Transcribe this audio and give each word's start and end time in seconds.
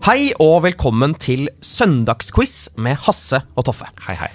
Hei 0.00 0.30
og 0.40 0.62
velkommen 0.64 1.12
til 1.20 1.50
Søndagsquiz 1.60 2.70
med 2.80 2.96
Hasse 3.04 3.42
og 3.52 3.66
Toffe. 3.68 3.84
Hei, 4.06 4.14
hei. 4.16 4.30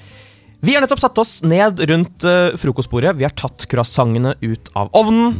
Vi 0.61 0.75
har 0.75 0.83
nettopp 0.83 1.01
satt 1.01 1.17
oss 1.17 1.31
ned 1.41 1.81
rundt 1.89 2.25
eh, 2.29 2.53
frokostbordet. 2.61 3.15
Vi 3.17 3.25
har 3.25 3.33
tatt 3.33 3.65
croissantene 3.71 4.35
ut 4.43 4.69
av 4.77 4.91
ovnen. 4.93 5.33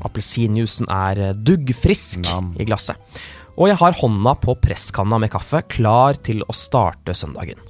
Appelsinjuicen 0.00 0.88
er 0.88 1.20
eh, 1.26 1.34
duggfrisk 1.36 2.24
Nam. 2.24 2.54
i 2.56 2.64
glasset. 2.64 2.96
Og 3.60 3.68
jeg 3.68 3.76
har 3.82 4.00
hånda 4.00 4.32
på 4.40 4.56
presskanna 4.64 5.20
med 5.20 5.34
kaffe, 5.36 5.60
klar 5.68 6.16
til 6.24 6.40
å 6.48 6.56
starte 6.56 7.12
søndagen. 7.12 7.60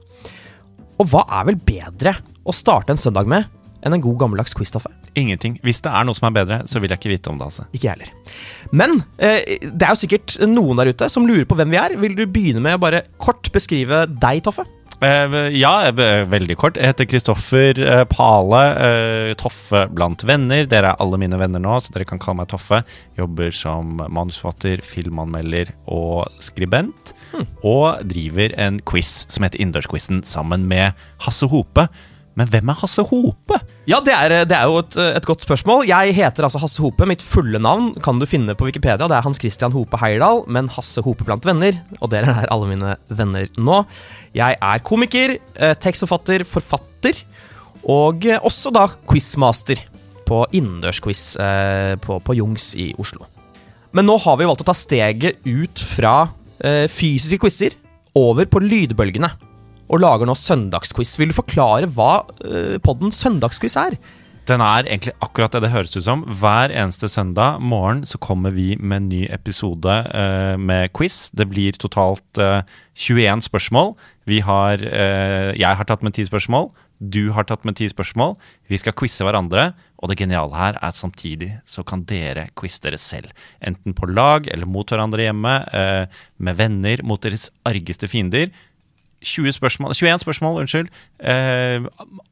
Og 1.02 1.10
hva 1.10 1.24
er 1.40 1.50
vel 1.50 1.58
bedre 1.58 2.14
å 2.46 2.54
starte 2.54 2.94
en 2.94 3.02
søndag 3.02 3.26
med 3.26 3.50
enn 3.82 3.98
en 3.98 4.06
god 4.06 4.22
gammeldags 4.22 4.54
quiz, 4.54 4.70
Toffe? 4.70 4.94
Ingenting. 5.16 5.58
Hvis 5.64 5.80
det 5.84 5.92
er 5.92 6.04
noe 6.06 6.16
som 6.18 6.28
er 6.28 6.36
bedre, 6.36 6.60
så 6.68 6.80
vil 6.82 6.92
jeg 6.92 7.00
ikke 7.00 7.14
vite 7.14 7.32
om 7.32 7.38
det. 7.40 7.48
altså. 7.50 7.66
Ikke 7.72 7.88
jeg 7.88 7.96
heller. 7.96 8.40
Men 8.76 8.98
eh, 9.16 9.58
det 9.64 9.86
er 9.86 9.94
jo 9.94 10.02
sikkert 10.04 10.38
noen 10.46 10.76
der 10.82 10.92
ute 10.92 11.08
som 11.12 11.26
lurer 11.28 11.46
på 11.48 11.56
hvem 11.58 11.72
vi 11.72 11.80
er. 11.80 11.96
Vil 12.00 12.16
du 12.18 12.26
begynne 12.26 12.60
med 12.64 12.76
å 12.76 12.82
bare 12.82 13.04
kort 13.22 13.48
beskrive 13.54 14.04
deg, 14.12 14.42
Toffe? 14.44 14.66
Eh, 15.04 15.34
ja, 15.52 15.90
veldig 15.92 16.54
kort. 16.56 16.78
Jeg 16.80 16.88
heter 16.88 17.08
Kristoffer 17.08 17.80
eh, 17.84 18.04
Pale. 18.08 18.60
eh, 18.80 19.32
Toffe 19.36 19.82
blant 19.92 20.24
venner. 20.28 20.64
Dere 20.70 20.94
er 20.94 21.02
alle 21.04 21.18
mine 21.20 21.36
venner 21.40 21.60
nå, 21.60 21.74
så 21.84 21.92
dere 21.92 22.06
kan 22.08 22.20
kalle 22.22 22.38
meg 22.40 22.48
Toffe. 22.52 22.82
Jobber 23.18 23.52
som 23.56 23.98
manusforfatter, 24.00 24.80
filmanmelder 24.84 25.74
og 25.92 26.28
skribent. 26.44 27.12
Og 27.60 28.04
driver 28.08 28.54
en 28.56 28.80
quiz 28.88 29.26
som 29.32 29.44
heter 29.44 29.60
Innendørsquizen 29.60 30.22
sammen 30.28 30.64
med 30.70 30.96
Hasse 31.26 31.48
Hope. 31.52 31.88
Men 32.36 32.50
hvem 32.52 32.68
er 32.68 32.76
Hasse 32.82 33.00
Hope? 33.08 33.56
Ja, 33.88 34.02
det 34.04 34.12
er, 34.12 34.32
det 34.44 34.52
er 34.52 34.68
jo 34.68 34.82
et, 34.82 34.96
et 35.00 35.24
godt 35.24 35.46
spørsmål. 35.46 35.86
Jeg 35.88 36.12
heter 36.18 36.44
altså 36.44 36.60
Hasse 36.60 36.82
Hope. 36.84 37.06
Mitt 37.08 37.24
fulle 37.24 37.56
navn 37.62 37.94
kan 38.04 38.20
du 38.20 38.26
finne 38.28 38.52
på 38.58 38.68
Wikipedia. 38.68 39.08
Det 39.08 39.16
er 39.16 39.24
Hans 39.24 39.40
Christian 39.40 39.72
Hope 39.72 39.96
Heyerdahl, 40.02 40.42
men 40.52 40.68
Hasse 40.74 41.00
Hope 41.06 41.24
blant 41.24 41.48
venner. 41.48 41.78
Og 42.02 42.12
dere 42.12 42.34
er 42.42 42.50
alle 42.52 42.68
mine 42.68 42.98
venner 43.08 43.48
nå. 43.56 43.78
Jeg 44.36 44.58
er 44.60 44.84
komiker, 44.84 45.38
eh, 45.56 45.72
tekstforfatter, 45.80 46.44
forfatter, 46.44 47.22
og 47.88 48.28
eh, 48.28 48.42
også 48.44 48.74
da 48.74 48.84
quizmaster 49.08 49.80
på 50.28 50.42
innendørsquiz 50.58 51.24
eh, 51.40 51.94
på, 52.04 52.20
på 52.20 52.36
Jungs 52.36 52.74
i 52.76 52.90
Oslo. 53.00 53.24
Men 53.96 54.10
nå 54.10 54.18
har 54.26 54.36
vi 54.36 54.44
valgt 54.44 54.66
å 54.66 54.68
ta 54.68 54.76
steget 54.76 55.40
ut 55.46 55.80
fra 55.96 56.18
fysiske 56.56 57.36
quizer 57.42 57.74
over 58.16 58.48
på 58.48 58.62
lydbølgene. 58.64 59.28
Og 59.86 60.02
lager 60.02 60.26
nå 60.26 60.34
søndagsquiz. 60.38 61.14
Vil 61.20 61.30
du 61.30 61.36
forklare 61.36 61.88
hva 61.94 62.24
uh, 62.42 62.76
podden 62.82 63.14
Søndagsquiz 63.14 63.76
er? 63.78 63.98
Den 64.46 64.62
er 64.62 64.86
egentlig 64.86 65.14
akkurat 65.22 65.54
det 65.54 65.64
det 65.64 65.72
høres 65.72 65.94
ut 65.96 66.04
som. 66.06 66.22
Hver 66.38 66.70
eneste 66.70 67.08
søndag 67.10 67.58
morgen 67.62 68.04
så 68.06 68.18
kommer 68.22 68.54
vi 68.54 68.76
med 68.78 69.00
en 69.00 69.08
ny 69.10 69.22
episode 69.34 69.94
uh, 70.10 70.54
med 70.58 70.92
quiz. 70.94 71.28
Det 71.34 71.48
blir 71.50 71.78
totalt 71.78 72.42
uh, 72.42 72.62
21 72.94 73.46
spørsmål. 73.46 73.94
Vi 74.26 74.42
har 74.46 74.82
uh, 74.82 75.50
Jeg 75.54 75.78
har 75.78 75.86
tatt 75.86 76.02
med 76.06 76.14
10 76.14 76.30
spørsmål. 76.30 76.70
Du 76.98 77.30
har 77.36 77.44
tatt 77.44 77.66
med 77.66 77.76
10 77.76 77.92
spørsmål. 77.92 78.36
Vi 78.70 78.78
skal 78.80 78.94
quize 78.96 79.24
hverandre. 79.26 79.72
Og 80.02 80.10
det 80.10 80.18
geniale 80.20 80.56
her 80.56 80.76
er 80.76 80.90
at 80.90 80.98
samtidig 80.98 81.50
så 81.68 81.84
kan 81.86 82.04
dere 82.08 82.48
quize 82.58 82.82
dere 82.84 82.98
selv. 83.00 83.32
Enten 83.64 83.94
på 83.96 84.08
lag 84.10 84.48
eller 84.52 84.68
mot 84.68 84.88
hverandre 84.88 85.24
hjemme. 85.24 85.54
Eh, 85.72 86.22
med 86.36 86.58
venner, 86.58 87.02
mot 87.02 87.22
deres 87.22 87.48
argeste 87.68 88.08
fiender. 88.08 88.50
20 89.24 89.52
spørsmål, 89.56 89.94
21 89.96 90.18
spørsmål, 90.24 90.60
unnskyld. 90.62 90.88
Eh, 91.20 91.86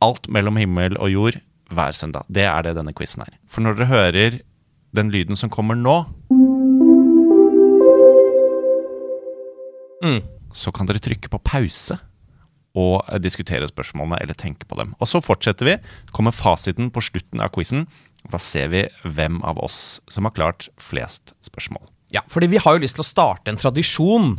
alt 0.04 0.28
mellom 0.28 0.56
himmel 0.60 0.96
og 1.00 1.10
jord 1.12 1.40
hver 1.72 1.92
søndag. 1.96 2.24
Det 2.28 2.44
er 2.44 2.62
det 2.62 2.76
denne 2.76 2.92
quizen 2.94 3.22
er. 3.24 3.32
For 3.48 3.64
når 3.64 3.78
dere 3.78 3.86
hører 3.92 4.40
den 4.94 5.10
lyden 5.10 5.36
som 5.36 5.50
kommer 5.50 5.74
nå, 5.74 6.04
Mm. 10.04 10.20
så 10.52 10.72
kan 10.74 10.84
dere 10.84 11.00
trykke 11.00 11.30
på 11.32 11.40
pause 11.40 11.96
og 12.76 13.06
diskutere 13.22 13.68
spørsmålene 13.70 14.18
eller 14.20 14.34
tenke 14.36 14.66
på 14.68 14.76
dem. 14.76 14.94
Og 15.00 15.08
så 15.08 15.22
fortsetter 15.24 15.64
vi. 15.64 15.76
Kommer 16.12 16.34
fasiten 16.34 16.90
på 16.92 17.00
slutten 17.00 17.40
av 17.40 17.52
quizen. 17.54 17.86
Da 18.30 18.40
ser 18.42 18.68
vi 18.68 18.82
hvem 19.04 19.40
av 19.46 19.60
oss 19.62 20.00
som 20.10 20.26
har 20.28 20.34
klart 20.36 20.68
flest 20.82 21.32
spørsmål. 21.46 21.86
Ja, 22.12 22.20
fordi 22.28 22.50
vi 22.52 22.60
har 22.62 22.76
jo 22.76 22.82
lyst 22.84 22.98
til 22.98 23.04
å 23.04 23.08
starte 23.08 23.48
en 23.50 23.56
tradisjon 23.58 24.36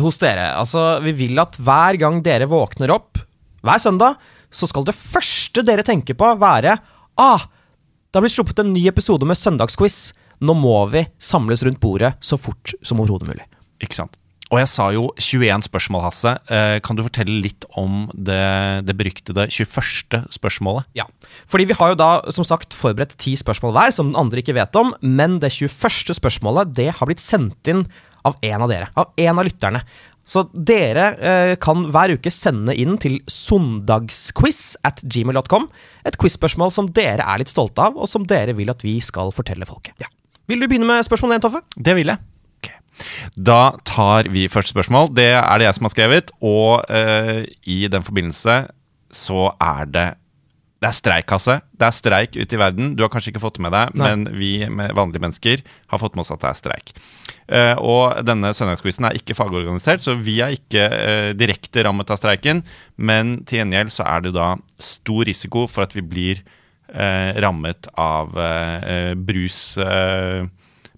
hos 0.00 0.20
dere. 0.22 0.52
Altså, 0.56 1.02
Vi 1.04 1.12
vil 1.12 1.38
at 1.42 1.58
hver 1.60 1.98
gang 2.00 2.22
dere 2.24 2.48
våkner 2.50 2.94
opp, 2.94 3.20
hver 3.62 3.82
søndag, 3.82 4.16
så 4.52 4.68
skal 4.68 4.84
det 4.84 4.96
første 4.96 5.64
dere 5.64 5.84
tenker 5.86 6.16
på, 6.18 6.32
være 6.40 6.78
Ah, 7.20 7.44
det 8.08 8.16
har 8.16 8.24
blitt 8.24 8.34
sluppet 8.36 8.62
en 8.62 8.72
ny 8.72 8.86
episode 8.88 9.26
med 9.28 9.36
søndagsquiz. 9.36 10.12
Nå 10.42 10.56
må 10.56 10.78
vi 10.90 11.04
samles 11.20 11.62
rundt 11.64 11.80
bordet 11.80 12.14
så 12.24 12.38
fort 12.40 12.72
som 12.82 13.00
overhodet 13.00 13.28
mulig. 13.28 13.44
Ikke 13.84 13.98
sant? 14.00 14.16
Og 14.52 14.58
jeg 14.60 14.68
sa 14.68 14.86
jo 14.92 15.06
21 15.16 15.64
spørsmål, 15.64 16.02
Hasse. 16.04 16.32
Eh, 16.52 16.76
kan 16.84 16.96
du 16.96 17.04
fortelle 17.06 17.38
litt 17.40 17.64
om 17.80 18.10
det, 18.12 18.84
det 18.84 18.96
beryktede 18.98 19.46
21. 19.48 20.26
spørsmålet? 20.36 20.84
Ja, 20.98 21.06
fordi 21.48 21.70
vi 21.70 21.76
har 21.78 21.94
jo 21.94 22.00
da 22.00 22.10
som 22.36 22.44
sagt 22.44 22.76
forberedt 22.76 23.16
ti 23.16 23.32
spørsmål 23.40 23.72
hver, 23.72 23.94
som 23.96 24.10
den 24.10 24.20
andre 24.20 24.44
ikke 24.44 24.56
vet 24.58 24.76
om, 24.76 24.92
men 25.00 25.38
det 25.40 25.54
21. 25.56 26.12
spørsmålet 26.20 26.74
det 26.76 26.90
har 26.98 27.08
blitt 27.08 27.24
sendt 27.24 27.72
inn 27.72 27.86
av 28.28 28.38
en 28.42 28.64
av 28.64 28.70
dere, 28.70 28.88
av 28.94 29.12
en 29.16 29.38
av 29.38 29.46
lytterne. 29.46 29.82
Så 30.24 30.44
dere 30.54 31.06
eh, 31.18 31.52
kan 31.62 31.88
hver 31.90 32.14
uke 32.14 32.30
sende 32.30 32.74
inn 32.78 32.94
til 33.02 33.18
søndagsquiz 33.30 34.76
at 34.86 35.02
gmail.com 35.02 35.66
et 36.06 36.18
quizspørsmål 36.20 36.70
som 36.74 36.90
dere 36.94 37.26
er 37.26 37.42
litt 37.42 37.50
stolte 37.50 37.82
av, 37.82 37.98
og 37.98 38.10
som 38.10 38.26
dere 38.28 38.54
vil 38.58 38.70
at 38.70 38.84
vi 38.86 39.00
skal 39.02 39.34
fortelle 39.34 39.66
folket. 39.66 39.96
Ja. 40.02 40.10
Vil 40.50 40.62
du 40.62 40.68
begynne 40.70 40.86
med 40.88 41.06
spørsmål 41.06 41.36
1, 41.38 41.44
Toffe? 41.44 41.62
Det 41.74 41.96
vil 41.98 42.12
jeg. 42.12 42.22
Okay. 42.62 42.78
Da 43.34 43.74
tar 43.88 44.30
vi 44.30 44.48
første 44.50 44.74
spørsmål. 44.74 45.10
Det 45.14 45.32
er 45.34 45.58
det 45.58 45.68
jeg 45.68 45.78
som 45.78 45.88
har 45.88 45.94
skrevet. 45.94 46.32
Og 46.42 46.86
eh, 46.90 47.44
i 47.66 47.84
den 47.90 48.06
forbindelse 48.06 48.58
så 49.12 49.50
er 49.60 49.90
det 49.90 50.08
Det 50.82 50.88
er 50.88 50.96
streik, 50.96 51.30
Hasse. 51.30 51.60
Det 51.78 51.86
er 51.86 51.94
streik 51.94 52.34
ute 52.34 52.56
i 52.56 52.58
verden. 52.58 52.94
Du 52.98 53.04
har 53.04 53.10
kanskje 53.12 53.30
ikke 53.30 53.44
fått 53.44 53.60
med 53.62 53.70
deg, 53.70 53.92
Nei. 53.94 54.08
men 54.08 54.24
vi 54.34 54.50
med 54.66 54.90
vanlige 54.98 55.22
mennesker 55.22 55.60
har 55.92 56.00
fått 56.02 56.16
med 56.18 56.24
oss 56.24 56.32
at 56.34 56.42
det 56.42 56.48
er 56.48 56.58
streik. 56.58 56.90
Uh, 57.46 57.76
og 57.78 58.24
denne 58.26 58.50
søndagsquizen 58.56 59.06
er 59.06 59.14
ikke 59.14 59.36
fagorganisert, 59.38 60.02
så 60.02 60.16
vi 60.18 60.40
er 60.42 60.56
ikke 60.56 60.88
uh, 60.90 61.28
direkte 61.38 61.84
rammet 61.86 62.10
av 62.10 62.18
streiken. 62.18 62.64
Men 62.98 63.36
til 63.46 63.60
gjengjeld 63.60 63.94
så 63.94 64.08
er 64.10 64.26
det 64.26 64.34
da 64.34 64.56
stor 64.82 65.22
risiko 65.30 65.68
for 65.70 65.86
at 65.86 65.94
vi 65.94 66.02
blir 66.02 66.42
uh, 66.42 67.30
rammet 67.46 67.86
av 67.94 68.34
brus, 69.22 69.62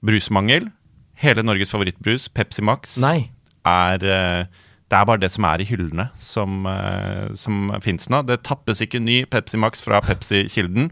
brusmangel. 0.00 0.72
Hele 1.20 1.44
Norges 1.44 1.76
favorittbrus, 1.76 2.30
Pepsi 2.32 2.64
Max, 2.64 2.96
Nei. 3.04 3.28
er 3.68 4.48
Det 4.90 4.98
er 4.98 5.06
bare 5.08 5.22
det 5.22 5.30
som 5.32 5.46
er 5.48 5.62
i 5.62 5.68
hyllene, 5.68 6.08
som, 6.20 6.66
uh, 6.68 7.32
som 7.38 7.70
fins 7.84 8.08
nå. 8.12 8.18
Det 8.28 8.42
tappes 8.46 8.82
ikke 8.84 9.02
ny 9.02 9.22
Pepsi 9.30 9.56
Max 9.60 9.84
fra 9.84 10.00
Pepsi-kilden. 10.04 10.90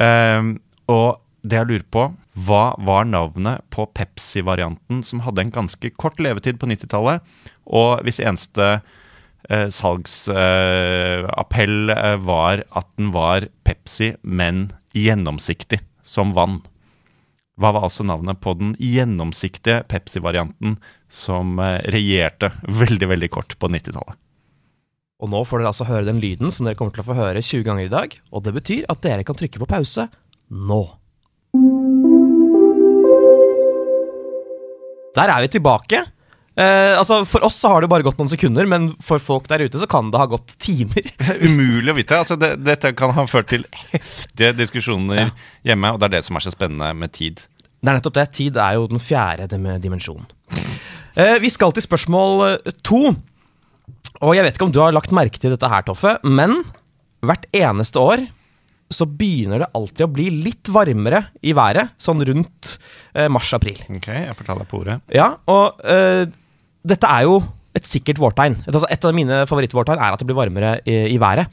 Ehm, 0.00 0.56
og 0.90 1.20
det 1.44 1.58
jeg 1.60 1.68
lurer 1.68 1.86
på, 1.92 2.02
hva 2.46 2.64
var 2.82 3.04
navnet 3.06 3.62
på 3.74 3.82
Pepsi-varianten 3.94 5.02
som 5.06 5.20
hadde 5.26 5.42
en 5.44 5.54
ganske 5.54 5.90
kort 6.00 6.18
levetid 6.22 6.56
på 6.58 6.68
90-tallet, 6.70 7.18
og 7.64 8.02
hvis 8.04 8.24
eneste 8.24 8.66
eh, 8.74 9.68
salgsappell 9.72 11.90
eh, 11.94 12.16
var 12.24 12.56
at 12.74 12.88
den 12.98 13.08
var 13.14 13.40
Pepsi, 13.68 14.08
men 14.22 14.72
gjennomsiktig, 14.96 15.80
som 16.02 16.34
vann. 16.36 16.62
Hva 17.54 17.70
var 17.70 17.86
altså 17.86 18.02
navnet 18.06 18.40
på 18.42 18.56
den 18.58 18.72
gjennomsiktige 18.82 19.84
Pepsi-varianten 19.86 20.74
som 21.06 21.54
eh, 21.62 21.78
regjerte 21.94 22.50
veldig, 22.66 23.08
veldig 23.12 23.30
kort 23.30 23.54
på 23.60 23.70
90-tallet? 23.70 24.18
Og 25.22 25.30
nå 25.30 25.44
får 25.46 25.62
dere 25.62 25.70
altså 25.70 25.86
høre 25.86 26.08
den 26.08 26.18
lyden 26.20 26.50
som 26.52 26.66
dere 26.66 26.76
kommer 26.78 26.96
til 26.96 27.04
å 27.04 27.06
få 27.06 27.16
høre 27.16 27.42
20 27.42 27.62
ganger 27.68 27.86
i 27.86 27.92
dag, 27.92 28.16
og 28.34 28.42
det 28.44 28.56
betyr 28.56 28.88
at 28.90 29.04
dere 29.06 29.26
kan 29.26 29.38
trykke 29.38 29.62
på 29.62 29.70
pause 29.70 30.08
nå. 30.50 30.82
Der 35.14 35.30
er 35.30 35.46
vi 35.46 35.52
tilbake. 35.54 36.02
Eh, 36.54 36.92
altså 36.98 37.22
For 37.26 37.42
oss 37.46 37.56
så 37.58 37.72
har 37.72 37.82
det 37.82 37.88
bare 37.90 38.04
gått 38.06 38.18
noen 38.20 38.30
sekunder, 38.30 38.68
men 38.70 38.92
for 39.02 39.18
folk 39.22 39.48
der 39.50 39.64
ute 39.66 39.80
så 39.82 39.88
kan 39.90 40.12
det 40.14 40.20
ha 40.22 40.26
gått 40.30 40.54
timer. 40.62 41.08
Umulig 41.42 41.90
å 41.90 41.96
vite. 41.98 42.20
Altså, 42.20 42.36
det, 42.38 42.52
dette 42.62 42.92
kan 42.98 43.10
ha 43.16 43.24
ført 43.30 43.50
til 43.50 43.66
heftige 43.90 44.52
diskusjoner 44.58 45.32
hjemme, 45.66 45.90
og 45.94 45.98
det 46.02 46.10
er 46.10 46.14
det 46.18 46.24
som 46.28 46.38
er 46.38 46.44
så 46.46 46.52
spennende 46.54 46.92
med 46.98 47.12
tid. 47.16 47.42
Det 47.84 47.90
er 47.90 47.98
nettopp 47.98 48.16
det. 48.20 48.28
Tid 48.38 48.56
er 48.62 48.78
jo 48.78 48.86
den 48.92 49.02
fjerde 49.02 49.48
dim- 49.50 49.74
dimensjonen. 49.82 50.30
Eh, 51.18 51.36
vi 51.42 51.50
skal 51.52 51.74
til 51.76 51.84
spørsmål 51.84 52.46
eh, 52.52 52.70
to. 52.86 53.02
Og 54.24 54.32
jeg 54.38 54.46
vet 54.46 54.54
ikke 54.56 54.68
om 54.68 54.72
du 54.72 54.80
har 54.80 54.94
lagt 54.94 55.12
merke 55.14 55.40
til 55.42 55.52
dette 55.52 55.68
her, 55.68 55.82
Toffe, 55.84 56.14
men 56.24 56.60
hvert 57.24 57.44
eneste 57.56 57.98
år 58.00 58.22
så 58.94 59.06
begynner 59.10 59.62
det 59.64 59.68
alltid 59.74 60.04
å 60.06 60.10
bli 60.12 60.28
litt 60.44 60.68
varmere 60.70 61.24
i 61.42 61.54
været, 61.56 61.94
sånn 61.98 62.20
rundt 62.28 62.76
eh, 63.16 63.26
mars-april. 63.32 63.80
Ok, 63.96 64.06
jeg 64.12 64.36
får 64.38 64.46
ta 64.48 64.56
deg 64.60 64.68
på 64.70 64.80
ordet. 64.84 64.98
Ja, 65.16 65.32
og 65.50 65.80
eh, 65.82 66.28
dette 66.84 67.08
er 67.08 67.22
jo 67.26 67.42
et 67.74 67.86
sikkert 67.88 68.20
vårtegn. 68.22 68.54
Et, 68.62 68.74
altså, 68.74 68.86
et 68.92 69.04
av 69.04 69.14
mine 69.16 69.46
favorittvårtegn 69.50 69.98
er 69.98 70.12
at 70.14 70.20
det 70.20 70.26
blir 70.28 70.38
varmere 70.38 70.70
i, 70.86 70.90
i 71.14 71.18
været. 71.20 71.46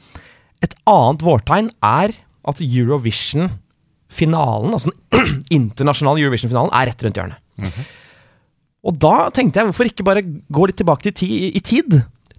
Et 0.62 0.74
annet 0.88 1.22
vårtegn 1.26 1.70
er 1.82 2.08
at 2.48 2.60
Eurovision-finalen, 2.62 4.72
altså 4.74 4.90
den 4.90 5.42
internasjonale 5.58 6.20
Eurovision-finalen, 6.22 6.74
er 6.78 6.86
rett 6.90 7.02
rundt 7.06 7.18
hjørnet. 7.18 7.38
Og 8.82 8.92
da 9.02 9.16
tenkte 9.34 9.58
jeg, 9.60 9.66
hvorfor 9.70 9.86
ikke 9.88 10.06
bare 10.06 10.26
gå 10.26 10.62
litt 10.66 10.78
tilbake 10.80 11.04
til 11.08 11.16
ti, 11.22 11.30
i 11.54 11.60
tid? 11.62 11.90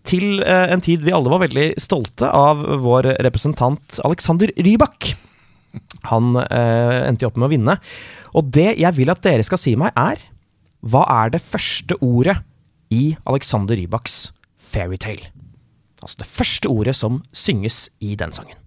Til 0.03 0.25
eh, 0.43 0.67
en 0.75 0.83
tid 0.83 0.99
vi 1.05 1.15
alle 1.15 1.31
var 1.31 1.39
veldig 1.45 1.67
stolte 1.79 2.27
av 2.27 2.57
vår 2.83 3.03
representant 3.23 3.99
Alexander 4.03 4.51
Rybak. 4.59 5.15
Han 6.11 6.35
eh, 6.43 7.07
endte 7.07 7.23
jo 7.23 7.29
opp 7.31 7.39
med 7.39 7.47
å 7.47 7.53
vinne. 7.53 7.75
Og 8.35 8.43
det 8.51 8.75
jeg 8.81 8.91
vil 8.97 9.13
at 9.13 9.23
dere 9.23 9.45
skal 9.47 9.59
si 9.61 9.73
meg, 9.79 9.95
er 9.95 10.17
Hva 10.83 11.03
er 11.23 11.31
det 11.31 11.39
første 11.43 11.95
ordet 12.03 12.35
i 12.93 13.15
Alexander 13.25 13.77
Rybaks 13.79 14.31
fairytale? 14.57 15.31
Altså 16.03 16.19
det 16.19 16.29
første 16.29 16.69
ordet 16.69 16.95
som 16.99 17.21
synges 17.35 17.87
i 18.03 18.13
den 18.19 18.33
sangen. 18.35 18.59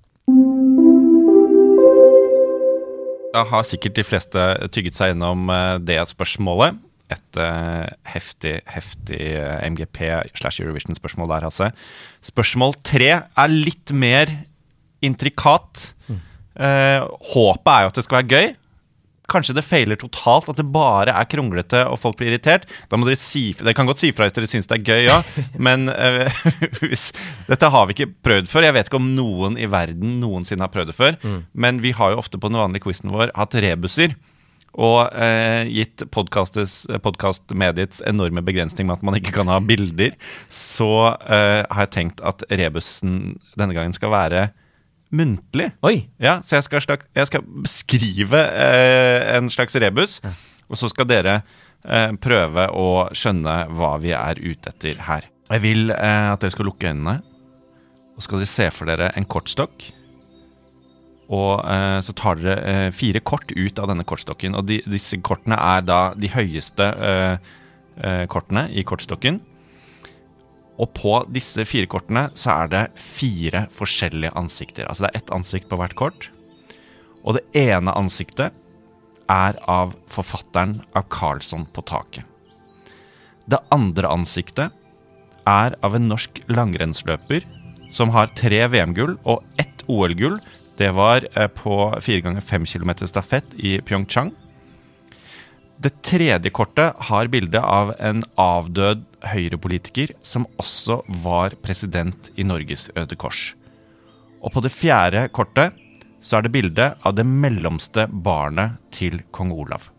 Da 3.37 3.45
har 3.45 3.67
sikkert 3.69 3.99
de 3.99 4.05
fleste 4.07 4.45
tygget 4.73 4.97
seg 4.97 5.13
gjennom 5.13 5.51
eh, 5.53 5.77
det 5.85 5.99
spørsmålet. 6.09 6.79
Et 7.13 7.39
eh, 7.39 7.87
heftig, 8.09 8.55
heftig 8.73 9.21
eh, 9.37 9.67
MGP 9.69 10.01
slash 10.41 10.65
Eurovision-spørsmål 10.65 11.29
der, 11.35 11.47
Hasse. 11.47 11.69
Spørsmål 12.25 12.75
tre 12.87 13.11
er 13.29 13.53
litt 13.53 13.93
mer 13.93 14.33
intrikat. 15.05 15.91
Eh, 16.09 17.05
håpet 17.35 17.73
er 17.75 17.85
jo 17.85 17.93
at 17.93 18.01
det 18.01 18.07
skal 18.07 18.23
være 18.23 18.33
gøy. 18.33 18.55
Kanskje 19.31 19.57
det 19.57 19.65
feiler 19.67 19.99
totalt, 19.99 20.51
at 20.53 20.61
det 20.61 20.67
bare 20.75 21.15
er 21.15 21.29
kronglete 21.31 21.83
og 21.91 21.99
folk 22.01 22.21
blir 22.21 22.33
irritert. 22.33 22.69
Da 22.91 22.99
må 22.99 23.09
Dere 23.09 23.21
si 23.21 23.49
Dere 23.59 23.75
kan 23.77 23.89
godt 23.89 24.03
si 24.03 24.13
fra 24.15 24.29
hvis 24.29 24.37
dere 24.37 24.51
syns 24.51 24.69
det 24.71 24.79
er 24.79 24.87
gøy, 24.87 25.03
ja, 25.09 25.19
men 25.67 25.91
uh, 25.91 26.31
hvis, 26.83 27.09
dette 27.49 27.73
har 27.73 27.89
vi 27.89 27.97
ikke 27.97 28.13
prøvd 28.27 28.51
før. 28.51 28.69
Jeg 28.69 28.77
vet 28.79 28.91
ikke 28.91 29.03
om 29.03 29.11
noen 29.17 29.59
i 29.59 29.69
verden 29.71 30.19
noensinne 30.23 30.67
har 30.67 30.73
prøvd 30.75 30.93
det 30.93 30.99
før. 30.99 31.19
Men 31.53 31.83
vi 31.85 31.95
har 31.97 32.13
jo 32.13 32.23
ofte 32.23 32.41
på 32.41 32.51
den 32.51 32.61
vanlige 32.61 32.87
quizen 32.87 33.13
vår 33.15 33.35
hatt 33.37 33.57
rebuser. 33.63 34.17
Og 34.77 35.09
uh, 35.09 35.65
gitt 35.73 36.05
podkastmediets 36.13 38.03
enorme 38.07 38.45
begrensning 38.45 38.89
med 38.89 38.99
at 38.99 39.07
man 39.09 39.17
ikke 39.17 39.33
kan 39.39 39.49
ha 39.49 39.57
bilder, 39.65 40.13
så 40.53 40.91
uh, 41.17 41.63
har 41.65 41.87
jeg 41.87 41.95
tenkt 41.95 42.21
at 42.21 42.45
rebusen 42.53 43.39
denne 43.57 43.77
gangen 43.77 43.97
skal 43.97 44.13
være 44.13 44.49
muntlig. 45.15 45.71
Oi! 45.87 46.09
Ja, 46.23 46.41
Så 46.43 46.57
jeg 46.59 46.67
skal, 46.67 46.83
slags, 46.85 47.07
jeg 47.15 47.27
skal 47.31 47.47
beskrive 47.67 48.41
eh, 48.43 49.37
en 49.37 49.51
slags 49.53 49.77
rebus, 49.79 50.19
og 50.71 50.79
så 50.81 50.91
skal 50.91 51.09
dere 51.11 51.37
eh, 51.85 52.13
prøve 52.23 52.69
å 52.75 52.87
skjønne 53.15 53.59
hva 53.77 53.97
vi 54.03 54.15
er 54.17 54.41
ute 54.43 54.73
etter 54.75 55.03
her. 55.07 55.29
Jeg 55.53 55.63
vil 55.63 55.91
eh, 55.95 56.33
at 56.33 56.43
dere 56.43 56.55
skal 56.55 56.67
lukke 56.71 56.91
øynene, 56.91 57.21
og 58.17 58.25
skal 58.25 58.41
dere 58.43 58.51
se 58.51 58.71
for 58.75 58.89
dere 58.91 59.13
en 59.17 59.29
kortstokk. 59.29 59.93
Og 61.27 61.59
eh, 61.67 61.99
så 62.07 62.15
tar 62.15 62.39
dere 62.39 62.57
eh, 62.71 62.89
fire 62.95 63.21
kort 63.27 63.51
ut 63.55 63.79
av 63.83 63.91
denne 63.91 64.05
kortstokken. 64.07 64.55
Og 64.59 64.67
de, 64.69 64.81
disse 64.91 65.19
kortene 65.27 65.59
er 65.59 65.83
da 65.87 66.01
de 66.15 66.31
høyeste 66.31 66.87
eh, 66.87 67.53
eh, 67.99 68.25
kortene 68.31 68.69
i 68.71 68.85
kortstokken. 68.87 69.41
Og 70.77 70.93
på 70.97 71.17
disse 71.33 71.65
fire 71.69 71.89
kortene 71.89 72.27
så 72.37 72.53
er 72.63 72.73
det 72.73 72.85
fire 73.01 73.65
forskjellige 73.73 74.35
ansikter. 74.37 74.89
Altså 74.89 75.07
det 75.07 75.13
er 75.13 75.21
ett 75.23 75.35
ansikt 75.35 75.71
på 75.71 75.79
hvert 75.81 75.97
kort. 75.99 76.29
Og 77.25 77.39
det 77.39 77.47
ene 77.59 77.95
ansiktet 77.97 78.55
er 79.33 79.59
av 79.67 79.97
forfatteren 80.13 80.81
av 80.95 81.09
Karlsson 81.11 81.67
på 81.75 81.83
taket. 81.89 82.25
Det 83.47 83.59
andre 83.75 84.11
ansiktet 84.11 84.75
er 85.47 85.77
av 85.87 85.95
en 85.95 86.09
norsk 86.11 86.43
langrennsløper 86.51 87.47
som 87.95 88.11
har 88.15 88.33
tre 88.39 88.65
VM-gull 88.71 89.15
og 89.25 89.45
ett 89.63 89.85
OL-gull. 89.91 90.41
Det 90.77 90.91
var 90.95 91.25
eh, 91.33 91.49
på 91.49 91.77
4 92.03 92.25
ganger 92.27 92.45
5 92.45 92.67
km 92.67 92.93
stafett 93.07 93.55
i 93.57 93.79
Pyeongchang. 93.81 94.33
Det 95.77 95.93
tredje 96.01 96.51
kortet 96.57 96.97
har 97.09 97.29
bilde 97.29 97.61
av 97.61 97.91
en 98.01 98.23
avdød 98.41 99.03
høyrepolitiker 99.29 100.15
som 100.25 100.47
også 100.57 101.03
var 101.21 101.53
president 101.61 102.31
i 102.41 102.47
Norges 102.49 102.87
Røde 102.97 103.19
Kors. 103.21 103.51
Og 104.41 104.55
på 104.55 104.63
det 104.65 104.73
fjerde 104.73 105.27
kortet 105.37 105.77
så 106.25 106.39
er 106.39 106.47
det 106.47 106.55
bilde 106.55 106.87
av 106.97 107.19
det 107.19 107.27
mellomste 107.29 108.07
barnet 108.09 108.79
til 108.95 109.21
kong 109.37 109.53
Olav. 109.53 109.91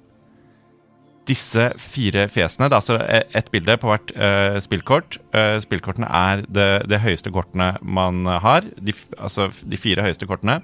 Disse 1.30 1.70
fire 1.84 2.26
fjesene, 2.32 2.72
det 2.72 2.74
er 2.74 2.82
altså 2.82 2.98
ett 3.38 3.54
bilde 3.54 3.78
på 3.78 3.92
hvert 3.92 4.16
uh, 4.16 4.58
spillkort. 4.64 5.20
Uh, 5.36 5.60
spillkortene 5.62 6.10
er 6.10 6.46
det, 6.48 6.70
det 6.90 7.04
høyeste 7.04 7.34
kortene 7.36 7.74
man 7.84 8.26
har. 8.26 8.66
De, 8.80 8.96
altså 9.20 9.52
de 9.62 9.78
fire 9.78 10.08
høyeste 10.08 10.26
kortene. 10.26 10.62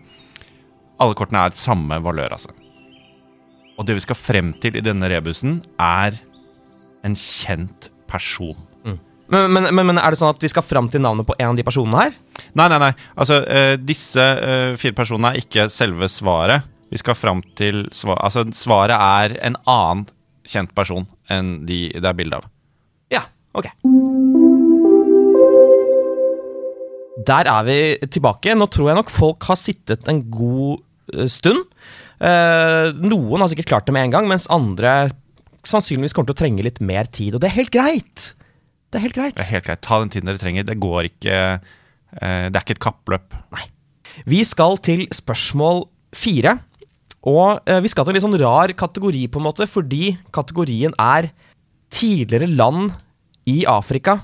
Alle 1.03 1.19
kortene 1.19 1.43
er 1.43 1.59
samme 1.59 2.01
valør, 2.01 2.39
altså. 2.39 2.55
Og 3.77 3.87
det 3.87 3.97
vi 3.97 4.03
skal 4.05 4.19
frem 4.19 4.53
til 4.61 4.77
i 4.77 4.83
denne 4.85 5.09
rebusen, 5.09 5.61
er 5.81 6.19
en 7.03 7.17
kjent 7.17 7.89
person. 8.09 8.57
Men, 9.33 9.49
men, 9.51 9.69
men, 9.73 9.87
men 9.87 9.97
er 9.97 10.13
det 10.13 10.19
sånn 10.19 10.33
at 10.33 10.43
vi 10.43 10.51
skal 10.51 10.65
fram 10.65 10.89
til 10.91 11.01
navnet 11.01 11.25
på 11.25 11.35
en 11.39 11.53
av 11.53 11.57
de 11.57 11.65
personene 11.65 12.01
her? 12.01 12.17
Nei, 12.59 12.67
nei, 12.69 12.79
nei. 12.83 12.91
Altså, 13.17 13.39
eh, 13.47 13.75
disse 13.81 14.21
eh, 14.21 14.73
fire 14.79 14.97
personene 14.97 15.31
er 15.31 15.41
ikke 15.41 15.69
selve 15.73 16.09
svaret. 16.11 16.67
Vi 16.93 16.99
skal 17.01 17.17
fram 17.17 17.41
til 17.57 17.87
svar 17.95 18.19
Altså, 18.21 18.43
svaret 18.53 18.93
er 18.93 19.37
en 19.47 19.57
annen 19.63 20.05
kjent 20.45 20.73
person 20.77 21.07
enn 21.31 21.63
de 21.65 21.87
det 21.95 22.05
er 22.05 22.17
bilde 22.19 22.37
av. 22.41 22.49
Ja, 23.13 23.23
ok. 23.57 23.71
Der 27.23 27.49
er 27.49 27.65
vi 27.65 27.79
tilbake. 28.11 28.53
Nå 28.59 28.67
tror 28.69 28.91
jeg 28.91 28.99
nok 28.99 29.13
folk 29.13 29.47
har 29.49 29.57
sittet 29.57 30.05
en 30.11 30.25
god 30.29 30.83
eh, 31.15 31.29
stund. 31.31 31.63
Eh, 32.19 32.93
noen 32.99 33.43
har 33.43 33.51
sikkert 33.51 33.71
klart 33.71 33.87
det 33.87 33.95
med 33.95 34.07
en 34.07 34.15
gang, 34.17 34.29
mens 34.29 34.49
andre 34.53 35.11
sannsynligvis 35.67 36.15
kommer 36.15 36.31
til 36.31 36.37
å 36.37 36.41
trenge 36.43 36.65
litt 36.65 36.81
mer 36.83 37.07
tid. 37.09 37.35
Og 37.35 37.43
det 37.43 37.49
er 37.51 37.57
helt 37.57 37.73
greit. 37.73 38.33
Det 38.91 38.99
er 38.99 39.05
helt 39.07 39.17
greit. 39.17 39.37
Det 39.37 39.45
er 39.45 39.55
helt 39.55 39.67
greit. 39.67 39.83
Ta 39.85 40.01
den 40.01 40.11
tiden 40.13 40.29
dere 40.29 40.41
trenger. 40.41 40.67
Det 40.67 40.79
går 40.81 41.09
ikke 41.09 41.37
eh, 41.37 42.45
Det 42.49 42.53
er 42.53 42.61
ikke 42.61 42.77
et 42.77 42.83
kappløp. 42.83 43.39
Nei. 43.55 43.65
Vi 44.29 44.43
skal 44.45 44.77
til 44.85 45.07
spørsmål 45.13 45.87
fire. 46.13 46.57
Og 47.29 47.63
eh, 47.69 47.79
vi 47.81 47.89
skal 47.89 48.05
til 48.05 48.13
en 48.13 48.19
litt 48.19 48.25
sånn 48.27 48.41
rar 48.41 48.75
kategori, 48.77 49.25
på 49.31 49.39
en 49.39 49.47
måte, 49.47 49.67
fordi 49.69 50.17
kategorien 50.35 50.93
er 50.99 51.31
tidligere 51.93 52.49
land 52.51 52.93
i 53.49 53.63
Afrika 53.69 54.19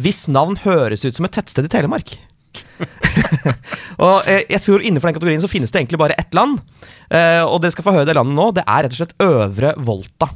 hvis 0.00 0.28
navn 0.30 0.56
høres 0.62 1.02
ut 1.04 1.16
som 1.16 1.26
et 1.26 1.34
tettsted 1.34 1.66
i 1.66 1.72
Telemark. 1.72 2.14
og 4.04 4.28
eh, 4.28 4.44
jeg 4.50 4.62
tror 4.64 4.82
Innenfor 4.82 5.10
den 5.10 5.16
kategorien 5.16 5.42
så 5.42 5.50
finnes 5.50 5.72
det 5.72 5.82
egentlig 5.82 6.00
bare 6.00 6.16
ett 6.20 6.34
land. 6.36 6.60
Eh, 7.08 7.42
og 7.44 7.60
dere 7.62 7.74
skal 7.74 7.86
få 7.86 7.94
høre 7.94 8.08
det 8.08 8.16
landet 8.18 8.36
nå. 8.38 8.50
Det 8.56 8.64
er 8.66 8.86
rett 8.86 8.94
og 8.94 9.00
slett 9.00 9.16
Øvre 9.26 9.74
Volta. 9.86 10.30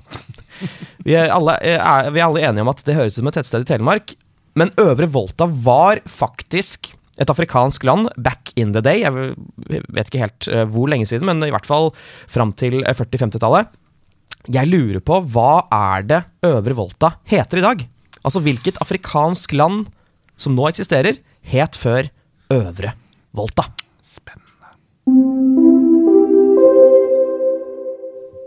Vi 1.04 1.16
er, 1.18 1.32
alle, 1.34 1.56
eh, 1.66 1.78
er, 1.78 2.10
vi 2.14 2.22
er 2.22 2.26
alle 2.28 2.44
enige 2.46 2.66
om 2.66 2.72
at 2.72 2.84
det 2.86 2.98
høres 2.98 3.16
ut 3.16 3.22
som 3.22 3.30
et 3.30 3.38
tettsted 3.40 3.66
i 3.66 3.70
Telemark. 3.72 4.14
Men 4.58 4.74
Øvre 4.80 5.08
Volta 5.10 5.48
var 5.48 6.02
faktisk 6.06 6.92
et 7.20 7.30
afrikansk 7.30 7.84
land 7.86 8.10
back 8.18 8.50
in 8.58 8.72
the 8.74 8.82
day. 8.82 9.02
Jeg 9.04 9.34
vet 9.94 10.10
ikke 10.10 10.24
helt 10.24 10.48
hvor 10.70 10.90
lenge 10.90 11.06
siden, 11.06 11.26
men 11.28 11.42
i 11.46 11.52
hvert 11.54 11.68
fall 11.68 11.92
fram 12.30 12.54
til 12.58 12.82
eh, 12.82 12.94
40-50-tallet. 12.94 13.74
Jeg 14.54 14.68
lurer 14.68 15.00
på 15.00 15.22
hva 15.32 15.64
er 15.72 16.04
det 16.04 16.22
Øvre 16.44 16.76
Volta 16.76 17.14
heter 17.30 17.60
i 17.60 17.64
dag? 17.64 17.84
Altså 18.24 18.42
hvilket 18.44 18.80
afrikansk 18.82 19.54
land 19.56 19.86
som 20.40 20.56
nå 20.56 20.66
eksisterer, 20.68 21.20
het 21.52 21.76
før 21.76 22.08
Øvre 22.52 22.94
Volta. 23.34 23.68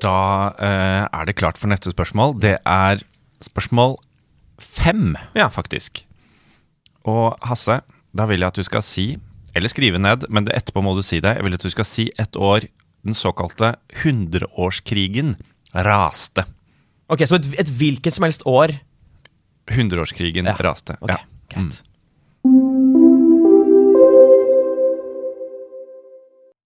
Da 0.03 0.17
eh, 0.61 1.05
er 1.09 1.25
det 1.27 1.35
klart 1.39 1.57
for 1.59 1.69
neste 1.71 1.91
spørsmål. 1.93 2.35
Det 2.41 2.55
er 2.65 3.01
spørsmål 3.43 3.97
fem, 4.61 5.15
Ja. 5.35 5.47
faktisk. 5.49 6.03
Og 7.07 7.37
Hasse, 7.41 7.81
da 8.15 8.25
vil 8.25 8.39
jeg 8.43 8.47
at 8.47 8.55
du 8.59 8.63
skal 8.63 8.83
si, 8.83 9.17
eller 9.55 9.69
skrive 9.69 9.97
ned, 9.99 10.25
men 10.29 10.45
det 10.45 10.55
etterpå 10.57 10.83
må 10.83 10.93
du 10.95 11.01
si 11.05 11.19
det, 11.19 11.35
jeg 11.37 11.43
vil 11.43 11.53
at 11.57 11.63
du 11.65 11.69
skal 11.73 11.85
si 11.85 12.09
et 12.19 12.35
år 12.35 12.67
den 13.05 13.13
såkalte 13.15 13.75
hundreårskrigen 14.03 15.35
raste. 15.73 16.43
Ok, 17.09 17.19
Så 17.25 17.35
et, 17.39 17.47
et 17.59 17.69
hvilket 17.69 18.13
som 18.13 18.23
helst 18.27 18.43
år? 18.45 18.75
Hundreårskrigen 19.71 20.45
Ja. 20.45 20.55
raste. 20.59 20.97
Ok, 21.01 21.09
Ja. 21.09 21.17
greit. 21.49 21.81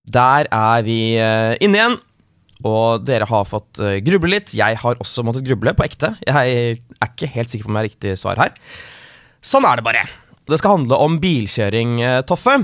Der 0.10 0.50
er 0.50 0.86
vi 0.86 1.18
eh, 1.22 1.58
inne 1.62 1.78
igjen. 1.78 2.00
Og 2.68 3.06
dere 3.06 3.26
har 3.30 3.48
fått 3.50 3.82
eh, 3.82 4.00
gruble 4.06 4.36
litt. 4.36 4.54
Jeg 4.58 4.78
har 4.82 5.00
også 5.02 5.26
måttet 5.26 5.46
gruble, 5.48 5.74
på 5.78 5.86
ekte. 5.86 6.16
Jeg 6.26 6.58
er 7.02 7.08
ikke 7.10 7.30
helt 7.36 7.54
sikker 7.54 7.68
på 7.68 7.72
om 7.72 7.78
jeg 7.78 7.84
har 7.84 7.90
riktig 7.90 8.18
svar 8.22 8.42
her. 8.42 8.54
Sånn 9.42 9.66
er 9.66 9.80
det 9.80 9.86
bare. 9.86 10.04
Det 10.50 10.60
skal 10.62 10.78
handle 10.78 11.00
om 11.02 11.18
bilkjøring, 11.22 12.02
eh, 12.06 12.20
Toffe. 12.30 12.60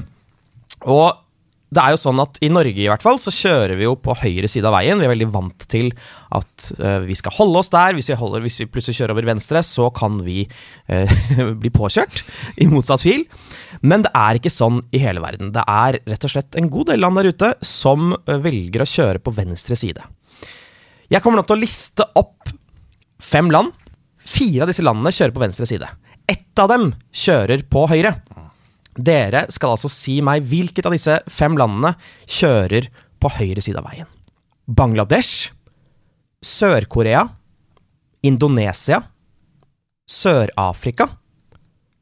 Og 0.85 1.23
det 1.67 1.83
er 1.83 1.91
jo 1.91 1.99
sånn 1.99 2.21
at 2.23 2.37
i 2.45 2.49
Norge 2.51 2.79
i 2.79 2.87
hvert 2.87 3.03
fall, 3.03 3.17
så 3.19 3.33
kjører 3.33 3.75
vi 3.75 3.83
jo 3.83 3.97
på 3.99 4.15
høyre 4.15 4.47
side 4.47 4.69
av 4.69 4.75
veien. 4.77 5.01
Vi 5.01 5.07
er 5.07 5.11
veldig 5.11 5.27
vant 5.33 5.65
til 5.67 5.89
at 6.31 6.69
uh, 6.79 7.01
vi 7.03 7.17
skal 7.17 7.35
holde 7.35 7.59
oss 7.59 7.71
der. 7.73 7.97
Hvis 7.97 8.07
vi, 8.07 8.15
holder, 8.15 8.45
hvis 8.45 8.61
vi 8.61 8.69
plutselig 8.71 9.01
kjører 9.01 9.17
over 9.17 9.27
venstre, 9.27 9.59
så 9.67 9.89
kan 9.95 10.21
vi 10.23 10.45
uh, 10.47 11.17
bli 11.61 11.71
påkjørt 11.75 12.23
i 12.63 12.69
motsatt 12.71 13.03
fil. 13.03 13.25
Men 13.81 14.05
det 14.05 14.11
er 14.17 14.39
ikke 14.39 14.53
sånn 14.53 14.79
i 14.95 15.01
hele 15.01 15.21
verden. 15.23 15.51
Det 15.55 15.63
er 15.69 15.99
rett 16.07 16.27
og 16.27 16.33
slett 16.33 16.57
en 16.57 16.69
god 16.73 16.91
del 16.91 17.03
land 17.03 17.19
der 17.19 17.29
ute 17.31 17.51
som 17.65 18.13
velger 18.25 18.83
å 18.83 18.89
kjøre 18.89 19.21
på 19.23 19.33
venstre 19.37 19.77
side. 19.79 20.03
Jeg 21.07 21.23
kommer 21.23 21.39
nå 21.39 21.47
til 21.47 21.57
å 21.57 21.61
liste 21.61 22.07
opp 22.19 22.49
fem 23.23 23.51
land. 23.53 23.71
Fire 24.17 24.65
av 24.65 24.71
disse 24.71 24.83
landene 24.83 25.13
kjører 25.15 25.35
på 25.35 25.43
venstre 25.43 25.67
side. 25.69 25.87
Ett 26.27 26.59
av 26.59 26.71
dem 26.71 26.89
kjører 27.15 27.63
på 27.71 27.85
høyre. 27.87 28.17
Dere 28.97 29.45
skal 29.53 29.75
altså 29.75 29.89
si 29.93 30.17
meg 30.25 30.45
hvilket 30.49 30.87
av 30.89 30.95
disse 30.95 31.19
fem 31.31 31.55
landene 31.59 31.93
kjører 32.25 32.89
på 33.21 33.31
høyre 33.37 33.63
side 33.63 33.79
av 33.79 33.87
veien. 33.87 34.09
Bangladesh, 34.67 35.53
Sør-Korea, 36.43 37.23
Indonesia, 38.27 38.99
Sør-Afrika, 40.09 41.07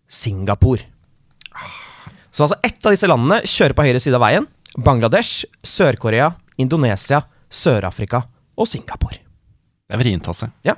Singapore. 0.08 0.95
Så 2.36 2.46
altså 2.46 2.60
ett 2.68 2.84
av 2.86 2.96
disse 2.96 3.08
landene 3.08 3.42
kjører 3.48 3.76
på 3.78 3.86
høyre 3.88 4.02
side 4.04 4.18
av 4.18 4.26
veien. 4.26 4.48
Bangladesh, 4.76 5.46
Sør-Korea, 5.64 6.34
Indonesia, 6.60 7.22
Sør-Afrika 7.48 8.26
og 8.60 8.68
Singapore. 8.68 9.22
Det 9.86 9.96
er 9.96 10.02
vrient, 10.02 10.28
altså. 10.28 10.50
Ja. 10.66 10.76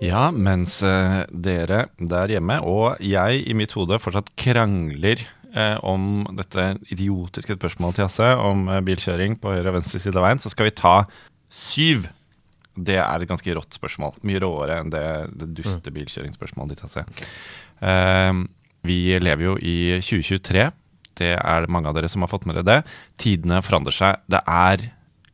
Ja, 0.00 0.28
mens 0.30 0.82
eh, 0.84 1.22
dere 1.32 1.86
der 1.96 2.32
hjemme 2.34 2.58
og 2.68 3.00
jeg 3.00 3.40
i 3.48 3.54
mitt 3.56 3.72
hode 3.76 3.96
fortsatt 4.02 4.28
krangler 4.38 5.22
eh, 5.56 5.76
om 5.80 6.26
dette 6.36 6.74
idiotiske 6.92 7.56
spørsmålet 7.56 7.98
til 7.98 8.06
Hasse 8.06 8.28
om 8.44 8.68
eh, 8.68 8.82
bilkjøring 8.84 9.38
på 9.40 9.54
høyre 9.54 9.72
og 9.72 9.78
venstre 9.80 10.02
side 10.02 10.20
av 10.20 10.28
veien, 10.28 10.42
så 10.42 10.52
skal 10.52 10.68
vi 10.68 10.76
ta 10.76 10.96
syv. 11.48 12.08
Det 12.76 12.98
er 13.00 13.22
et 13.22 13.30
ganske 13.30 13.56
rått 13.56 13.76
spørsmål. 13.78 14.18
Mye 14.26 14.40
råere 14.44 14.80
enn 14.82 14.92
det, 14.92 15.06
det 15.40 15.48
duste 15.56 15.92
bilkjøringsspørsmålet 15.94 16.76
ditt, 16.76 16.84
Jasse. 16.84 17.06
Uh, 17.80 18.44
vi 18.86 19.00
lever 19.20 19.48
jo 19.48 19.56
i 19.58 19.76
2023. 20.04 20.68
Det 21.16 21.32
er 21.38 21.70
mange 21.72 21.88
av 21.88 21.96
dere 21.96 22.10
som 22.12 22.24
har 22.24 22.30
fått 22.32 22.44
med 22.48 22.58
dere 22.58 22.68
det. 22.68 22.96
Tidene 23.20 23.62
forandrer 23.64 23.96
seg. 23.96 24.20
Det 24.28 24.42
er 24.44 24.90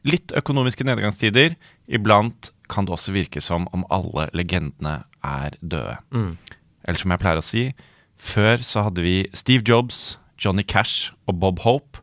litt 0.07 0.35
økonomiske 0.39 0.87
nedgangstider. 0.87 1.57
Iblant 1.91 2.53
kan 2.73 2.87
det 2.87 2.95
også 2.95 3.15
virke 3.15 3.43
som 3.45 3.67
om 3.75 3.85
alle 3.93 4.29
legendene 4.37 5.03
er 5.27 5.59
døde. 5.61 5.99
Eller 6.87 7.03
som 7.03 7.13
jeg 7.15 7.23
pleier 7.23 7.43
å 7.43 7.45
si, 7.47 7.65
før 8.23 8.63
så 8.67 8.87
hadde 8.89 9.05
vi 9.05 9.17
Steve 9.37 9.67
Jobs, 9.67 10.17
Johnny 10.39 10.65
Cash 10.67 11.13
og 11.27 11.39
Bob 11.43 11.63
Hope. 11.67 12.03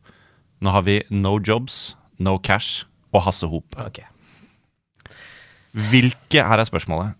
Nå 0.60 0.76
har 0.76 0.86
vi 0.88 1.02
No 1.10 1.38
Jobs, 1.40 1.96
No 2.20 2.38
Cash 2.38 2.86
og 3.16 3.24
Hasse 3.28 3.48
Hope. 3.48 3.76
Ok. 3.80 4.04
Hvilke 5.74 6.44
Her 6.48 6.60
er 6.60 6.68
spørsmålet. 6.70 7.14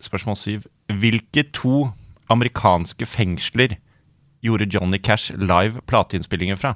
Spørsmål 0.00 0.36
syv. 0.36 0.62
Hvilke 0.92 1.44
to 1.54 1.88
amerikanske 2.30 3.06
fengsler 3.06 3.76
gjorde 4.42 4.66
Johnny 4.74 4.98
Cash 5.02 5.32
live 5.38 5.80
plateinnspillinger 5.86 6.56
fra? 6.58 6.74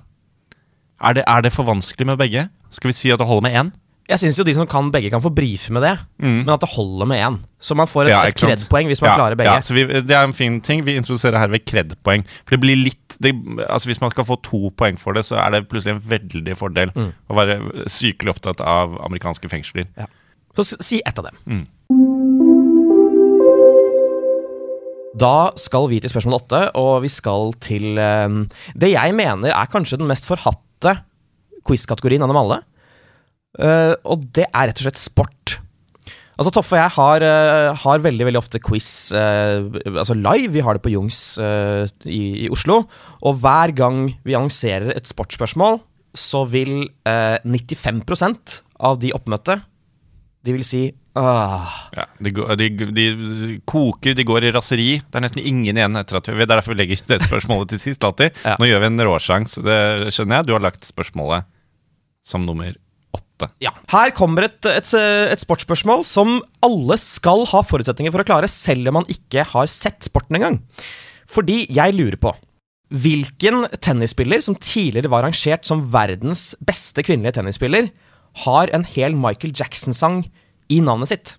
Er 1.02 1.12
det, 1.18 1.24
er 1.26 1.40
det 1.44 1.52
for 1.52 1.62
vanskelig 1.68 2.06
med 2.06 2.16
begge? 2.16 2.48
Skal 2.70 2.88
vi 2.88 2.92
si 2.96 3.10
at 3.10 3.18
det 3.18 3.26
holder 3.26 3.42
med 3.48 3.56
én? 3.60 3.74
Jeg 4.08 4.20
syns 4.22 4.38
jo 4.38 4.44
de 4.46 4.52
som 4.54 4.66
kan 4.70 4.92
begge, 4.94 5.10
kan 5.10 5.20
få 5.22 5.32
brife 5.34 5.72
med 5.74 5.82
det, 5.82 5.96
men 6.22 6.48
at 6.48 6.60
det 6.62 6.68
holder 6.76 7.06
med 7.10 7.18
én. 7.26 7.38
Så 7.58 7.74
man 7.74 7.88
får 7.90 8.04
et, 8.06 8.10
Ja, 8.14 8.20
et 8.28 8.36
kredpoeng 8.38 8.86
hvis 8.86 9.00
man 9.02 9.10
ja, 9.10 9.16
klarer 9.18 9.34
begge. 9.34 9.50
Ja, 9.52 9.60
så 9.60 9.74
vi, 9.74 9.82
det 9.84 10.14
er 10.14 10.22
en 10.24 10.32
fin 10.32 10.60
ting. 10.60 10.84
Vi 10.86 10.94
introduserer 10.94 11.38
her 11.38 11.48
ved 11.50 11.64
kred-poeng. 11.66 12.22
For 12.46 12.54
det 12.54 12.60
blir 12.62 12.76
litt 12.78 13.16
det, 13.18 13.32
altså 13.68 13.88
Hvis 13.88 14.00
man 14.00 14.10
skal 14.12 14.24
få 14.28 14.36
to 14.44 14.70
poeng 14.78 14.98
for 15.00 15.12
det, 15.12 15.24
så 15.26 15.36
er 15.42 15.50
det 15.56 15.68
plutselig 15.68 15.96
en 15.96 16.02
veldig 16.10 16.56
fordel 16.56 16.92
Mm. 16.94 17.12
å 17.30 17.34
være 17.34 17.58
sykelig 17.88 18.30
opptatt 18.36 18.60
av 18.60 18.94
amerikanske 19.04 19.48
fengsler. 19.50 19.86
Så 20.56 20.64
si 20.80 21.02
ett 21.04 21.18
av 21.20 21.28
dem. 21.28 21.36
Mm. 21.46 21.64
Da 25.16 25.52
skal 25.60 25.88
vi 25.88 26.00
til 26.02 26.12
spørsmål 26.12 26.38
åtte, 26.40 26.62
og 26.76 27.02
vi 27.04 27.10
skal 27.12 27.54
til 27.64 27.96
eh, 28.00 28.40
det 28.76 28.92
jeg 28.92 29.16
mener 29.16 29.52
er 29.52 29.70
kanskje 29.72 30.00
den 30.00 30.10
mest 30.10 30.28
forhatte 30.28 30.98
quiz-kategorien 31.66 32.24
av 32.24 32.32
dem 32.32 32.40
alle. 32.40 32.58
Eh, 33.56 33.94
og 34.04 34.26
det 34.36 34.48
er 34.50 34.68
rett 34.68 34.82
og 34.82 34.88
slett 34.88 35.00
sport. 35.00 35.56
Altså 36.36 36.52
Toffe 36.52 36.76
og 36.76 36.82
jeg 36.82 36.92
har, 36.98 37.24
eh, 37.24 37.70
har 37.80 38.02
veldig 38.04 38.26
veldig 38.28 38.40
ofte 38.42 38.60
quiz 38.60 39.10
eh, 39.16 39.64
altså 39.88 40.16
live. 40.18 40.52
Vi 40.52 40.64
har 40.64 40.76
det 40.76 40.84
på 40.84 40.92
Jungs 40.92 41.38
eh, 41.40 41.88
i, 42.04 42.44
i 42.44 42.50
Oslo. 42.52 42.82
Og 43.24 43.40
hver 43.40 43.72
gang 43.76 44.10
vi 44.26 44.36
annonserer 44.36 44.92
et 44.92 45.08
sportsspørsmål, 45.08 45.80
så 46.16 46.44
vil 46.48 46.90
eh, 47.08 47.40
95% 47.40 48.60
av 48.84 49.00
de 49.00 49.14
oppmøtte 49.16 49.62
De 50.46 50.54
vil 50.54 50.62
si 50.66 50.80
ah, 51.18 51.66
Ja, 51.96 52.04
de, 52.22 52.30
går- 52.36 52.54
de, 52.60 52.68
de 52.94 53.06
koker, 53.66 54.14
de 54.14 54.24
går 54.28 54.46
i 54.46 54.52
raseri. 54.54 54.88
Det 55.02 55.18
er 55.18 55.24
nesten 55.26 55.42
ingen 55.42 55.74
igjen 55.80 55.98
etter 55.98 56.20
at 56.20 56.30
vi 56.30 56.38
Det 56.38 56.46
er 56.46 56.54
derfor 56.60 56.76
vi 56.76 56.80
legger 56.84 57.02
det 57.10 57.20
spørsmålet 57.26 57.72
til 57.74 57.82
sist 57.82 58.06
alltid. 58.06 58.36
Ja. 58.46 58.54
Nå 58.60 58.68
gjør 58.70 58.84
vi 58.84 58.90
en 58.92 59.04
råsjans, 59.10 59.58
det 59.66 59.78
skjønner 60.14 60.40
jeg. 60.40 60.48
Du 60.50 60.54
har 60.56 60.62
lagt 60.68 60.86
spørsmålet 60.86 61.48
som 62.26 62.46
nummer 62.46 62.72
åtte. 63.16 63.48
Ja. 63.64 63.70
Her 63.92 64.10
kommer 64.16 64.46
et, 64.48 64.58
et, 64.70 64.88
et 65.32 65.42
sportsspørsmål 65.42 66.02
som 66.06 66.38
alle 66.66 66.96
skal 67.00 67.44
ha 67.52 67.62
forutsetninger 67.64 68.12
for 68.14 68.22
å 68.24 68.28
klare, 68.28 68.48
selv 68.50 68.90
om 68.92 68.98
man 69.00 69.10
ikke 69.12 69.44
har 69.54 69.70
sett 69.72 70.06
sporten 70.08 70.38
engang. 70.38 70.60
Fordi 71.30 71.64
jeg 71.74 71.96
lurer 71.98 72.20
på 72.22 72.34
Hvilken 72.94 73.64
tennisspiller 73.82 74.38
som 74.46 74.54
tidligere 74.62 75.10
var 75.10 75.24
rangert 75.26 75.66
som 75.66 75.80
verdens 75.90 76.52
beste 76.62 77.02
kvinnelige 77.02 77.34
tennisspiller, 77.40 77.88
har 78.44 78.72
en 78.76 78.84
hel 78.84 79.16
Michael 79.16 79.54
Jackson-sang 79.56 80.24
i 80.72 80.80
navnet 80.84 81.12
sitt? 81.12 81.36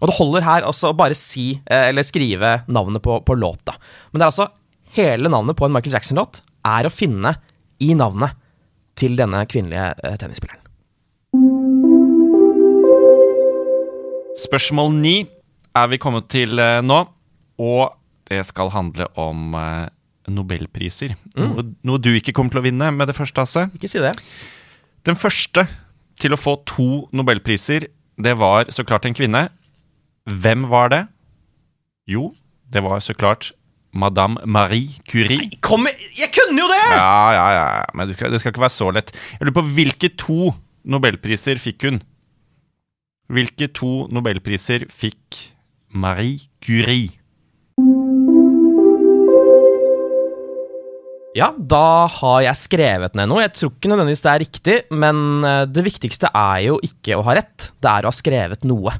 Og 0.00 0.10
det 0.10 0.16
holder 0.18 0.44
her 0.44 0.66
også 0.68 0.90
å 0.90 0.96
bare 0.96 1.16
si, 1.16 1.54
eh, 1.64 1.88
eller 1.90 2.04
skrive 2.04 2.58
navnet 2.68 3.02
på, 3.04 3.20
på 3.24 3.36
låta. 3.38 3.76
Men 4.10 4.20
det 4.20 4.26
er 4.26 4.32
altså 4.32 4.48
hele 4.96 5.30
navnet 5.32 5.56
på 5.56 5.66
en 5.66 5.72
Michael 5.72 5.96
Jackson-låt 5.96 6.42
er 6.66 6.88
å 6.88 6.92
finne 6.92 7.36
i 7.80 7.94
navnet 7.96 8.36
til 8.96 9.16
denne 9.16 9.44
kvinnelige 9.48 9.94
eh, 10.04 10.18
tennisspilleren. 10.20 10.62
Spørsmål 14.36 14.92
ni 15.00 15.16
er 15.76 15.88
vi 15.88 16.00
kommet 16.00 16.28
til 16.32 16.60
eh, 16.60 16.82
nå, 16.84 17.00
og 17.56 17.96
det 18.28 18.42
skal 18.48 18.72
handle 18.74 19.06
om 19.16 19.54
nobelpriser. 20.26 21.14
nobelpriser. 21.14 21.16
Noe, 21.38 21.64
noe 21.86 22.02
du 22.02 22.10
ikke 22.18 22.34
kommer 22.36 22.52
til 22.52 22.60
å 22.60 22.66
vinne 22.66 22.90
med 22.92 23.08
det 23.08 23.14
første, 23.16 23.44
Hasse. 23.46 23.68
Ikke 23.78 23.88
si 23.88 24.02
det. 24.02 24.12
Den 25.06 25.16
første 25.16 25.62
til 26.20 26.34
å 26.34 26.40
få 26.40 26.56
to 26.68 26.88
nobelpriser, 27.16 27.88
det 28.16 28.34
var 28.40 28.70
så 28.72 28.84
klart 28.86 29.06
en 29.08 29.16
kvinne. 29.16 29.46
Hvem 30.26 30.66
var 30.70 30.90
det? 30.92 31.02
Jo, 32.08 32.30
det 32.72 32.82
var 32.86 33.02
så 33.04 33.14
klart 33.14 33.52
Madame 33.96 34.40
Marie 34.44 35.00
Curie. 35.08 35.50
Kom, 35.64 35.86
jeg 36.16 36.30
kunne 36.34 36.60
jo 36.60 36.68
det! 36.70 36.82
Ja, 36.92 37.32
ja, 37.34 37.46
ja, 37.54 37.66
ja, 37.80 37.86
men 37.96 38.08
det 38.08 38.16
skal, 38.16 38.32
det 38.32 38.40
skal 38.42 38.52
ikke 38.52 38.64
være 38.64 38.76
så 38.76 38.90
lett. 38.94 39.12
Jeg 39.36 39.46
lurer 39.46 39.58
på 39.60 39.66
hvilke 39.76 40.12
to 40.20 40.52
nobelpriser 40.86 41.60
fikk 41.62 41.88
hun? 41.88 42.00
Hvilke 43.32 43.68
to 43.74 44.06
nobelpriser 44.14 44.86
fikk 44.92 45.40
Marie 45.90 46.46
Curie? 46.62 47.16
Ja, 51.36 51.50
da 51.52 52.06
har 52.08 52.40
jeg 52.46 52.56
skrevet 52.56 53.16
ned 53.18 53.28
noe. 53.28 53.42
Jeg 53.44 53.52
tror 53.58 53.74
ikke 53.74 53.90
nødvendigvis 53.92 54.24
det 54.24 54.30
er 54.32 54.42
riktig, 54.42 54.76
men 55.04 55.44
eh, 55.44 55.64
det 55.68 55.84
viktigste 55.84 56.30
er 56.32 56.62
jo 56.70 56.78
ikke 56.84 57.18
å 57.18 57.26
ha 57.26 57.36
rett. 57.36 57.68
Det 57.76 57.92
er 57.92 58.06
å 58.06 58.12
ha 58.12 58.16
skrevet 58.16 58.64
noe, 58.64 58.94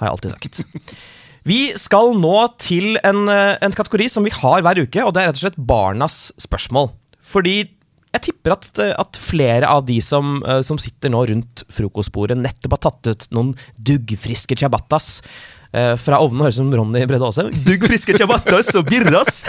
har 0.00 0.08
jeg 0.08 0.16
alltid 0.16 0.34
sagt. 0.34 0.62
Vi 1.48 1.60
skal 1.78 2.16
nå 2.18 2.34
til 2.60 2.98
en, 3.06 3.22
eh, 3.30 3.54
en 3.62 3.76
kategori 3.76 4.08
som 4.10 4.26
vi 4.26 4.32
har 4.34 4.60
hver 4.66 4.82
uke, 4.82 5.00
og 5.00 5.14
det 5.14 5.22
er 5.22 5.30
rett 5.30 5.38
og 5.38 5.44
slett 5.46 5.60
barnas 5.70 6.16
spørsmål. 6.42 6.90
Fordi 7.24 7.54
jeg 7.62 8.24
tipper 8.26 8.56
at, 8.56 8.68
eh, 8.82 8.92
at 8.98 9.20
flere 9.22 9.70
av 9.70 9.86
de 9.88 9.96
som, 10.04 10.42
som 10.66 10.82
sitter 10.82 11.14
nå 11.14 11.22
rundt 11.30 11.62
frokostbordet, 11.72 12.36
nettopp 12.42 12.74
har 12.74 12.82
tatt 12.88 13.12
ut 13.14 13.28
noen 13.38 13.54
duggfriske 13.78 14.58
ciabattas 14.58 15.22
fra 15.68 16.18
ovnen. 16.24 16.42
Høres 16.42 16.56
ut 16.56 16.62
som 16.62 16.70
Ronny 16.72 17.06
Brede 17.08 17.26
Aase. 17.28 17.44
Duggfriske 17.64 18.16
ciabattas 18.18 18.74
og 18.80 18.88
birras! 18.88 19.42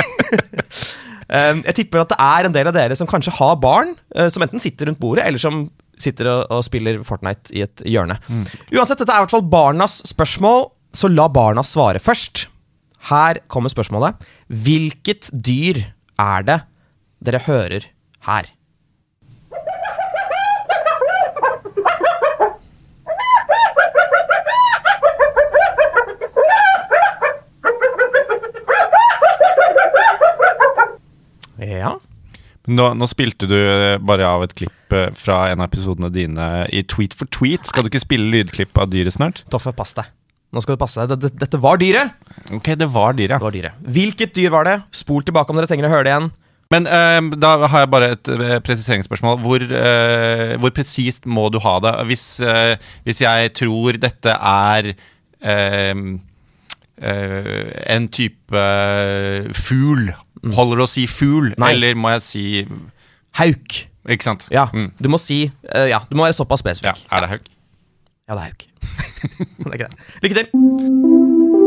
Um, 1.30 1.62
jeg 1.68 1.78
tipper 1.84 2.02
at 2.02 2.12
det 2.14 2.20
er 2.26 2.48
en 2.48 2.56
del 2.56 2.70
av 2.72 2.76
dere 2.76 2.98
som 2.98 3.10
kanskje 3.10 3.36
har 3.38 3.60
barn, 3.62 3.94
uh, 4.18 4.28
som 4.34 4.44
enten 4.46 4.62
sitter 4.62 4.90
rundt 4.90 5.02
bordet, 5.02 5.28
eller 5.30 5.42
som 5.42 5.68
sitter 6.00 6.30
og, 6.32 6.42
og 6.56 6.64
spiller 6.66 7.02
Fortnite 7.06 7.54
i 7.54 7.64
et 7.66 7.84
hjørne. 7.86 8.18
Uansett, 8.74 9.02
dette 9.02 9.12
er 9.12 9.20
i 9.20 9.26
hvert 9.26 9.36
fall 9.36 9.50
barnas 9.52 10.00
spørsmål, 10.10 10.70
så 10.96 11.12
la 11.12 11.28
barna 11.30 11.62
svare 11.66 12.02
først. 12.02 12.48
Her 13.10 13.42
kommer 13.52 13.72
spørsmålet. 13.72 14.18
Hvilket 14.50 15.30
dyr 15.32 15.84
er 16.20 16.48
det 16.48 16.62
dere 17.24 17.44
hører 17.46 17.86
her? 18.28 18.50
Ja. 31.60 31.96
Nå, 32.70 32.86
nå 32.94 33.08
spilte 33.10 33.48
du 33.50 33.56
eh, 33.58 33.98
bare 34.04 34.28
av 34.30 34.44
et 34.46 34.54
klipp 34.58 34.94
eh, 34.94 35.10
fra 35.18 35.42
en 35.50 35.64
av 35.64 35.70
episodene 35.70 36.12
dine 36.14 36.48
i 36.76 36.84
Tweet 36.86 37.16
for 37.18 37.30
tweet. 37.34 37.66
Skal 37.70 37.86
du 37.86 37.90
ikke 37.92 38.04
spille 38.04 38.30
lydklipp 38.34 38.78
av 38.78 38.92
dyret 38.92 39.16
snart? 39.16 39.44
Toffe, 39.52 39.74
pass 39.76 39.96
deg. 39.98 40.12
Nå 40.54 40.62
skal 40.66 40.76
du 40.76 40.82
passe 40.82 41.02
deg. 41.06 41.14
Dette, 41.14 41.38
dette 41.44 41.62
var 41.62 41.78
dyret! 41.82 42.14
Ok, 42.56 42.72
det 42.80 42.90
var 42.90 43.18
dyret. 43.18 43.38
Det 43.38 43.46
var 43.46 43.56
dyret. 43.56 43.82
Hvilket 43.98 44.36
dyr 44.38 44.54
var 44.54 44.66
det? 44.66 44.78
Spol 44.98 45.26
tilbake 45.26 45.54
om 45.54 45.60
dere 45.60 45.70
trenger 45.70 45.90
å 45.90 45.94
høre 45.94 46.08
det 46.08 46.14
igjen. 46.16 46.30
Men 46.74 46.86
eh, 46.86 47.20
da 47.42 47.56
har 47.66 47.84
jeg 47.84 47.92
bare 47.94 48.12
et 48.14 48.32
eh, 48.34 48.58
presiseringsspørsmål. 48.66 49.40
Hvor, 49.42 49.66
eh, 49.66 50.56
hvor 50.62 50.74
presist 50.74 51.26
må 51.30 51.48
du 51.54 51.58
ha 51.64 51.76
det? 51.86 51.94
Hvis, 52.10 52.26
eh, 52.46 52.76
hvis 53.08 53.24
jeg 53.26 53.54
tror 53.58 53.98
dette 54.02 54.36
er 54.36 54.94
en 57.00 58.08
type 58.12 58.64
fugl, 59.56 60.10
holder 60.56 60.78
det 60.82 60.86
å 60.88 60.92
si 60.92 61.06
fugl? 61.08 61.54
Nei. 61.60 61.72
Eller 61.76 61.96
må 62.00 62.10
jeg 62.16 62.22
si 62.26 62.46
Hauk. 63.40 63.86
Ikke 64.10 64.24
sant? 64.26 64.48
Ja, 64.52 64.68
Mm. 64.74 64.92
du 65.00 65.10
må 65.10 65.20
si 65.22 65.52
eh, 65.74 65.88
Ja, 65.92 66.00
du 66.10 66.16
må 66.18 66.24
være 66.26 66.34
såpass 66.34 66.64
ja. 66.64 66.72
spesifikk. 66.74 67.06
Er 67.12 67.22
det 67.22 67.30
hauk? 67.30 67.50
Ja, 68.30 68.36
det 68.36 68.42
er 68.42 68.48
hauk. 68.50 68.66
det 69.66 69.74
er 69.74 69.78
greit. 69.84 69.96
Lykke 70.24 70.36
til. 70.40 71.60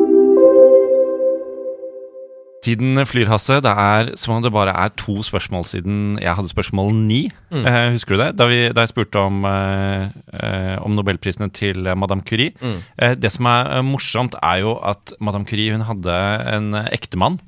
Tiden 2.62 2.95
flyr, 3.11 3.26
Hasse. 3.26 3.57
Det 3.64 3.71
er 3.75 4.12
som 4.21 4.37
om 4.37 4.43
det 4.45 4.52
bare 4.55 4.71
er 4.85 4.93
to 4.95 5.17
spørsmål 5.26 5.64
siden 5.67 5.97
jeg 6.23 6.31
hadde 6.38 6.50
spørsmål 6.52 6.93
ni. 6.95 7.25
Mm. 7.50 7.64
Eh, 7.67 7.87
husker 7.97 8.14
du 8.14 8.21
det? 8.23 8.29
Da, 8.38 8.47
vi, 8.47 8.61
da 8.71 8.85
jeg 8.85 8.93
spurte 8.93 9.19
om, 9.19 9.41
eh, 9.50 10.12
eh, 10.38 10.76
om 10.87 10.95
nobelprisene 10.95 11.50
til 11.50 11.87
eh, 11.91 11.97
Madame 11.99 12.23
Curie. 12.23 12.52
Mm. 12.62 12.76
Eh, 13.02 13.14
det 13.19 13.33
som 13.35 13.49
er 13.50 13.67
eh, 13.81 13.83
morsomt, 13.83 14.37
er 14.38 14.61
jo 14.62 14.76
at 14.79 15.11
Madame 15.19 15.45
Curie 15.50 15.75
hun 15.75 15.83
hadde 15.88 16.14
en 16.55 16.71
eh, 16.79 16.87
ektemann. 16.95 17.41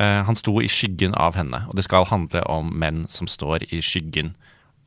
Eh, 0.00 0.22
han 0.24 0.38
sto 0.38 0.56
i 0.62 0.68
skyggen 0.72 1.14
av 1.20 1.36
henne, 1.36 1.64
og 1.68 1.76
det 1.76 1.84
skal 1.84 2.06
handle 2.08 2.40
om 2.48 2.70
menn 2.80 3.04
som 3.12 3.28
står 3.28 3.66
i 3.72 3.82
skyggen 3.84 4.34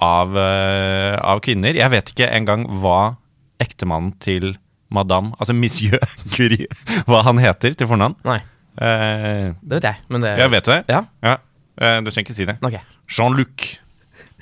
av, 0.02 0.36
eh, 0.38 1.16
av 1.22 1.42
kvinner. 1.46 1.78
Jeg 1.78 1.92
vet 1.94 2.10
ikke 2.14 2.32
engang 2.34 2.66
hva 2.82 3.16
ektemannen 3.62 4.16
til 4.20 4.56
Madame, 4.90 5.34
altså 5.40 5.54
Monsieur 5.54 6.00
Curie, 6.36 6.68
hva 7.06 7.24
han 7.24 7.38
heter 7.42 7.76
til 7.78 7.88
fornavn. 7.88 8.18
Nei, 8.26 8.42
Eh, 8.76 9.54
det 9.64 9.78
vet 9.78 9.86
jeg, 9.88 9.96
men 10.12 10.20
det 10.20 10.34
ja, 10.36 10.48
vet 10.52 10.66
du 10.68 10.72
det? 10.74 10.82
Ja, 10.92 11.06
Ja, 11.24 11.38
eh, 11.80 12.02
Du 12.04 12.10
trenger 12.12 12.26
ikke 12.28 12.36
si 12.36 12.44
det. 12.44 12.58
Okay. 12.60 12.82
Jean-Luc 13.08 13.78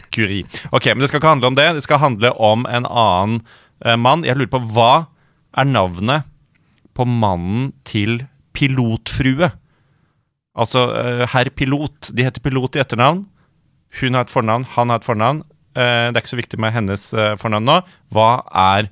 Curie. 0.10 0.42
Ok, 0.72 0.88
men 0.90 1.04
det 1.04 1.10
skal 1.12 1.20
ikke 1.22 1.30
handle 1.36 1.52
om 1.52 1.56
det. 1.60 1.68
Det 1.76 1.84
skal 1.86 2.00
handle 2.02 2.32
om 2.42 2.66
en 2.66 2.88
annen 2.90 3.44
eh, 3.86 3.94
mann. 3.96 4.24
Jeg 4.26 4.38
lurer 4.40 4.50
på 4.50 4.62
hva 4.74 5.06
er 5.54 5.70
navnet 5.70 6.26
på 6.98 7.06
mannen 7.06 7.74
til 7.86 8.24
pilotfrue? 8.58 9.52
Altså 10.54 10.86
eh, 10.98 11.24
herr 11.34 11.50
pilot. 11.50 12.12
De 12.14 12.26
heter 12.26 12.44
pilot 12.44 12.78
i 12.78 12.84
etternavn. 12.84 13.26
Hun 14.00 14.18
har 14.18 14.26
et 14.26 14.34
fornavn, 14.34 14.66
han 14.76 14.94
har 14.94 15.02
et 15.02 15.08
fornavn. 15.08 15.44
Eh, 15.74 16.10
det 16.10 16.18
er 16.18 16.22
ikke 16.22 16.36
så 16.36 16.42
viktig 16.42 16.60
med 16.62 16.74
hennes 16.76 17.08
eh, 17.14 17.34
fornavn 17.42 17.70
nå. 17.70 17.80
Hva 18.14 18.30
er 18.50 18.92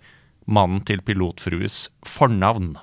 mannen 0.50 0.82
til 0.86 1.04
pilotfrues 1.06 1.86
fornavn? 2.10 2.74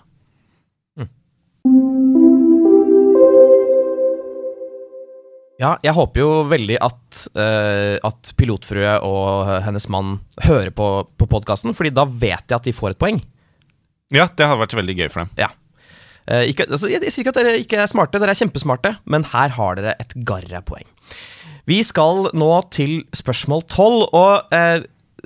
Ja, 5.59 5.73
jeg 5.83 5.91
håper 5.97 6.23
jo 6.23 6.29
veldig 6.47 6.77
at, 6.87 7.23
uh, 7.35 7.99
at 8.07 8.29
pilotfrue 8.39 8.93
og 9.03 9.49
hennes 9.65 9.89
mann 9.91 10.21
hører 10.47 10.71
på, 10.71 10.87
på 11.19 11.27
podkasten, 11.27 11.75
fordi 11.75 11.91
da 11.97 12.05
vet 12.07 12.47
jeg 12.47 12.55
at 12.55 12.69
de 12.69 12.75
får 12.77 12.95
et 12.95 13.01
poeng. 13.03 13.19
Ja, 14.15 14.29
det 14.31 14.47
hadde 14.47 14.63
vært 14.63 14.77
veldig 14.79 14.95
gøy 15.01 15.09
for 15.11 15.25
dem. 15.25 15.33
Ja. 15.41 15.51
Eh, 16.29 16.51
ikke, 16.53 16.69
altså, 16.69 16.91
jeg, 16.93 17.03
jeg 17.07 17.15
sier 17.15 17.25
ikke 17.25 17.35
at 17.37 17.41
dere 17.41 17.57
ikke 17.63 17.81
er 17.81 17.91
smarte, 17.91 18.21
dere 18.21 18.35
er 18.35 18.43
kjempesmarte, 18.43 18.99
men 19.09 19.25
her 19.33 19.57
har 19.57 19.81
dere 19.81 19.97
et 20.03 20.15
garre 20.29 20.63
poeng. 20.67 20.87
Vi 21.69 21.83
skal 21.85 22.31
nå 22.37 22.53
til 22.73 23.03
spørsmål 23.17 23.65
tolv, 23.69 24.07
og 24.17 24.55
eh, 24.57 24.85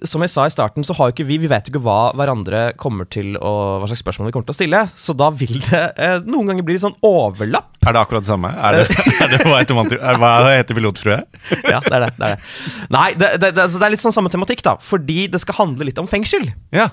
som 0.08 0.22
jeg 0.24 0.32
sa 0.32 0.46
i 0.48 0.52
starten, 0.52 0.82
så 0.86 0.94
har 0.98 1.10
jo 1.10 1.14
ikke 1.14 1.26
vi 1.28 1.36
Vi 1.42 1.50
vet 1.50 1.66
jo 1.68 1.74
ikke 1.74 1.82
hva 1.84 2.10
hverandre 2.18 2.62
kommer 2.80 3.06
til 3.12 3.36
å 3.38 3.52
Hva 3.78 3.86
slags 3.90 4.02
spørsmål 4.02 4.30
vi 4.30 4.34
kommer 4.34 4.48
til 4.48 4.54
å 4.54 4.58
stille, 4.58 4.80
så 4.98 5.14
da 5.14 5.28
vil 5.30 5.60
det 5.68 5.82
eh, 5.94 6.16
noen 6.26 6.50
ganger 6.50 6.66
bli 6.66 6.76
litt 6.76 6.84
sånn 6.84 6.96
overlapp. 7.06 7.76
Er 7.82 7.94
det 7.94 8.02
akkurat 8.02 8.26
det 8.26 8.32
samme? 8.32 8.50
Er 8.50 8.78
det, 8.80 8.98
er 9.22 9.34
det 9.34 9.42
hva, 9.44 9.60
heter, 9.60 9.98
er, 9.98 10.20
hva 10.22 10.32
heter 10.50 10.78
pilotfrue? 10.78 11.18
Ja, 11.72 11.82
det 11.84 11.94
er 11.98 12.06
det. 12.06 12.12
det, 12.18 12.30
er 12.30 12.36
det. 12.36 12.86
Nei, 12.94 13.08
det, 13.14 13.32
det, 13.36 13.52
det, 13.52 13.66
altså, 13.66 13.78
det 13.82 13.88
er 13.88 13.94
litt 13.94 14.04
sånn 14.04 14.14
samme 14.14 14.32
tematikk, 14.32 14.64
da, 14.66 14.78
fordi 14.82 15.26
det 15.30 15.42
skal 15.42 15.60
handle 15.60 15.86
litt 15.86 16.00
om 16.02 16.10
fengsel. 16.10 16.46
Ja. 16.74 16.88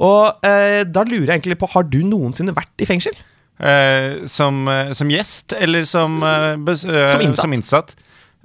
Og 0.00 0.46
eh, 0.46 0.82
da 0.88 1.04
lurer 1.06 1.28
jeg 1.28 1.40
egentlig 1.40 1.60
på, 1.60 1.70
har 1.74 1.86
du 1.86 2.00
noensinne 2.06 2.56
vært 2.56 2.82
i 2.82 2.88
fengsel? 2.88 3.14
Eh, 3.60 4.26
som, 4.26 4.68
eh, 4.68 4.92
som 4.96 5.10
gjest, 5.12 5.52
eller 5.52 5.84
som, 5.84 6.22
eh, 6.22 6.52
eh, 6.52 6.76
Som 6.76 7.20
innsatt. 7.20 7.42
Som 7.44 7.52
innsatt. 7.52 7.96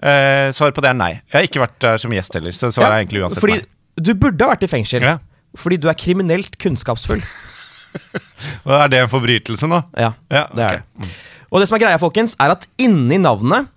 Eh, 0.04 0.52
svaret 0.52 0.76
på 0.76 0.82
det 0.84 0.90
er 0.92 0.98
nei. 1.00 1.12
Jeg 1.32 1.38
har 1.38 1.48
ikke 1.48 1.64
vært 1.64 1.80
der 1.80 1.98
som 1.98 2.12
gjest 2.12 2.34
heller, 2.36 2.52
så 2.52 2.68
svaret 2.68 2.92
er 2.92 3.06
egentlig 3.06 3.24
uansett 3.24 3.40
fordi 3.40 3.62
nei. 3.62 3.68
du 3.96 4.14
burde 4.14 4.44
ha 4.44 4.52
vært 4.52 4.66
i 4.68 4.72
fengsel. 4.72 5.06
Ja. 5.08 5.20
Fordi 5.56 5.78
du 5.80 5.88
er 5.88 5.96
kriminelt 5.96 6.58
kunnskapsfull. 6.60 7.24
Og 8.68 8.74
er 8.76 8.92
det 8.92 9.00
en 9.06 9.12
forbrytelse 9.12 9.70
nå? 9.72 9.80
Ja, 9.96 10.12
Ja, 10.30 10.48
det 10.52 10.66
er 10.66 10.82
det. 10.82 11.14
Og 11.48 11.62
det 11.62 11.70
som 11.70 11.78
er 11.78 11.86
greia, 11.86 12.02
folkens, 12.02 12.36
er 12.44 12.52
at 12.52 12.68
inni 12.82 13.16
navnet 13.22 13.70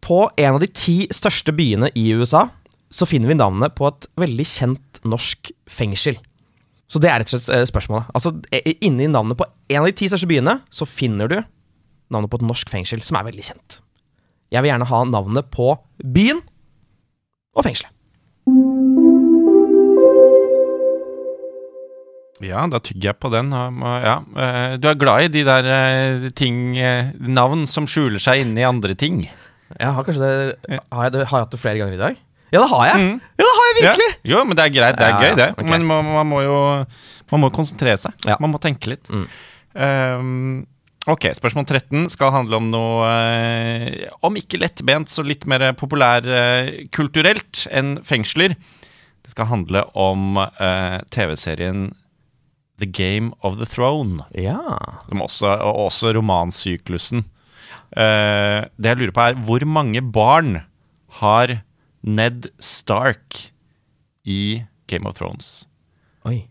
på 0.00 0.30
en 0.40 0.54
av 0.56 0.62
de 0.62 0.70
ti 0.72 1.02
største 1.12 1.52
byene 1.52 1.90
i 1.92 2.06
USA, 2.16 2.46
så 2.90 3.04
finner 3.04 3.28
vi 3.28 3.36
navnet 3.36 3.74
på 3.76 3.90
et 3.90 4.08
veldig 4.16 4.46
kjent 4.48 5.00
norsk 5.04 5.52
fengsel. 5.68 6.16
Så 6.90 6.98
det 6.98 7.06
er 7.10 7.20
rett 7.22 7.30
og 7.30 7.36
slett 7.38 7.52
eh, 7.54 7.66
spørsmålet. 7.70 8.08
Altså, 8.18 8.32
eh, 8.50 8.72
inni 8.82 9.06
navnet 9.10 9.38
på 9.38 9.46
en 9.70 9.80
av 9.82 9.86
de 9.86 9.94
ti 10.00 10.08
største 10.10 10.26
byene, 10.30 10.56
så 10.74 10.88
finner 10.90 11.30
du 11.30 11.36
navnet 12.10 12.30
på 12.32 12.40
et 12.40 12.46
norsk 12.48 12.72
fengsel 12.72 13.04
som 13.06 13.20
er 13.20 13.28
veldig 13.28 13.44
kjent. 13.46 13.78
Jeg 14.50 14.64
vil 14.64 14.72
gjerne 14.72 14.88
ha 14.90 15.04
navnet 15.06 15.46
på 15.54 15.68
byen 16.02 16.40
og 17.54 17.62
fengselet. 17.68 17.94
Ja, 22.40 22.62
da 22.72 22.78
tygger 22.80 23.10
jeg 23.12 23.18
på 23.20 23.28
den. 23.34 23.50
Ja. 23.52 24.16
eh, 24.40 24.76
Du 24.80 24.88
er 24.88 24.98
glad 24.98 25.26
i 25.28 25.32
de 25.34 25.42
der 25.44 26.30
ting 26.34 26.72
Navn 27.20 27.66
som 27.68 27.86
skjuler 27.86 28.18
seg 28.22 28.42
inni 28.46 28.64
andre 28.66 28.96
ting. 28.98 29.26
Jeg 29.78 29.92
har 29.94 30.02
kanskje 30.06 30.26
det 30.26 30.80
Har 30.90 31.06
jeg, 31.06 31.12
har 31.20 31.36
jeg 31.38 31.44
hatt 31.44 31.52
det 31.54 31.60
flere 31.62 31.78
ganger 31.78 31.94
i 31.98 32.00
dag? 32.00 32.16
Ja, 32.50 32.58
det 32.58 32.68
har 32.72 32.88
jeg! 32.88 33.06
Ja, 33.38 33.44
det 33.44 33.52
har 33.56 33.68
jeg 33.68 33.76
virkelig! 33.78 34.08
Mm. 34.10 34.18
Ja. 34.24 34.32
Jo, 34.32 34.42
men 34.48 34.58
det 34.58 34.64
er 34.64 34.74
greit. 34.74 34.98
Det 34.98 35.06
er 35.06 35.14
Ja, 35.14 35.20
gøy, 35.22 35.36
det. 35.38 35.48
Okay. 35.54 35.70
Men 35.70 35.86
man, 35.86 36.10
man 36.18 36.26
må 36.30 36.42
jo 36.42 36.58
Man 37.30 37.44
må 37.44 37.52
konsentrere 37.54 38.00
seg. 38.02 38.16
Ja. 38.26 38.36
Man 38.42 38.50
må 38.50 38.58
tenke 38.58 38.90
litt. 38.90 39.06
Mm. 39.06 39.26
Um, 39.70 40.66
ok, 41.06 41.28
spørsmål 41.38 41.68
13 41.68 42.08
skal 42.10 42.32
handle 42.34 42.58
om 42.58 42.72
noe 42.72 43.06
eh, 43.06 44.08
Om 44.26 44.40
ikke 44.40 44.58
lettbent, 44.58 45.12
så 45.14 45.22
litt 45.22 45.46
mer 45.46 45.68
populærkulturelt 45.78 47.68
enn 47.70 48.00
fengsler. 48.02 48.56
Det 49.22 49.30
skal 49.36 49.46
handle 49.46 49.84
om 49.94 50.40
uh, 50.42 50.98
TV-serien 51.14 51.92
The 52.80 52.88
Game 52.90 53.30
of 53.46 53.60
the 53.60 53.68
Throne. 53.68 54.24
Ja. 54.34 54.58
Også, 55.12 55.52
og 55.54 55.84
også 55.86 56.14
romansyklusen. 56.16 57.22
Uh, 57.94 58.66
det 58.74 58.90
jeg 58.90 58.98
lurer 58.98 59.14
på, 59.14 59.22
er 59.28 59.38
hvor 59.46 59.66
mange 59.70 60.02
barn 60.02 60.64
har 61.20 61.60
Ned 62.06 62.48
Stark 62.62 63.52
i 64.24 64.62
Game 64.90 65.08
of 65.08 65.18
Thrones? 65.18 65.66
Oi. 66.28 66.44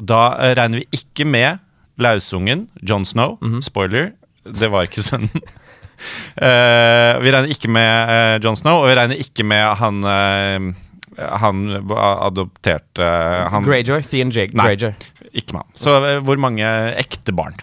Da 0.00 0.22
eh, 0.40 0.54
regner 0.58 0.82
vi 0.82 1.00
ikke 1.00 1.26
med 1.28 1.60
lausungen, 2.00 2.68
Jon 2.82 3.04
Snow. 3.04 3.36
Spoiler, 3.64 4.12
det 4.44 4.70
var 4.72 4.88
ikke 4.88 5.04
sønnen. 5.04 5.42
Uh, 6.40 7.18
vi 7.24 7.32
regner 7.32 7.50
ikke 7.52 7.68
med 7.68 8.12
uh, 8.12 8.36
Jon 8.40 8.56
Snow, 8.56 8.80
og 8.80 8.88
vi 8.88 8.96
regner 8.96 9.20
ikke 9.20 9.44
med 9.44 9.66
han 9.76 9.98
uh, 10.00 10.70
Han 11.42 11.66
adopterte 12.00 13.08
han, 13.52 13.66
Greyjoy. 13.66 14.00
Theon 14.06 14.32
Jake 14.32 14.56
Nei. 14.56 14.72
Ikke 15.36 15.52
med 15.52 15.66
han. 15.66 15.74
Så 15.76 15.98
eh, 16.06 16.22
hvor 16.24 16.40
mange 16.40 16.64
ekte 16.96 17.34
barn? 17.36 17.58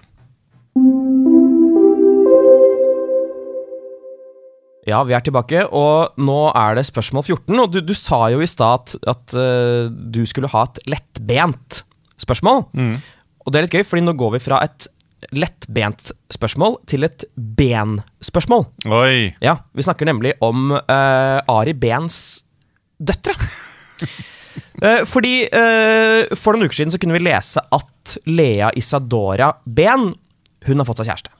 Ja, 4.88 5.02
vi 5.04 5.12
er 5.18 5.24
tilbake, 5.24 5.66
og 5.76 6.16
nå 6.24 6.38
er 6.56 6.78
det 6.78 6.86
spørsmål 6.88 7.26
14. 7.26 7.60
Og 7.60 7.72
du, 7.74 7.82
du 7.84 7.92
sa 7.98 8.22
jo 8.32 8.40
i 8.40 8.48
stad 8.48 8.94
at, 8.96 9.10
at 9.12 9.34
uh, 9.36 9.90
du 9.92 10.22
skulle 10.30 10.48
ha 10.54 10.64
et 10.64 10.80
lettbent 10.88 11.82
spørsmål. 12.24 12.64
Og 13.44 13.52
det 13.52 13.60
er 13.60 13.68
litt 13.68 13.76
gøy, 13.76 13.84
fordi 13.88 14.06
nå 14.06 14.16
går 14.20 14.38
vi 14.38 14.44
fra 14.46 14.62
et 14.64 14.88
lettbent 15.36 16.14
spørsmål 16.32 16.78
til 16.88 17.04
et 17.04 17.26
ben-spørsmål. 17.36 18.64
Oi! 18.88 19.34
Ja, 19.44 19.58
vi 19.76 19.84
snakker 19.84 20.08
nemlig 20.08 20.38
om 20.46 20.72
uh, 20.72 21.40
Ari 21.52 21.76
Bens 21.76 22.46
døtre. 22.96 23.36
uh, 24.80 25.04
fordi 25.12 25.34
For 25.52 26.56
noen 26.56 26.70
uker 26.70 26.80
siden 26.80 26.96
så 26.96 27.02
kunne 27.02 27.18
vi 27.18 27.26
lese 27.28 27.60
at 27.60 28.16
Lea 28.30 28.72
Isadora 28.78 29.52
Ben 29.66 30.14
Hun 30.68 30.80
har 30.80 30.88
fått 30.88 31.04
seg 31.04 31.12
kjæreste. 31.12 31.37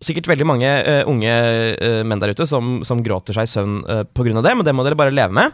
Sikkert 0.00 0.30
veldig 0.30 0.46
mange 0.48 0.68
uh, 0.86 1.02
unge 1.10 1.32
uh, 1.76 2.00
menn 2.08 2.22
der 2.22 2.32
ute 2.32 2.46
som, 2.48 2.78
som 2.88 3.02
gråter 3.04 3.36
seg 3.36 3.44
i 3.48 3.50
søvn 3.52 3.80
uh, 3.84 4.02
pga. 4.16 4.40
det, 4.40 4.54
men 4.56 4.64
det 4.64 4.74
må 4.76 4.86
dere 4.86 4.96
bare 4.98 5.12
leve 5.12 5.34
med. 5.36 5.52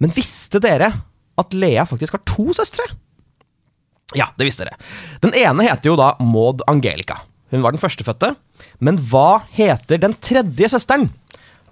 Men 0.00 0.14
visste 0.16 0.60
dere 0.62 0.88
at 1.38 1.52
Lea 1.56 1.84
faktisk 1.88 2.16
har 2.16 2.22
to 2.28 2.48
søstre? 2.56 2.86
Ja, 4.16 4.30
det 4.36 4.48
visste 4.48 4.64
dere. 4.66 4.76
Den 5.24 5.32
ene 5.36 5.64
heter 5.68 5.92
jo 5.92 5.98
da 6.00 6.14
Maud 6.20 6.64
Angelica. 6.68 7.20
Hun 7.52 7.62
var 7.64 7.72
den 7.74 7.80
førstefødte. 7.80 8.32
Men 8.80 8.98
hva 9.10 9.42
heter 9.52 10.00
den 10.00 10.16
tredje 10.24 10.68
søsteren? 10.72 11.10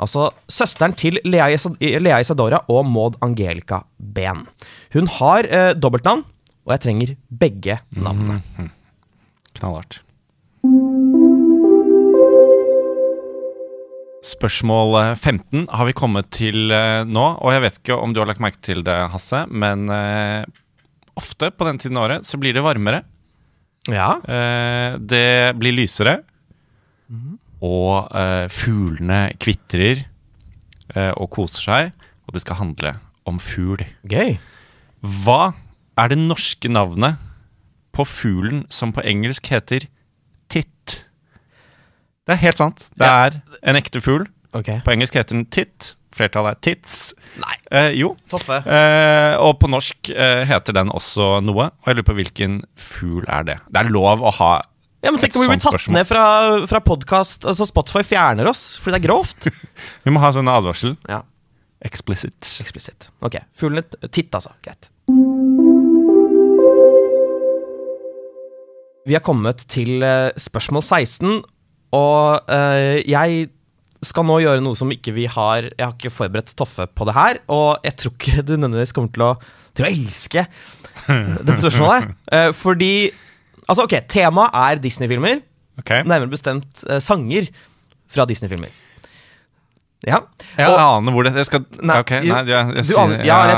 Altså 0.01 0.31
søsteren 0.49 0.95
til 0.97 1.19
Lea, 1.29 1.51
Isa- 1.57 1.75
Lea 1.77 2.21
Isadora 2.25 2.63
og 2.73 2.87
Maud 2.89 3.19
Angelica 3.25 3.83
Ben. 3.99 4.47
Hun 4.95 5.09
har 5.21 5.45
eh, 5.49 5.73
dobbeltnavn, 5.77 6.23
og 6.65 6.73
jeg 6.73 6.85
trenger 6.87 7.13
begge 7.43 7.77
navnene. 7.93 8.41
Knallhardt. 9.59 10.01
Spørsmål 14.21 14.97
eh, 15.01 15.15
15 15.17 15.69
har 15.73 15.89
vi 15.89 15.97
kommet 15.97 16.29
til 16.35 16.73
eh, 16.75 17.07
nå, 17.09 17.27
og 17.41 17.55
jeg 17.55 17.63
vet 17.65 17.79
ikke 17.81 17.97
om 17.97 18.13
du 18.13 18.21
har 18.21 18.29
lagt 18.29 18.43
merke 18.43 18.61
til 18.65 18.83
det, 18.85 18.97
Hasse, 19.15 19.47
men 19.49 19.87
eh, 19.95 20.45
ofte 21.17 21.49
på 21.55 21.69
den 21.69 21.81
tiden 21.81 21.97
av 21.97 22.09
året 22.09 22.29
så 22.29 22.41
blir 22.41 22.57
det 22.57 22.65
varmere. 22.65 23.03
Ja. 23.89 24.19
Eh, 24.29 24.99
det 25.01 25.57
blir 25.57 25.77
lysere, 25.79 26.19
og 27.65 28.13
eh, 28.17 28.47
fuglene 28.53 29.23
kvitrer 29.41 30.05
eh, 30.95 31.13
og 31.17 31.31
koser 31.33 31.65
seg, 31.65 32.07
og 32.29 32.37
det 32.37 32.45
skal 32.45 32.61
handle 32.61 32.95
om 33.29 33.41
fugl. 33.41 33.83
Gøy. 34.05 34.37
Hva 35.01 35.55
er 36.01 36.13
det 36.13 36.21
norske 36.21 36.69
navnet 36.69 37.17
på 37.97 38.05
fuglen 38.07 38.67
som 38.73 38.93
på 38.93 39.05
engelsk 39.05 39.49
heter? 39.53 39.89
Det 42.31 42.37
er 42.37 42.43
helt 42.45 42.61
sant. 42.61 42.85
Det 42.95 43.07
er 43.11 43.41
en 43.67 43.79
ekte 43.79 43.99
fugl. 44.05 44.29
Okay. 44.55 44.79
På 44.87 44.93
engelsk 44.95 45.17
heter 45.19 45.35
den 45.35 45.49
titt. 45.51 45.97
Flertallet 46.15 46.57
er 46.59 46.61
tits. 46.63 46.95
Nei. 47.43 47.55
Eh, 47.75 47.93
jo. 47.99 48.13
Toffe. 48.31 48.61
Eh, 48.67 49.35
og 49.43 49.57
på 49.63 49.69
norsk 49.71 50.11
eh, 50.15 50.43
heter 50.47 50.75
den 50.79 50.91
også 50.95 51.41
noe. 51.43 51.69
Og 51.83 51.91
jeg 51.91 51.99
lurer 51.99 52.07
på 52.09 52.17
hvilken 52.19 52.61
fugl 52.79 53.27
er 53.31 53.47
det. 53.47 53.57
Det 53.71 53.83
er 53.83 53.91
lov 53.95 54.23
å 54.27 54.33
ha 54.39 54.51
Ja, 55.03 55.11
men 55.15 55.19
Tenk 55.23 55.35
om 55.39 55.43
vi 55.47 55.51
blir 55.53 55.63
tatt 55.63 55.75
spørsmål. 55.75 55.97
ned 55.99 56.09
fra, 56.11 56.25
fra 56.69 56.81
podkast 56.85 57.47
Altså 57.49 57.65
Spotify 57.71 58.03
fjerner 58.05 58.51
oss 58.51 58.65
fordi 58.83 58.99
det 58.99 59.01
er 59.01 59.07
grovt. 59.09 59.49
Vi 60.05 60.13
må 60.13 60.21
ha 60.23 60.31
sånn 60.35 60.51
advarsel. 60.51 60.95
ja. 61.11 61.23
Explicit. 61.81 62.37
Explicit. 62.61 63.07
Ok. 63.25 63.39
Fuglene 63.57 64.11
Titt, 64.13 64.35
altså. 64.37 64.51
Greit. 64.67 64.91
Vi 69.09 69.15
har 69.17 69.23
kommet 69.25 69.63
til 69.73 70.03
eh, 70.05 70.29
spørsmål 70.37 70.85
16, 70.85 71.39
og 71.97 72.51
eh, 72.53 73.01
jeg 73.11 73.49
skal 74.07 74.25
nå 74.25 74.39
gjøre 74.41 74.63
noe 74.65 74.79
som 74.79 74.89
ikke 74.95 75.13
vi 75.13 75.27
har 75.29 75.67
Jeg 75.67 75.83
har 75.85 75.93
ikke 75.93 76.13
forberedt 76.15 76.55
Toffe 76.57 76.87
på 76.97 77.05
det 77.09 77.15
her, 77.17 77.41
og 77.53 77.83
jeg 77.85 77.97
tror 78.01 78.15
ikke 78.17 78.45
du 78.49 78.55
nødvendigvis 78.57 78.95
kommer 78.97 79.13
til 79.13 79.25
å, 79.27 79.33
til 79.77 79.85
å 79.85 79.91
elske 79.91 80.47
dette 81.07 81.59
spørsmålet. 81.61 82.13
Uh, 82.33 82.51
fordi 82.65 82.93
Altså, 83.71 83.85
ok, 83.87 83.93
temaet 84.11 84.57
er 84.57 84.81
Disney-filmer. 84.83 85.43
Okay. 85.79 86.03
Nærmere 86.03 86.33
bestemt 86.33 86.81
uh, 86.89 86.97
sanger 86.99 87.47
fra 88.11 88.25
Disney-filmer. 88.27 88.73
Ja. 90.07 90.23
Jeg 90.57 90.67
Og- 90.73 90.81
aner 90.81 91.13
hvor 91.13 91.27
det 91.29 91.35
jeg 91.37 91.47
skal 91.47 91.65
Nei, 91.77 91.99
Ok, 92.01 92.11
nei, 92.11 92.25
jeg, 92.25 92.49
jeg, 92.49 92.67
jeg 92.75 92.75
jeg 92.81 92.87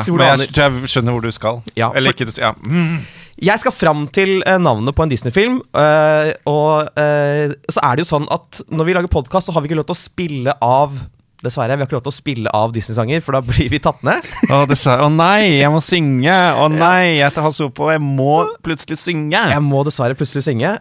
tror 0.09 0.23
jeg 0.27 0.91
skjønner 0.91 1.15
hvor 1.15 1.23
du 1.23 1.31
skal. 1.33 1.63
Ja, 1.79 1.93
Eller 1.95 2.11
for- 2.13 2.19
ikke 2.19 2.33
du- 2.35 2.41
ja. 2.43 2.51
Mm. 2.61 2.99
Jeg 3.43 3.59
skal 3.59 3.75
fram 3.75 4.05
til 4.15 4.37
eh, 4.47 4.59
navnet 4.63 4.95
på 4.95 5.03
en 5.03 5.11
Disney-film. 5.11 5.57
eh, 5.75 6.29
og 6.47 6.93
eh, 7.01 7.51
så 7.67 7.83
er 7.83 7.99
det 7.99 8.05
jo 8.05 8.11
sånn 8.13 8.29
at 8.31 8.61
når 8.71 8.87
vi 8.87 8.95
lager 8.95 9.11
podkast, 9.11 9.49
så 9.49 9.55
har 9.57 9.65
vi 9.65 9.71
ikke 9.71 9.81
lov 9.81 9.89
til 9.89 9.97
å 9.97 10.03
spille 10.03 10.55
av 10.63 11.01
Dessverre, 11.43 11.75
vi 11.75 11.83
har 11.83 11.89
ikke 11.89 11.97
lov 11.97 12.05
til 12.07 12.13
å 12.13 12.15
spille 12.15 12.51
av 12.55 12.71
Disney-sanger, 12.71 13.19
for 13.27 13.35
da 13.35 13.41
blir 13.49 13.67
vi 13.73 13.81
tatt 13.83 13.99
ned. 14.07 14.29
Å, 14.47 14.61
å 14.63 15.09
nei, 15.11 15.59
jeg 15.59 15.73
må 15.75 15.81
synge! 15.83 16.31
Å 16.31 16.69
nei, 16.71 17.17
jeg 17.17 17.25
heter 17.25 17.49
Hasse 17.49 17.67
Hope, 17.67 17.89
jeg 17.91 18.05
må 18.05 18.37
plutselig 18.63 19.01
synge! 19.03 19.43
Jeg 19.51 19.65
må 19.67 19.83
dessverre 19.89 20.15
plutselig 20.15 20.47
synge. 20.47 20.77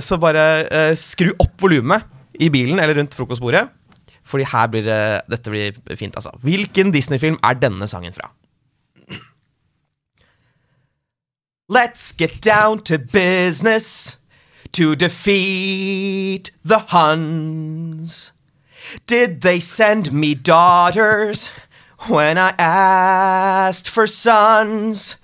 Så 0.00 0.16
bare 0.16 0.94
skru 0.96 1.34
opp 1.36 1.60
volumet 1.60 2.08
i 2.40 2.48
bilen 2.48 2.80
eller 2.80 2.96
rundt 3.02 3.12
frokostbordet. 3.20 3.66
Fordi 4.24 4.48
her 4.48 4.72
blir 4.72 4.88
det 4.88 5.00
Dette 5.28 5.52
blir 5.52 5.76
fint, 5.92 6.16
altså. 6.16 6.32
Hvilken 6.40 6.96
Disney-film 6.96 7.36
er 7.44 7.60
denne 7.60 7.84
sangen 7.90 8.16
fra? 8.16 8.32
Let's 11.72 12.10
get 12.10 12.40
down 12.40 12.80
to 12.80 12.98
business 12.98 14.16
to 14.72 14.96
defeat 14.96 16.50
the 16.64 16.80
Huns. 16.80 18.32
Did 19.06 19.42
they 19.42 19.60
send 19.60 20.12
me 20.12 20.34
daughters 20.34 21.52
when 22.08 22.38
I 22.38 22.56
asked 22.58 23.88
for 23.88 24.08
sons? 24.08 25.14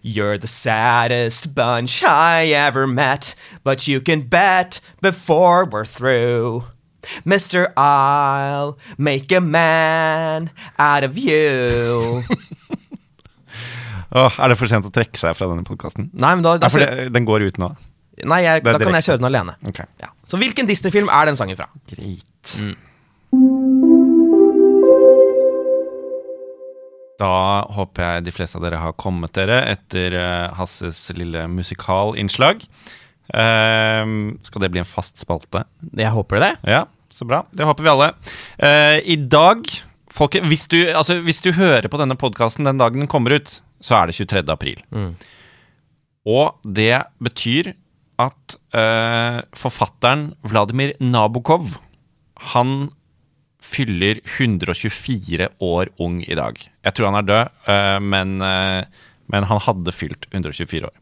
You're 0.00 0.38
the 0.38 0.46
saddest 0.46 1.56
bunch 1.56 2.04
I 2.04 2.50
ever 2.50 2.86
met, 2.86 3.34
but 3.64 3.88
you 3.88 4.00
can 4.00 4.28
bet 4.28 4.80
before 5.02 5.64
we're 5.64 5.84
through. 5.84 6.66
Mister, 7.24 7.72
I'll 7.76 8.78
make 8.96 9.32
a 9.32 9.40
man 9.40 10.50
out 10.78 11.02
of 11.02 11.18
you. 11.18 12.22
Åh, 14.14 14.38
er 14.38 14.52
det 14.52 14.58
for 14.60 14.70
sent 14.70 14.86
å 14.86 14.92
trekke 14.94 15.18
seg 15.18 15.34
fra 15.36 15.48
denne 15.50 15.66
podkasten? 15.66 16.10
Nei, 16.14 16.34
men 16.38 16.44
da, 16.46 16.56
da 16.62 16.70
for 16.70 16.82
det, 16.82 17.08
den 17.14 17.26
går 17.28 17.48
ut 17.48 17.58
nå. 17.62 17.72
Nei, 18.24 18.40
jeg, 18.46 18.62
da 18.64 18.72
direkte. 18.72 18.88
kan 18.88 18.96
jeg 18.96 19.06
kjøre 19.10 19.20
den 19.20 19.28
alene. 19.28 19.56
Ok. 19.68 19.82
Ja. 20.00 20.12
Så 20.28 20.38
hvilken 20.40 20.68
Disney-film 20.68 21.10
er 21.12 21.28
den 21.28 21.36
sangen 21.36 21.58
fra? 21.58 21.68
Greit. 21.90 22.54
Da 27.20 27.32
håper 27.72 28.04
jeg 28.04 28.26
de 28.26 28.34
fleste 28.34 28.58
av 28.58 28.64
dere 28.64 28.80
har 28.80 28.94
kommet 29.00 29.32
dere 29.36 29.62
etter 29.72 30.16
eh, 30.16 30.54
Hasses 30.56 31.00
lille 31.16 31.46
musikalinnslag. 31.48 32.64
Ehm, 33.34 34.36
skal 34.44 34.64
det 34.64 34.70
bli 34.74 34.82
en 34.82 34.88
fast 34.88 35.16
spalte? 35.20 35.64
Jeg 35.96 36.12
håper 36.14 36.42
det. 36.44 36.52
Ja, 36.68 36.84
så 37.12 37.28
bra. 37.28 37.42
Det 37.56 37.66
håper 37.68 37.86
vi 37.86 37.92
alle. 37.92 38.10
Eh, 38.60 38.98
I 39.16 39.16
dag, 39.32 39.64
folket, 40.12 40.44
hvis 40.48 40.68
du, 40.72 40.78
altså, 40.92 41.18
hvis 41.24 41.40
du 41.44 41.52
hører 41.56 41.88
på 41.88 42.00
denne 42.00 42.18
podkasten 42.20 42.68
den 42.68 42.80
dagen 42.80 43.02
den 43.04 43.10
kommer 43.10 43.36
ut, 43.38 43.60
så 43.80 44.00
er 44.00 44.10
det 44.10 44.18
23. 44.18 44.44
april. 44.52 44.82
Og 46.26 46.56
det 46.64 47.04
betyr 47.22 47.72
at 48.22 48.56
eh, 48.74 49.40
forfatteren 49.56 50.30
Vladimir 50.48 50.94
Nabokov, 51.00 51.76
han 52.52 52.88
fyller 53.66 54.20
124 54.24 55.48
år 55.64 55.90
ung 56.02 56.22
i 56.24 56.38
dag. 56.38 56.58
Jeg 56.86 56.96
tror 56.96 57.10
han 57.10 57.20
er 57.20 57.28
død, 57.28 57.52
eh, 57.72 57.98
men, 58.00 58.40
eh, 58.42 58.84
men 59.32 59.48
han 59.50 59.60
hadde 59.66 59.94
fylt 59.94 60.28
124 60.32 60.88
år. 60.88 60.96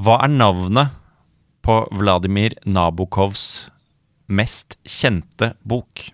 Hva 0.00 0.20
er 0.24 0.32
navnet 0.32 0.96
på 1.66 1.82
Vladimir 1.92 2.54
Nabokovs 2.64 3.68
mest 4.30 4.78
kjente 4.86 5.54
bok? 5.66 6.10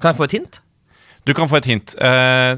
Kan 0.00 0.12
jeg 0.12 0.20
få 0.20 0.28
et 0.28 0.36
hint? 0.38 0.60
Du 1.26 1.34
kan 1.36 1.50
få 1.50 1.58
et 1.60 1.68
hint. 1.68 1.94
Eh, 2.00 2.56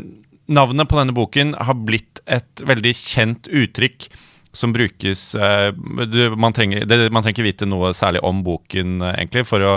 navnet 0.54 0.88
på 0.90 0.98
denne 1.00 1.14
boken 1.16 1.56
har 1.58 1.80
blitt 1.88 2.22
et 2.30 2.62
veldig 2.68 2.92
kjent 2.96 3.48
uttrykk 3.50 4.08
som 4.52 4.72
brukes 4.72 5.32
uh, 5.34 5.72
du, 6.06 6.36
man, 6.36 6.52
trenger, 6.52 6.84
det, 6.88 7.08
man 7.12 7.24
trenger 7.24 7.38
ikke 7.38 7.48
vite 7.48 7.68
noe 7.68 7.92
særlig 7.96 8.22
om 8.26 8.42
boken, 8.44 8.98
uh, 9.00 9.14
egentlig, 9.16 9.46
for 9.48 9.64
å, 9.64 9.76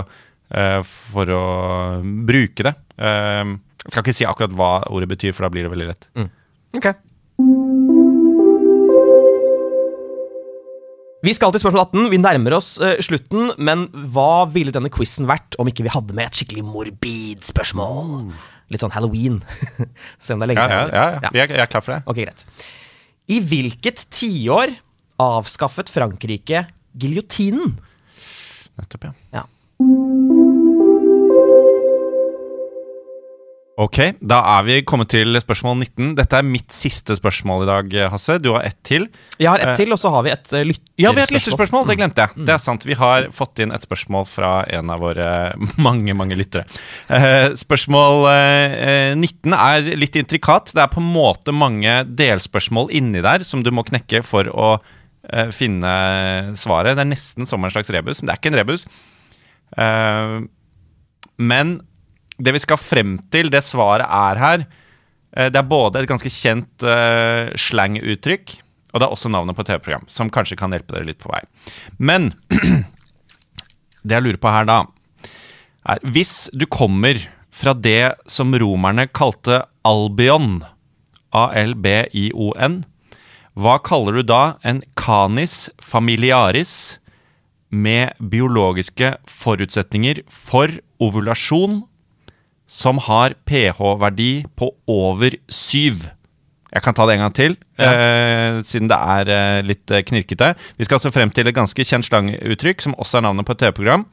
uh, 0.52 0.80
for 0.84 1.32
å 1.32 1.44
bruke 2.28 2.68
det. 2.68 2.76
Jeg 2.96 3.92
skal 3.92 4.02
ikke 4.02 4.16
si 4.16 4.26
akkurat 4.28 4.54
hva 4.56 4.70
ordet 4.92 5.08
betyr, 5.10 5.34
for 5.36 5.46
da 5.46 5.52
blir 5.52 5.66
det 5.66 5.72
veldig 5.72 5.88
rett. 5.88 6.08
Ok. 6.76 6.88
Vi 11.26 11.34
skal 11.34 11.52
til 11.52 11.62
spørsmål 11.62 11.84
18. 11.84 12.08
Vi 12.12 12.20
nærmer 12.22 12.56
oss 12.56 12.70
slutten, 13.04 13.52
men 13.58 13.86
hva 14.14 14.46
ville 14.52 14.74
denne 14.74 14.90
quizen 14.92 15.28
vært 15.28 15.58
om 15.60 15.68
ikke 15.70 15.86
vi 15.86 15.92
hadde 15.92 16.16
med 16.16 16.30
et 16.30 16.40
skikkelig 16.40 16.64
morbid 16.66 17.46
spørsmål? 17.46 18.32
Litt 18.72 18.82
sånn 18.82 18.94
halloween. 18.94 19.40
Se 20.22 20.34
om 20.34 20.40
det 20.42 20.48
er 20.48 20.52
lenge 20.54 20.64
Ja, 20.66 20.80
ja, 20.86 20.86
ja, 20.90 21.20
ja. 21.28 21.30
Jeg 21.38 21.54
er 21.54 21.70
klar 21.70 21.84
for 21.84 21.94
det. 21.96 22.00
Ok, 22.10 22.22
greit. 22.24 22.46
I 23.30 23.40
hvilket 23.42 24.04
tiår 24.14 24.74
avskaffet 25.22 25.90
Frankrike 25.90 26.66
giljotinen? 26.98 27.76
Nettopp, 28.76 29.08
ja. 29.08 29.12
Ja. 29.32 29.44
Ok, 33.76 33.98
da 34.24 34.38
er 34.54 34.62
vi 34.64 34.74
kommet 34.88 35.10
til 35.12 35.36
spørsmål 35.36 35.74
19. 35.82 36.14
Dette 36.16 36.38
er 36.38 36.46
mitt 36.48 36.72
siste 36.72 37.12
spørsmål 37.18 37.66
i 37.66 37.68
dag, 37.68 37.96
Hasse. 38.08 38.38
Du 38.40 38.54
har 38.54 38.64
ett 38.64 38.78
til. 38.88 39.04
Jeg 39.36 39.50
har 39.50 39.60
ett 39.60 39.74
Eh, 39.74 39.76
til, 39.76 39.92
og 39.92 39.98
så 40.00 40.08
har 40.14 40.22
vi 40.24 40.30
et 40.32 40.46
uh, 40.48 40.62
lytterspørsmål. 40.64 41.02
Ja, 41.04 41.10
vi 41.12 41.20
har 41.20 41.26
et 41.28 41.34
lytterspørsmål. 41.36 41.82
Det 41.90 41.96
glemte 41.98 42.24
jeg. 42.24 42.46
Det 42.46 42.54
er 42.54 42.62
sant. 42.64 42.86
Vi 42.88 42.96
har 42.96 43.26
fått 43.36 43.60
inn 43.60 43.74
et 43.76 43.84
spørsmål 43.84 44.24
fra 44.30 44.52
en 44.72 44.88
av 44.94 45.02
våre 45.04 45.28
mange, 45.86 46.14
mange 46.16 46.38
lyttere. 46.40 46.64
Eh, 47.12 47.52
spørsmål 47.60 48.24
eh, 48.30 49.12
19 49.12 49.52
er 49.58 49.90
litt 50.00 50.16
intrikat. 50.16 50.72
Det 50.72 50.80
er 50.80 50.88
på 50.94 51.02
en 51.04 51.10
måte 51.12 51.52
mange 51.52 51.98
delspørsmål 52.08 52.88
inni 52.96 53.20
der 53.20 53.44
som 53.44 53.60
du 53.60 53.68
må 53.76 53.84
knekke 53.84 54.22
for 54.24 54.48
å 54.56 54.70
eh, 55.28 55.52
finne 55.52 56.56
svaret. 56.56 56.96
Det 56.96 57.04
er 57.04 57.12
nesten 57.12 57.44
som 57.44 57.60
en 57.60 57.76
slags 57.76 57.92
rebus, 57.92 58.22
men 58.22 58.32
det 58.32 58.38
er 58.38 58.40
ikke 58.40 58.54
en 58.54 58.58
rebus. 58.62 58.88
Eh, 59.76 60.38
men 61.44 61.76
det 62.36 62.52
vi 62.56 62.62
skal 62.62 62.80
frem 62.80 63.16
til, 63.32 63.50
det 63.52 63.64
svaret 63.64 64.06
er 64.06 64.40
her 64.40 64.64
eh, 64.64 65.48
Det 65.48 65.60
er 65.60 65.68
både 65.68 66.02
et 66.02 66.10
ganske 66.10 66.32
kjent 66.32 66.84
uh, 66.84 67.52
slanguttrykk, 67.56 68.58
og 68.92 69.00
det 69.00 69.06
er 69.06 69.14
også 69.14 69.30
navnet 69.32 69.56
på 69.56 69.64
et 69.64 69.72
TV-program, 69.72 70.06
som 70.08 70.32
kanskje 70.32 70.58
kan 70.60 70.72
hjelpe 70.74 70.96
dere 70.96 71.08
litt 71.08 71.22
på 71.22 71.32
vei. 71.32 71.42
Men 71.98 72.32
det 74.06 74.18
jeg 74.18 74.26
lurer 74.26 74.40
på 74.40 74.52
her 74.52 74.68
da, 74.68 74.84
er 75.86 76.02
Hvis 76.02 76.48
du 76.50 76.66
kommer 76.66 77.20
fra 77.54 77.72
det 77.72 78.16
som 78.26 78.52
romerne 78.58 79.06
kalte 79.06 79.62
Albion, 79.86 80.64
A-L-B-I-O-N, 81.30 82.80
hva 83.56 83.78
kaller 83.80 84.18
du 84.18 84.26
da 84.28 84.42
en 84.66 84.82
canis 84.98 85.70
familiaris 85.80 86.98
med 87.72 88.12
biologiske 88.20 89.14
forutsetninger 89.30 90.20
for 90.28 90.74
ovulasjon 91.02 91.84
som 92.66 92.98
har 93.06 93.34
pH-verdi 93.46 94.44
på 94.58 94.72
over 94.90 95.38
syv? 95.48 96.06
Jeg 96.76 96.82
kan 96.84 96.96
ta 96.96 97.06
det 97.06 97.16
en 97.16 97.24
gang 97.24 97.34
til, 97.34 97.56
eh, 97.78 98.60
siden 98.68 98.90
det 98.90 98.98
er 98.98 99.30
eh, 99.32 99.62
litt 99.64 99.90
eh, 99.90 100.02
knirkete. 100.04 100.52
Vi 100.76 100.84
skal 100.84 100.98
altså 100.98 101.12
frem 101.14 101.30
til 101.30 101.48
et 101.48 101.56
ganske 101.56 101.86
kjent 101.86 102.04
slanguttrykk, 102.04 102.82
som 102.82 102.96
også 102.98 103.18
er 103.18 103.26
navnet 103.28 103.46
på 103.46 103.56
et 103.56 103.62
TV-program. 103.64 104.04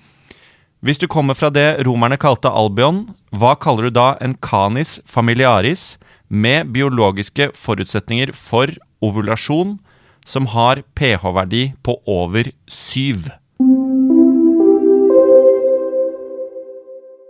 Hvis 0.83 0.99
du 0.99 1.07
kommer 1.07 1.35
fra 1.35 1.49
det 1.49 1.83
romerne 1.87 2.19
kalte 2.19 2.51
Albion, 2.51 3.15
hva 3.31 3.55
kaller 3.55 3.89
du 3.89 3.97
da 3.97 4.13
en 4.21 4.35
canis 4.35 4.99
familiaris 5.07 5.97
med 6.29 6.71
biologiske 6.75 7.51
forutsetninger 7.55 8.33
for 8.35 8.71
ovulasjon 9.03 9.77
som 10.27 10.51
har 10.51 10.83
pH-verdi 10.95 11.73
på 11.83 11.99
over 12.07 12.51
syv? 12.67 13.31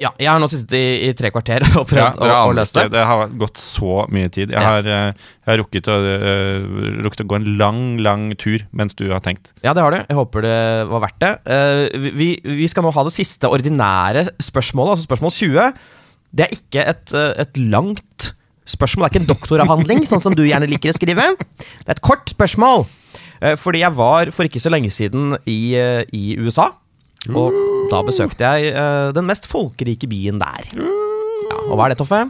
Ja, 0.04 0.12
jeg 0.20 0.28
har 0.28 0.42
nå 0.42 0.50
sittet 0.52 0.76
i, 0.76 1.08
i 1.08 1.12
tre 1.16 1.30
kvarter 1.32 1.64
og 1.80 1.88
prøvd 1.88 2.20
ja, 2.28 2.40
å, 2.42 2.50
å 2.50 2.56
løse 2.56 2.76
det. 2.76 2.92
Det 2.98 3.06
har 3.08 3.32
gått 3.40 3.62
så 3.62 4.04
mye 4.14 4.32
tid. 4.34 4.52
Jeg 4.52 4.66
har, 4.66 4.84
eh, 4.84 5.32
jeg 5.44 5.52
har 5.52 5.60
rukket, 5.62 5.90
å, 5.92 5.98
uh, 6.04 7.00
rukket 7.06 7.24
å 7.24 7.28
gå 7.32 7.40
en 7.40 7.50
lang, 7.60 7.82
lang 8.04 8.28
tur 8.40 8.66
mens 8.76 8.98
du 9.00 9.06
har 9.14 9.24
tenkt. 9.24 9.54
Ja, 9.64 9.76
det 9.76 9.86
har 9.86 9.96
du. 9.96 10.00
Jeg 10.02 10.20
håper 10.20 10.46
det 10.46 10.60
var 10.92 11.06
verdt 11.06 11.20
det. 11.24 11.34
Uh, 11.48 12.10
vi, 12.20 12.30
vi 12.44 12.70
skal 12.72 12.86
nå 12.86 12.94
ha 12.96 13.06
det 13.08 13.16
siste 13.16 13.52
ordinære 13.52 14.28
spørsmålet, 14.44 14.98
altså 14.98 15.08
spørsmål 15.08 15.36
20. 15.38 15.84
Det 16.34 16.48
er 16.48 16.58
ikke 16.58 16.88
et, 16.90 17.16
et 17.46 17.62
langt 17.72 18.34
spørsmål, 18.68 19.06
det 19.06 19.10
er 19.10 19.14
ikke 19.14 19.24
en 19.24 19.32
doktoravhandling, 19.32 20.04
sånn 20.10 20.24
som 20.24 20.36
du 20.36 20.44
gjerne 20.48 20.70
liker 20.72 20.92
å 20.92 20.98
skrive. 20.98 21.32
Det 21.56 21.88
er 21.88 21.96
et 21.96 22.04
kort 22.04 22.36
spørsmål. 22.36 22.88
Uh, 23.40 23.54
fordi 23.60 23.86
jeg 23.86 23.96
var 23.96 24.36
for 24.36 24.50
ikke 24.50 24.64
så 24.64 24.74
lenge 24.74 24.92
siden 24.92 25.38
i, 25.48 25.62
i 26.12 26.26
USA, 26.44 26.74
og 27.32 27.56
da 27.94 28.04
besøkte 28.10 28.54
jeg 28.58 28.74
uh, 28.76 29.12
den 29.16 29.30
mest 29.30 29.46
folkerike 29.52 30.10
byen 30.12 30.42
der. 30.42 30.72
Ja, 30.74 31.60
og 31.70 31.76
hva 31.78 31.86
er 31.90 31.94
det, 31.94 32.02
Toffe? 32.02 32.26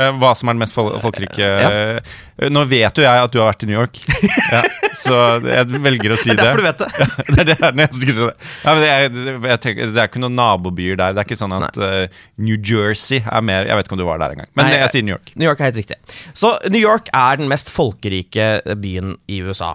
Eh, 0.00 0.08
Hva 0.16 0.30
som 0.32 0.48
er 0.48 0.54
den 0.56 0.62
mest 0.62 0.72
fol- 0.72 0.94
folkerike 1.02 1.36
Ja. 1.44 1.68
eh, 2.00 2.46
Nå 2.48 2.62
vet 2.64 2.96
jo 2.96 3.02
jeg 3.04 3.24
at 3.26 3.32
du 3.34 3.36
har 3.42 3.50
vært 3.50 3.64
i 3.66 3.68
New 3.68 3.76
York, 3.76 3.98
ja, 4.54 4.62
så 4.96 5.18
jeg 5.44 5.66
velger 5.84 6.14
å 6.14 6.16
si 6.16 6.30
Det 6.32 6.38
det. 6.38 6.46
er 6.46 6.46
derfor 6.46 6.62
du 6.62 6.64
vet 6.64 6.78
det. 6.80 6.88
det 7.28 7.42
er 7.42 7.44
det 7.44 7.58
er. 7.58 8.30
Ja, 8.64 8.74
det, 8.78 8.86
er, 8.88 9.50
jeg 9.50 9.60
tenker, 9.66 9.92
det 9.92 10.00
er 10.00 10.08
ikke 10.08 10.22
noen 10.24 10.38
nabobyer 10.40 10.96
der. 10.96 11.12
Det 11.12 11.20
er 11.20 11.28
ikke 11.28 11.38
sånn 11.42 11.52
at 11.58 11.76
eh, 11.76 12.06
New 12.40 12.56
Jersey 12.56 13.20
er 13.20 13.44
mer 13.44 13.68
Jeg 13.68 13.76
vet 13.82 13.90
ikke 13.90 13.98
om 13.98 14.00
du 14.00 14.06
var 14.08 14.22
der 14.24 14.32
engang. 14.38 14.48
Men 14.56 14.70
Nei, 14.70 14.78
jeg 14.80 14.94
sier 14.96 15.04
New 15.10 15.12
York. 15.18 15.34
New 15.36 15.50
York 15.50 15.60
er 15.60 15.68
helt 15.68 15.82
riktig. 15.82 16.00
Så 16.32 16.54
New 16.72 16.80
York 16.80 17.12
er 17.12 17.42
den 17.42 17.52
mest 17.52 17.68
folkerike 17.76 18.48
byen 18.80 19.18
i 19.28 19.42
USA. 19.44 19.74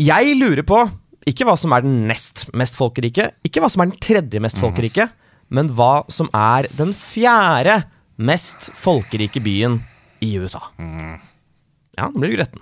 Jeg 0.00 0.32
lurer 0.40 0.64
på 0.64 0.80
ikke 1.28 1.44
hva 1.44 1.56
som 1.58 1.72
er 1.76 1.84
den 1.84 2.04
nest 2.08 2.46
mest 2.56 2.78
folkerike, 2.78 3.30
ikke 3.44 3.60
hva 3.62 3.68
som 3.72 3.84
er 3.84 3.90
den 3.90 4.00
tredje 4.02 4.40
mest 4.42 4.60
folkerike, 4.60 5.08
men 5.52 5.72
hva 5.76 6.04
som 6.12 6.30
er 6.36 6.68
den 6.78 6.94
fjerde 6.96 7.82
mest 8.20 8.70
folkerike 8.78 9.42
byen 9.44 9.80
i 10.24 10.32
USA. 10.40 10.62
Ja, 11.98 12.08
nå 12.08 12.22
blir 12.22 12.32
du 12.32 12.38
gretten. 12.38 12.60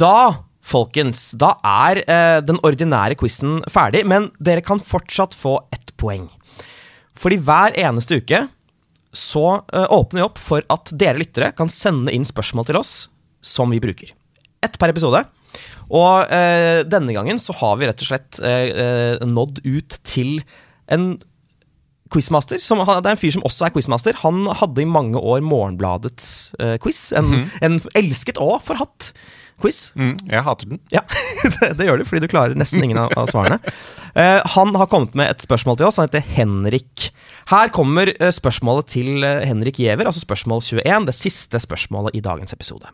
Da, 0.00 0.18
folkens, 0.66 1.30
da 1.38 1.54
er 1.62 2.02
eh, 2.02 2.38
den 2.42 2.58
ordinære 2.66 3.18
quizen 3.20 3.60
ferdig, 3.70 4.02
men 4.08 4.30
dere 4.42 4.64
kan 4.64 4.82
fortsatt 4.82 5.36
få 5.36 5.60
ett 5.74 5.92
poeng. 6.00 6.26
Fordi 7.16 7.38
hver 7.40 7.76
eneste 7.78 8.18
uke 8.20 8.46
så 9.16 9.44
eh, 9.72 9.86
åpner 9.94 10.20
vi 10.20 10.26
opp 10.26 10.40
for 10.42 10.66
at 10.72 10.90
dere 10.98 11.22
lyttere 11.22 11.52
kan 11.56 11.70
sende 11.72 12.12
inn 12.12 12.26
spørsmål 12.26 12.66
til 12.68 12.80
oss 12.80 12.94
som 13.46 13.72
vi 13.72 13.80
bruker. 13.82 14.12
Ett 14.64 14.78
per 14.80 14.92
episode. 14.92 15.22
Og 15.86 16.34
eh, 16.34 16.82
denne 16.88 17.14
gangen 17.14 17.38
så 17.38 17.54
har 17.60 17.78
vi 17.78 17.88
rett 17.88 18.02
og 18.02 18.10
slett 18.10 18.40
eh, 18.42 18.68
eh, 18.74 19.26
nådd 19.26 19.62
ut 19.62 19.98
til 20.06 20.40
en 20.90 21.14
quizmaster. 22.12 22.60
Som, 22.62 22.82
det 22.82 23.06
er 23.06 23.14
en 23.14 23.20
fyr 23.20 23.34
som 23.34 23.44
også 23.46 23.68
er 23.68 23.74
quizmaster. 23.74 24.18
Han 24.22 24.46
hadde 24.60 24.82
i 24.82 24.88
mange 24.88 25.20
år 25.20 25.44
Morgenbladets 25.46 26.28
eh, 26.62 26.76
quiz. 26.82 27.10
En, 27.16 27.46
en 27.64 27.80
elsket 27.98 28.40
og 28.42 28.60
forhatt 28.66 29.12
quiz. 29.62 29.90
Mm, 29.96 30.14
jeg 30.30 30.44
hater 30.46 30.72
den. 30.72 30.82
Ja, 30.94 31.02
det, 31.56 31.72
det 31.78 31.88
gjør 31.88 32.02
du, 32.02 32.06
fordi 32.08 32.24
du 32.26 32.30
klarer 32.30 32.58
nesten 32.58 32.84
ingen 32.84 33.00
av, 33.00 33.14
av 33.18 33.30
svarene. 33.32 33.58
Eh, 34.16 34.40
han 34.56 34.74
har 34.76 34.90
kommet 34.92 35.16
med 35.18 35.32
et 35.32 35.46
spørsmål 35.46 35.80
til 35.80 35.88
oss. 35.88 36.00
Han 36.00 36.10
heter 36.10 36.24
Henrik. 36.36 37.08
Her 37.52 37.72
kommer 37.74 38.12
eh, 38.14 38.32
spørsmålet 38.34 38.92
til 38.96 39.26
eh, 39.26 39.46
Henrik 39.48 39.80
Giæver, 39.82 40.08
altså 40.08 40.24
spørsmål 40.24 40.64
21. 40.64 41.10
Det 41.10 41.16
siste 41.16 41.62
spørsmålet 41.62 42.18
i 42.18 42.24
dagens 42.24 42.56
episode. 42.56 42.90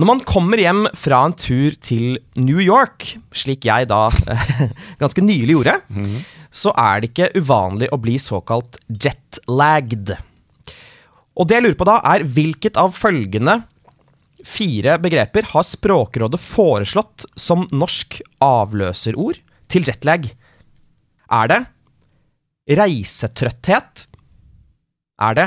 Når 0.00 0.08
man 0.08 0.20
kommer 0.24 0.56
hjem 0.56 0.86
fra 0.96 1.18
en 1.28 1.34
tur 1.36 1.74
til 1.84 2.14
New 2.40 2.56
York, 2.62 3.04
slik 3.36 3.66
jeg 3.68 3.90
da 3.90 4.06
ganske 5.02 5.20
nylig 5.20 5.58
gjorde, 5.58 5.74
så 6.48 6.72
er 6.72 7.02
det 7.02 7.10
ikke 7.10 7.26
uvanlig 7.36 7.90
å 7.92 7.98
bli 8.00 8.14
såkalt 8.16 8.78
jetlagged. 8.88 10.14
Og 11.36 11.48
det 11.50 11.58
jeg 11.58 11.64
lurer 11.66 11.76
på 11.82 11.88
da, 11.90 11.98
er 12.14 12.24
hvilket 12.24 12.80
av 12.80 12.96
følgende 12.96 13.58
fire 14.48 14.94
begreper 15.04 15.50
har 15.50 15.66
Språkrådet 15.68 16.40
foreslått 16.40 17.26
som 17.36 17.66
norsk 17.68 18.22
avløserord 18.40 19.42
til 19.68 19.84
jetlag. 19.84 20.30
Er 21.28 21.52
det 21.52 21.60
reisetrøtthet? 22.80 24.06
Er 25.20 25.36
det 25.36 25.46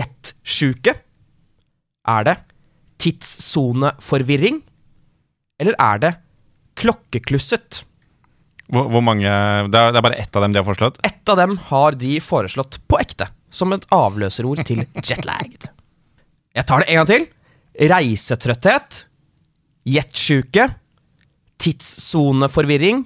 jetsjuke? 0.00 0.96
Er 2.10 2.26
det 2.26 2.36
tidssoneforvirring? 3.04 4.62
Eller 5.60 5.76
er 5.80 6.00
det 6.02 6.12
klokkeklusset? 6.80 7.84
Hvor, 8.72 8.88
hvor 8.90 9.04
mange 9.04 9.28
det 9.28 9.78
er, 9.78 9.92
det 9.92 10.00
er 10.00 10.06
bare 10.06 10.20
ett 10.20 10.36
av 10.36 10.44
dem 10.44 10.54
de 10.54 10.60
har 10.60 10.66
foreslått? 10.66 11.00
Ett 11.04 11.28
av 11.28 11.38
dem 11.40 11.56
har 11.70 11.96
de 12.00 12.16
foreslått 12.24 12.80
på 12.88 12.98
ekte, 13.00 13.28
som 13.52 13.74
et 13.76 13.84
avløserord 13.94 14.64
til 14.66 14.84
jetlagged. 15.08 15.68
Jeg 16.54 16.68
tar 16.70 16.82
det 16.82 16.90
en 16.90 17.02
gang 17.02 17.10
til. 17.10 17.26
Reisetrøtthet, 17.90 19.00
jetsjuke, 19.90 20.68
tidssoneforvirring, 21.60 23.04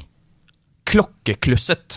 klokkeklusset. 0.89 1.97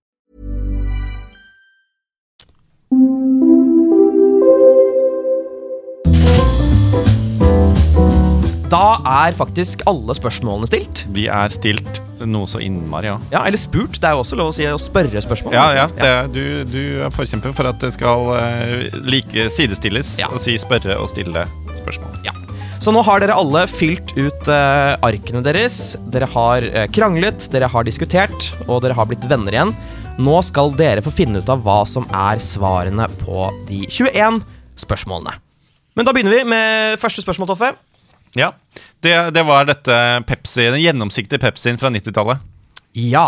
Da 8.71 9.01
er 9.03 9.35
faktisk 9.35 9.81
alle 9.89 10.13
spørsmålene 10.15 10.69
stilt. 10.69 11.03
Vi 11.11 11.25
er 11.27 11.51
stilt 11.51 11.99
Noe 12.21 12.45
så 12.45 12.59
innmari, 12.61 13.07
ja. 13.09 13.15
Ja, 13.33 13.39
Eller 13.49 13.57
spurt. 13.57 13.97
Det 13.97 14.05
er 14.05 14.13
jo 14.13 14.21
også 14.21 14.37
lov 14.37 14.51
å 14.51 14.53
si 14.53 14.67
å 14.69 14.77
spørre 14.79 15.23
spørsmål. 15.25 15.55
Ja, 15.57 15.63
ja, 15.73 15.85
det, 15.89 16.11
du, 16.35 16.43
du 16.69 16.83
er 17.01 17.09
forkjemper 17.15 17.55
for 17.57 17.65
at 17.65 17.81
det 17.81 17.89
skal 17.95 18.29
eh, 18.37 18.93
like 19.01 19.47
sidestilles 19.57 20.13
Ja. 20.21 20.29
å 20.29 20.39
si 20.39 20.53
spørre 20.61 20.99
og 21.01 21.09
stille 21.09 21.47
spørsmål. 21.79 22.21
Ja. 22.27 22.35
Så 22.81 22.93
nå 22.93 23.01
har 23.05 23.21
dere 23.21 23.35
alle 23.37 23.65
fylt 23.69 24.13
ut 24.17 24.47
uh, 24.49 24.93
arkene 25.05 25.41
deres. 25.45 25.97
Dere 26.13 26.29
har 26.29 26.65
uh, 26.65 26.85
kranglet, 26.93 27.49
dere 27.53 27.69
har 27.69 27.85
diskutert, 27.85 28.47
og 28.67 28.85
dere 28.85 28.95
har 28.97 29.09
blitt 29.09 29.25
venner 29.29 29.53
igjen. 29.57 29.75
Nå 30.21 30.39
skal 30.45 30.73
dere 30.77 31.03
få 31.05 31.13
finne 31.13 31.41
ut 31.41 31.51
av 31.51 31.61
hva 31.65 31.81
som 31.89 32.05
er 32.09 32.41
svarene 32.41 33.09
på 33.25 33.49
de 33.69 33.83
21 33.89 34.41
spørsmålene. 34.81 35.35
Men 35.97 36.07
da 36.07 36.13
begynner 36.15 36.37
vi 36.39 36.49
med 36.53 37.01
første 37.01 37.25
spørsmål, 37.25 37.51
Toffe. 37.53 37.73
Ja, 38.37 38.53
det, 39.03 39.15
det 39.35 39.43
var 39.47 39.67
dette 39.67 39.95
Pepsi, 40.27 40.69
den 40.71 40.81
gjennomsiktige 40.83 41.41
Pepsien 41.41 41.79
fra 41.81 41.91
90-tallet. 41.91 42.43
Ja. 42.95 43.27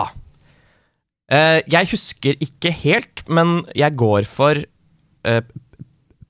Eh, 1.31 1.59
jeg 1.71 1.89
husker 1.91 2.39
ikke 2.43 2.71
helt, 2.83 3.23
men 3.27 3.61
jeg 3.75 3.97
går 3.99 4.27
for 4.29 4.59
eh, 4.63 5.41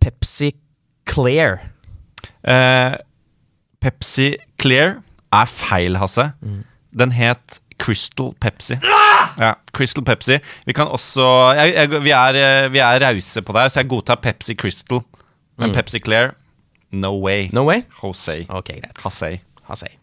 Pepsi 0.01 0.53
Clear. 1.09 1.59
Eh, 2.47 2.95
Pepsi 3.83 4.33
Clear 4.62 4.97
er 5.33 5.49
feil, 5.49 5.99
Hasse. 6.01 6.31
Den 6.93 7.13
het 7.15 7.59
Crystal 7.81 8.33
Pepsi. 8.41 8.77
Ja, 9.39 9.55
Crystal 9.73 10.05
Pepsi. 10.05 10.38
Vi 10.67 10.75
kan 10.77 10.88
også 10.93 11.25
jeg, 11.57 11.73
jeg, 11.73 12.03
Vi 12.05 12.12
er, 12.13 12.38
eh, 12.38 12.69
vi 12.73 12.81
er 12.83 13.01
rause 13.01 13.41
på 13.41 13.55
det 13.55 13.65
her, 13.65 13.73
så 13.73 13.81
jeg 13.81 13.89
godtar 13.91 14.21
Pepsi 14.21 14.55
Crystal. 14.55 15.01
Men 15.62 15.73
Pepsi 15.73 15.99
Clear 16.01 16.33
no 16.93 17.15
way. 17.19 17.49
No 17.53 17.65
way? 17.67 17.84
Jose. 18.01 18.43
Ok, 18.49 18.73
greit. 18.79 18.97
Jose. 19.03 19.36
Hasei. 19.67 19.93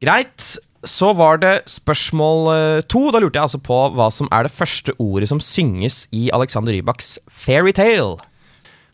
Greit. 0.00 0.56
Så 0.84 1.10
var 1.12 1.36
det 1.42 1.58
spørsmål 1.68 2.46
eh, 2.54 2.82
to. 2.88 3.10
Da 3.12 3.20
lurte 3.20 3.36
jeg 3.36 3.44
altså 3.50 3.60
på 3.60 3.80
hva 3.92 4.06
som 4.14 4.30
er 4.32 4.46
det 4.48 4.54
første 4.54 4.94
ordet 4.96 5.28
som 5.28 5.42
synges 5.44 6.06
i 6.16 6.30
Alexander 6.32 6.72
Rybaks 6.72 7.18
Fairytale. 7.28 8.16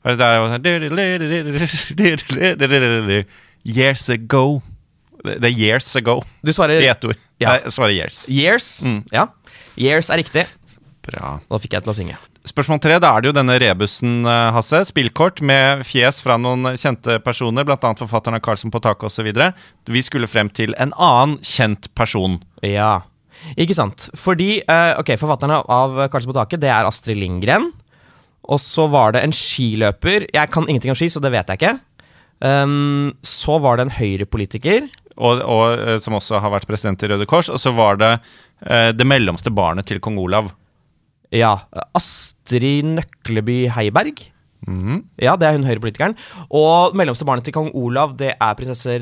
Jo 0.07 0.17
Years 3.67 4.09
ago. 4.11 4.61
Det 5.27 5.45
er 5.49 5.55
years 5.59 5.89
ago. 5.99 6.21
Du 6.47 6.53
svarer 6.55 6.83
I 6.83 6.87
ett 6.91 7.05
ord. 7.05 7.19
Ja. 7.43 7.57
Jeg 7.59 7.73
svarer 7.75 7.95
years. 7.95 8.27
Years. 8.31 8.69
Ja. 9.13 9.27
Years 9.79 10.11
er 10.11 10.23
riktig. 10.23 10.47
Bra. 11.07 11.39
Da 11.51 11.59
fikk 11.63 11.75
jeg 11.75 11.83
til 11.87 11.91
å 11.93 11.97
synge. 11.99 12.19
Spørsmål 12.47 12.79
tre, 12.79 12.97
da 13.03 13.11
er 13.11 13.25
det 13.25 13.31
jo 13.31 13.35
denne 13.35 13.57
rebusen, 13.59 14.21
eh, 14.23 14.53
Hasse. 14.55 14.85
Spillkort 14.87 15.41
med 15.43 15.83
fjes 15.87 16.21
fra 16.23 16.37
noen 16.39 16.77
kjente 16.79 17.19
personer, 17.25 17.67
bl.a. 17.67 17.77
forfatteren 17.99 18.39
av 18.39 18.45
Carlsen 18.45 18.71
på 18.71 18.81
taket 18.85 19.09
osv. 19.09 19.31
Vi 19.91 20.03
skulle 20.07 20.31
frem 20.31 20.51
til 20.55 20.77
en 20.79 20.95
annen 20.95 21.41
kjent 21.43 21.91
person. 21.99 22.39
Ja. 22.63 23.01
Ikke 23.59 23.75
sant. 23.77 24.09
Fordi 24.17 24.61
eh, 24.63 24.93
Ok, 25.01 25.17
forfatterne 25.19 25.59
av 25.67 25.99
'Carlsen 26.07 26.31
på 26.31 26.39
taket, 26.39 26.63
det 26.63 26.71
er 26.71 26.87
Astrid 26.87 27.19
Lindgren. 27.19 27.73
Og 28.47 28.61
så 28.63 28.87
var 28.87 29.13
det 29.13 29.25
en 29.27 29.35
skiløper. 29.35 30.29
Jeg 30.33 30.51
kan 30.55 30.69
ingenting 30.69 30.95
om 30.95 30.99
ski, 30.99 31.11
så 31.11 31.21
det 31.21 31.33
vet 31.35 31.51
jeg 31.51 31.59
ikke. 31.59 31.81
Um, 32.39 33.11
så 33.27 33.59
var 33.59 33.77
det 33.77 33.89
en 33.89 33.97
høyrepolitiker. 33.97 34.87
Og, 35.17 35.41
og, 35.43 35.81
eh, 35.81 35.99
som 35.99 36.15
også 36.15 36.39
har 36.39 36.53
vært 36.53 36.69
president 36.69 37.03
i 37.03 37.11
Røde 37.11 37.27
Kors. 37.27 37.51
Og 37.51 37.59
så 37.59 37.75
var 37.75 37.99
det 37.99 38.13
uh, 38.21 38.93
det 38.95 39.07
mellomste 39.09 39.51
barnet 39.51 39.91
til 39.91 39.99
kong 39.99 40.21
Olav. 40.23 40.53
Ja. 41.35 41.55
Astrid 41.97 42.85
Nøkleby 42.97 43.67
Heiberg. 43.75 44.27
Mhm. 44.67 45.03
Ja, 45.23 45.37
det 45.39 45.47
er 45.47 45.55
hun 45.55 45.67
høyrepolitikeren. 45.69 46.17
Og 46.51 46.95
mellomste 46.99 47.27
barnet 47.29 47.45
til 47.47 47.55
kong 47.55 47.69
Olav, 47.79 48.17
det 48.19 48.33
er 48.35 48.55
prinsesse 48.59 48.97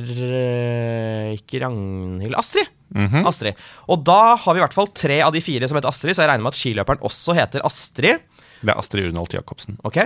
Ikke 1.39 1.61
Ragnhild 1.63 2.37
Astrid. 2.39 2.69
Mhm. 2.95 3.25
Astrid. 3.27 3.59
Og 3.91 4.05
da 4.07 4.37
har 4.39 4.55
vi 4.55 4.61
i 4.61 4.65
hvert 4.65 4.77
fall 4.77 4.91
tre 4.95 5.21
av 5.25 5.33
de 5.35 5.41
fire 5.43 5.67
som 5.69 5.79
heter 5.79 5.91
Astrid, 5.91 6.15
så 6.15 6.23
jeg 6.23 6.31
regner 6.31 6.45
med 6.47 6.53
at 6.55 6.61
skiløperen 6.61 7.03
også 7.03 7.35
heter 7.39 7.65
Astrid. 7.67 8.21
Det 8.65 8.71
er 8.73 8.79
Astrid 8.81 9.09
Urnholt 9.11 9.35
Jacobsen. 9.35 9.79
Ok, 9.85 9.99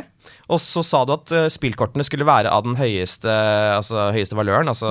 Og 0.48 0.58
så 0.62 0.82
sa 0.82 1.04
du 1.04 1.12
at 1.14 1.30
eh, 1.32 1.48
spillkortene 1.52 2.04
skulle 2.06 2.26
være 2.26 2.50
av 2.50 2.64
den 2.64 2.74
høyeste, 2.78 3.28
altså, 3.76 4.08
høyeste 4.14 4.34
valøren, 4.38 4.68
altså 4.72 4.90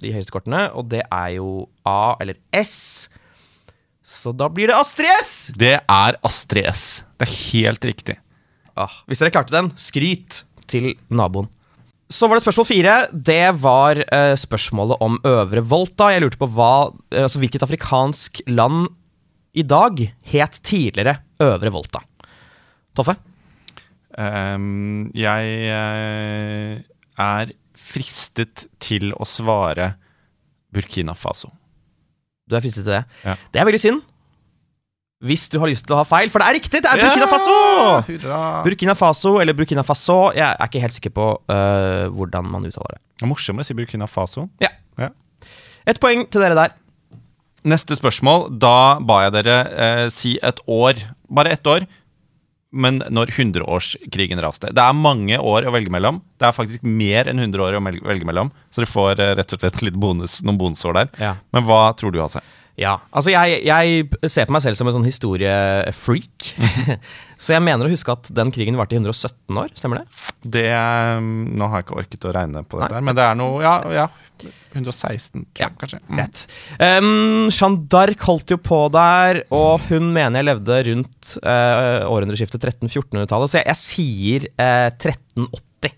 de 0.00 0.12
høyeste 0.14 0.32
kortene, 0.32 0.70
og 0.74 0.88
det 0.88 1.02
er 1.12 1.28
jo 1.36 1.68
A 1.84 2.16
eller 2.20 2.34
S. 2.56 3.08
Så 4.10 4.32
da 4.34 4.48
blir 4.50 4.66
det 4.70 4.74
Astrid 4.74 5.10
S! 5.20 5.30
Det 5.54 5.76
er 5.78 6.16
Astrid 6.26 6.66
S. 6.66 6.84
Det 7.14 7.28
er 7.28 7.36
helt 7.52 7.84
riktig. 7.86 8.16
Ah, 8.74 9.02
hvis 9.06 9.22
dere 9.22 9.30
klarte 9.34 9.54
den, 9.54 9.70
skryt 9.78 10.42
til 10.70 10.94
naboen. 11.12 11.46
Så 12.10 12.26
var 12.26 12.38
det 12.38 12.42
spørsmål 12.42 12.66
fire. 12.66 12.94
Det 13.14 13.52
var 13.62 14.00
eh, 14.02 14.34
spørsmålet 14.34 14.98
om 15.06 15.18
Øvre 15.30 15.62
Volta. 15.62 16.08
Jeg 16.10 16.24
lurte 16.24 16.40
på 16.40 16.48
hva, 16.50 16.90
eh, 17.12 17.22
altså 17.22 17.38
hvilket 17.38 17.62
afrikansk 17.62 18.42
land 18.50 18.88
i 19.54 19.62
dag 19.62 20.02
het 20.32 20.58
tidligere 20.66 21.20
Øvre 21.46 21.70
Volta. 21.70 22.02
Toffe? 22.98 23.14
Um, 24.18 25.06
jeg 25.14 25.54
eh, 25.70 26.82
er 27.14 27.54
fristet 27.78 28.66
til 28.82 29.14
å 29.14 29.28
svare 29.28 29.92
Burkina 30.74 31.14
Faso. 31.14 31.52
Du 32.50 32.56
er 32.58 32.64
fristet 32.64 32.84
til 32.84 32.94
det. 32.96 33.04
Ja. 33.24 33.36
Det 33.54 33.62
er 33.62 33.68
veldig 33.68 33.82
synd. 33.82 34.00
Hvis 35.20 35.50
du 35.52 35.58
har 35.60 35.68
lyst 35.68 35.84
til 35.84 35.92
å 35.92 35.98
ha 36.00 36.06
feil, 36.08 36.30
for 36.32 36.40
det 36.40 36.46
er 36.48 36.56
riktig! 36.56 36.80
Det 36.80 36.88
er 36.88 37.00
Burkina 37.02 37.26
Faso! 37.28 37.56
Hurra! 38.06 38.38
Burkina 38.64 38.94
Faso 38.96 39.34
eller 39.42 39.56
Burkina 39.56 39.82
Faso. 39.84 40.16
Jeg 40.32 40.46
er 40.48 40.70
ikke 40.70 40.80
helt 40.80 40.96
sikker 40.96 41.12
på 41.12 41.26
øh, 41.52 42.06
hvordan 42.16 42.48
man 42.48 42.64
uttaler 42.64 42.96
det. 42.96 43.02
Det 43.20 43.26
er 43.26 43.28
morsommere 43.28 43.66
å 43.66 43.68
si 43.68 43.76
Burkina 43.76 44.08
Faso. 44.08 44.46
Ja. 44.64 44.72
Ja. 44.96 45.10
Et 45.92 46.00
poeng 46.00 46.24
til 46.24 46.40
dere 46.40 46.56
der. 46.56 46.72
Neste 47.68 47.98
spørsmål. 48.00 48.46
Da 48.64 48.96
ba 49.04 49.18
jeg 49.26 49.34
dere 49.36 49.58
eh, 49.68 50.06
si 50.14 50.38
et 50.40 50.64
år. 50.64 51.04
Bare 51.28 51.52
ett 51.52 51.68
år. 51.68 51.84
Men 52.70 53.00
når 53.10 53.32
hundreårskrigen 53.34 54.40
raste. 54.42 54.70
Det 54.74 54.82
er 54.82 54.94
mange 54.94 55.38
år 55.42 55.66
å 55.66 55.74
velge 55.74 55.90
mellom. 55.90 56.20
Det 56.38 56.46
er 56.46 56.54
faktisk 56.54 56.86
mer 56.86 57.30
enn 57.30 57.42
100 57.42 57.64
år 57.66 57.78
å 57.78 57.82
velge 57.82 58.28
mellom. 58.28 58.52
Så 58.70 58.84
du 58.84 58.90
får 58.90 59.18
eh, 59.18 59.34
rett 59.40 59.56
og 59.56 59.62
slett 59.62 59.82
litt 59.82 59.98
bonus, 59.98 60.38
noen 60.46 60.60
bonusår 60.60 60.98
der. 61.00 61.12
Ja. 61.18 61.34
Men 61.54 61.66
hva 61.66 61.82
tror 61.98 62.14
du, 62.14 62.20
Hasse? 62.22 62.42
Ja, 62.80 62.94
altså 63.12 63.32
jeg, 63.34 63.58
jeg 63.66 64.30
ser 64.30 64.46
på 64.48 64.54
meg 64.54 64.62
selv 64.64 64.78
som 64.78 64.88
en 64.88 64.94
sånn 64.94 65.08
historiefreak. 65.08 66.46
så 67.42 67.56
jeg 67.56 67.64
mener 67.66 67.84
å 67.84 67.92
huske 67.92 68.14
at 68.14 68.30
den 68.32 68.52
krigen 68.54 68.78
varte 68.78 68.96
i 68.96 69.00
117 69.02 69.58
år, 69.60 69.74
stemmer 69.76 70.00
det? 70.00 70.24
Det 70.56 70.66
eh, 70.72 71.18
Nå 71.20 71.68
har 71.68 71.82
jeg 71.82 71.88
ikke 71.88 72.00
orket 72.00 72.30
å 72.30 72.34
regne 72.38 72.64
på 72.64 72.80
dette, 72.80 72.96
Nei. 72.96 73.04
men 73.10 73.18
det 73.18 73.26
er 73.26 73.36
noe 73.40 73.60
Ja, 73.66 73.74
ja 73.92 74.08
116, 74.72 75.44
tror 75.54 75.62
jeg 75.62 75.66
Ja. 75.66 75.70
kanskje. 75.80 76.00
Mm. 76.08 76.18
Rett. 76.20 76.42
Um, 76.78 77.48
Jeanne 77.50 77.86
d'Arc 77.92 78.26
holdt 78.26 78.50
jo 78.54 78.58
på 78.62 78.80
der, 78.94 79.42
og 79.54 79.80
hun 79.88 80.12
mener 80.14 80.40
jeg 80.40 80.48
levde 80.50 80.80
rundt 80.90 81.32
uh, 81.44 82.08
århundreskiftet 82.10 82.62
1300-1400-tallet, 82.64 83.52
så 83.52 83.60
jeg, 83.60 83.66
jeg 83.70 83.80
sier 83.84 84.48
uh, 84.56 84.90
1380. 84.94 85.96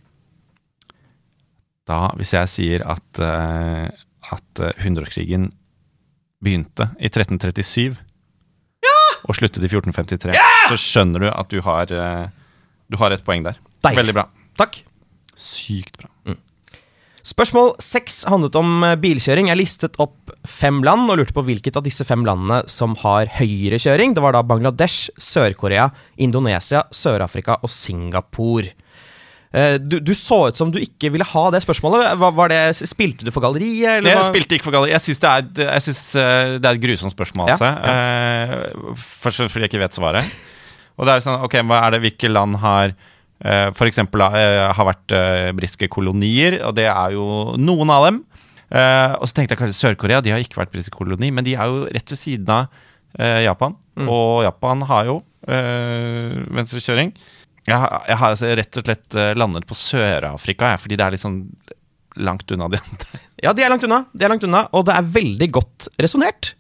Da, 1.88 1.98
hvis 2.18 2.33
jeg 2.37 2.50
sier 2.52 2.85
at, 2.87 3.22
uh, 3.22 3.88
at 4.33 4.62
eh, 4.62 4.76
hundreårskrigen 4.85 5.48
begynte 6.42 6.88
i 6.98 7.11
1337 7.11 7.98
ja! 8.87 8.94
og 9.26 9.37
sluttet 9.38 9.66
i 9.66 9.68
1453, 9.70 10.38
så 10.70 10.78
skjønner 10.78 11.26
du 11.26 11.28
at 11.31 11.50
du 11.50 11.59
har, 11.66 11.90
eh, 11.90 12.31
du 12.90 12.96
har 13.02 13.14
et 13.14 13.24
poeng 13.26 13.44
der. 13.46 13.59
Deilig. 13.83 13.98
Veldig 13.98 14.14
bra. 14.16 14.24
Takk. 14.62 14.81
Sykt 15.38 15.98
bra. 15.98 16.09
Spørsmål 17.23 17.77
seks 17.83 18.25
handlet 18.27 18.57
om 18.59 18.83
eh, 18.83 18.97
bilkjøring. 18.99 19.47
Jeg 19.53 19.61
listet 19.61 19.99
opp 20.03 20.33
fem 20.49 20.81
land 20.83 21.07
og 21.13 21.21
lurte 21.21 21.35
på 21.37 21.45
hvilket 21.47 21.77
av 21.79 21.85
disse 21.87 22.03
fem 22.09 22.25
landene 22.27 22.65
som 22.71 22.97
har 23.05 23.31
høyere 23.39 23.79
kjøring. 23.83 24.17
Det 24.17 24.25
var 24.25 24.35
da 24.35 24.43
Bangladesh, 24.43 25.07
Sør-Korea, 25.23 25.91
Indonesia, 26.19 26.83
Sør-Afrika 26.91 27.61
og 27.63 27.71
Singapore. 27.71 28.73
Eh, 29.55 29.77
Du, 29.79 30.01
du 30.01 30.11
så 30.19 30.49
ut 30.51 30.59
som 30.59 30.73
du 30.75 30.81
ikke 30.83 31.13
ville 31.15 31.29
ha 31.31 31.45
det 31.55 31.63
spørsmålet. 31.63 32.17
Var, 32.19 32.35
var 32.41 32.51
det, 32.51 32.61
spilte 32.91 33.23
du 33.29 33.31
for 33.31 33.45
galleriet? 33.45 34.01
Eller 34.01 34.17
Jeg 34.17 34.27
spilte 34.33 34.59
ikke 34.59 34.67
for 34.71 34.75
galleri. 34.81 34.97
Jeg 34.97 35.07
syns 35.07 35.23
det, 35.23 36.27
eh, 36.27 36.57
det 36.59 36.67
er 36.67 36.75
et 36.75 36.83
grusomt 36.89 37.15
spørsmål, 37.15 37.53
Ja, 37.53 37.59
altså. 37.61 37.71
Eh, 37.87 38.99
Først 39.23 39.47
fordi 39.47 39.69
jeg 39.69 39.71
ikke 39.77 39.85
vet 39.87 39.95
svaret. 40.01 40.35
Og 40.99 41.07
det 41.07 41.15
er 41.15 41.23
sånn, 41.25 41.39
ok, 41.47 41.55
hva 41.71 41.85
er 41.87 41.95
det 41.95 42.03
hvilke 42.03 42.29
land 42.35 42.59
har 42.67 42.97
eh, 43.44 43.68
For 43.76 43.87
eksempel 43.90 44.22
eh, 44.28 44.70
har 44.74 44.88
vært 44.88 45.12
eh, 45.16 45.50
britiske 45.57 45.88
kolonier, 45.92 46.61
og 46.66 46.74
det 46.78 46.87
er 46.90 47.16
jo 47.16 47.26
noen 47.59 47.90
av 47.94 48.09
dem. 48.11 48.22
Og 48.72 49.26
så 49.28 49.35
tenkte 49.37 49.52
jeg 49.52 49.59
kanskje 49.61 49.76
Sør-Korea, 49.76 50.22
de 50.24 50.31
har 50.33 50.40
ikke 50.40 50.57
vært 50.57 50.70
britisk 50.72 50.94
koloni, 50.96 51.28
men 51.31 51.44
de 51.44 51.52
er 51.61 51.68
jo 51.68 51.83
rett 51.92 52.09
ved 52.09 52.16
siden 52.16 52.48
av 52.48 52.62
Japan. 52.64 53.43
Japan. 53.45 53.74
Og 54.09 54.38
Japan 54.47 54.80
har 54.88 55.05
jo 55.11 55.18
eh, 55.45 56.38
venstrekjøring. 56.57 57.11
Jeg, 57.68 57.76
har- 57.78 58.07
jeg 58.09 58.16
har 58.22 58.32
altså 58.32 58.55
rett 58.57 58.78
og 58.80 58.86
slett 58.88 59.18
landet 59.36 59.66
på 59.68 59.76
Sør-Afrika, 59.76 60.72
fordi 60.80 60.97
det 60.97 61.05
er 61.05 61.12
litt 61.14 61.20
sånn 61.22 61.43
langt 62.24 62.49
unna 62.57 62.70
de 62.72 62.80
andre. 62.80 63.20
Ja, 63.45 63.53
de 63.57 63.62
er 63.66 63.70
langt 63.72 63.84
unna, 63.84 64.01
de 64.16 64.24
er 64.24 64.32
langt 64.32 64.49
unna 64.49 64.64
og 64.72 64.86
det 64.88 64.97
er 64.97 65.12
veldig 65.20 65.51
godt 65.61 65.90
resonnert. 66.01 66.55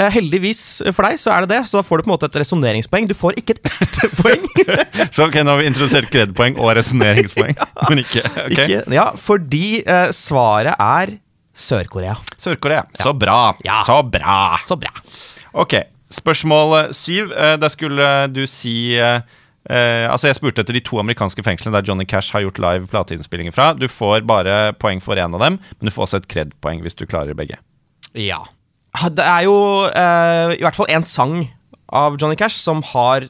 Eh, 0.00 0.08
heldigvis 0.14 0.60
for 0.96 1.04
deg 1.04 1.18
så 1.20 1.32
er 1.34 1.44
det 1.44 1.50
det, 1.52 1.60
så 1.68 1.80
da 1.80 1.84
får 1.84 2.00
du 2.00 2.06
på 2.06 2.10
en 2.10 2.14
måte 2.14 2.28
et 2.30 2.38
resonneringspoeng. 2.40 3.08
Du 3.10 3.16
får 3.18 3.36
ikke 3.40 3.58
et 3.58 3.68
ekte 3.68 4.08
poeng. 4.20 4.46
Så 5.14 5.26
ok, 5.26 5.40
nå 5.44 5.52
har 5.52 5.60
vi 5.60 5.66
introdusert 5.68 6.08
kredpoeng 6.12 6.56
og 6.62 6.72
resonneringspoeng, 6.78 7.58
men 7.90 8.02
ikke 8.04 8.22
ok. 8.24 8.54
Ikke, 8.54 8.80
ja, 8.94 9.08
fordi 9.18 9.82
uh, 9.84 10.08
svaret 10.16 10.78
er 10.80 11.16
Sør-Korea. 11.60 12.14
Sør-Korea. 12.40 12.86
Så 13.02 13.12
bra. 13.18 13.40
Ja. 13.66 13.80
Så 13.84 13.98
bra. 14.06 14.38
Så 14.64 14.78
bra. 14.80 14.92
Ok, 15.60 15.76
spørsmål 16.14 16.76
eh, 16.78 16.94
syv. 16.96 17.34
Uh, 17.34 17.56
Da 17.60 17.68
skulle 17.72 18.14
du 18.32 18.46
si 18.48 18.96
uh, 19.00 19.20
Uh, 19.68 20.08
Altså, 20.08 20.30
jeg 20.30 20.38
spurte 20.38 20.62
etter 20.64 20.72
de 20.72 20.80
to 20.80 20.96
amerikanske 21.02 21.42
fengslene 21.44 21.74
der 21.76 21.84
Johnny 21.86 22.06
Cash 22.08 22.32
har 22.32 22.40
gjort 22.46 22.58
live 22.64 22.88
plateinnspillinger 22.88 23.52
fra. 23.52 23.66
Du 23.76 23.84
får 23.92 24.24
bare 24.26 24.72
poeng 24.80 25.02
for 25.04 25.20
én 25.20 25.36
av 25.36 25.42
dem, 25.44 25.58
men 25.60 25.86
du 25.86 25.92
får 25.92 26.06
også 26.06 26.20
et 26.22 26.28
kred-poeng 26.32 26.80
hvis 26.80 26.96
du 26.96 27.04
klarer 27.04 27.36
begge. 27.36 27.58
Ja. 28.16 28.40
Det 28.90 29.24
er 29.24 29.44
jo 29.46 29.56
eh, 29.86 30.56
i 30.58 30.64
hvert 30.64 30.76
fall 30.76 30.90
én 30.90 31.04
sang 31.06 31.44
av 31.94 32.16
Johnny 32.18 32.36
Cash 32.38 32.58
som 32.58 32.82
har, 32.90 33.26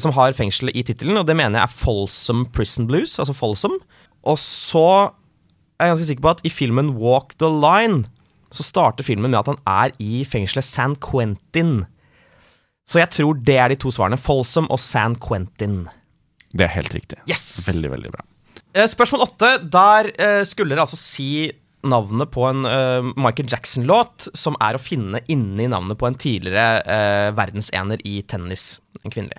som 0.00 0.14
har 0.16 0.36
fengselet 0.36 0.76
i 0.76 0.84
tittelen, 0.84 1.18
og 1.20 1.26
det 1.28 1.36
mener 1.36 1.60
jeg 1.60 1.68
er 1.68 1.74
Folsom 1.76 2.46
Prison 2.52 2.88
Blues, 2.88 3.18
altså 3.20 3.36
Folsom. 3.36 3.76
Og 4.28 4.38
så 4.40 4.86
er 5.78 5.88
jeg 5.88 5.94
ganske 5.94 6.08
sikker 6.08 6.24
på 6.24 6.32
at 6.32 6.42
i 6.48 6.52
filmen 6.52 6.94
Walk 7.00 7.36
the 7.40 7.50
Line 7.52 8.06
så 8.54 8.64
starter 8.64 9.04
filmen 9.04 9.30
med 9.30 9.42
at 9.42 9.50
han 9.52 9.60
er 9.68 9.92
i 10.00 10.24
fengselet 10.24 10.64
San 10.64 10.96
Quentin. 11.04 11.82
Så 12.88 13.02
jeg 13.02 13.12
tror 13.12 13.36
det 13.44 13.58
er 13.60 13.68
de 13.72 13.76
to 13.80 13.92
svarene. 13.92 14.16
Folsom 14.16 14.70
og 14.72 14.80
San 14.80 15.18
Quentin. 15.20 15.82
Det 16.56 16.64
er 16.64 16.72
helt 16.72 16.94
riktig. 16.96 17.20
Yes! 17.28 17.66
Veldig, 17.68 17.90
veldig 17.92 18.12
bra. 18.14 18.24
Eh, 18.72 18.88
Spørsmål 18.88 19.26
åtte. 19.26 19.50
Der 19.68 20.08
eh, 20.16 20.42
skulle 20.48 20.72
dere 20.72 20.86
altså 20.86 20.96
si 20.96 21.50
navnet 21.86 22.30
på 22.34 22.42
en 22.48 22.66
uh, 22.66 23.06
Michael 23.14 23.50
Jackson-låt 23.52 24.28
som 24.36 24.56
er 24.64 24.74
å 24.74 24.82
finne 24.82 25.20
inni 25.30 25.68
navnet 25.70 25.98
på 26.00 26.08
en 26.08 26.18
tidligere 26.18 26.82
uh, 26.82 27.28
verdensener 27.38 28.02
i 28.08 28.20
tennis. 28.26 28.80
En 29.04 29.14
kvinnelig. 29.14 29.38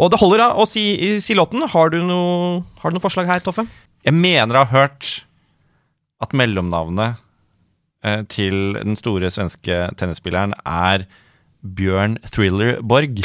Og 0.00 0.10
det 0.10 0.18
holder 0.18 0.42
da 0.42 0.48
å 0.58 0.66
si, 0.66 0.84
si 1.22 1.36
låten. 1.38 1.62
Har 1.70 1.92
du 1.92 2.00
noe, 2.02 2.64
har 2.82 2.90
du 2.90 2.96
noe 2.96 3.04
forslag 3.04 3.30
her, 3.30 3.42
Toffe? 3.44 3.66
Jeg 4.04 4.16
mener 4.16 4.58
jeg 4.58 4.66
har 4.66 4.72
hørt 4.74 5.10
at 6.24 6.34
mellomnavnet 6.36 7.20
eh, 8.04 8.24
til 8.32 8.74
den 8.76 8.98
store 8.98 9.30
svenske 9.32 9.84
tennisspilleren 10.00 10.56
er 10.66 11.06
Bjørn 11.62 12.18
Thriller 12.28 12.80
Borg. 12.82 13.22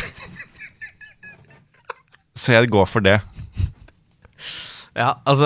Så 2.40 2.56
jeg 2.56 2.72
går 2.72 2.88
for 2.88 3.04
det. 3.04 3.18
Ja, 4.98 5.12
altså 5.30 5.46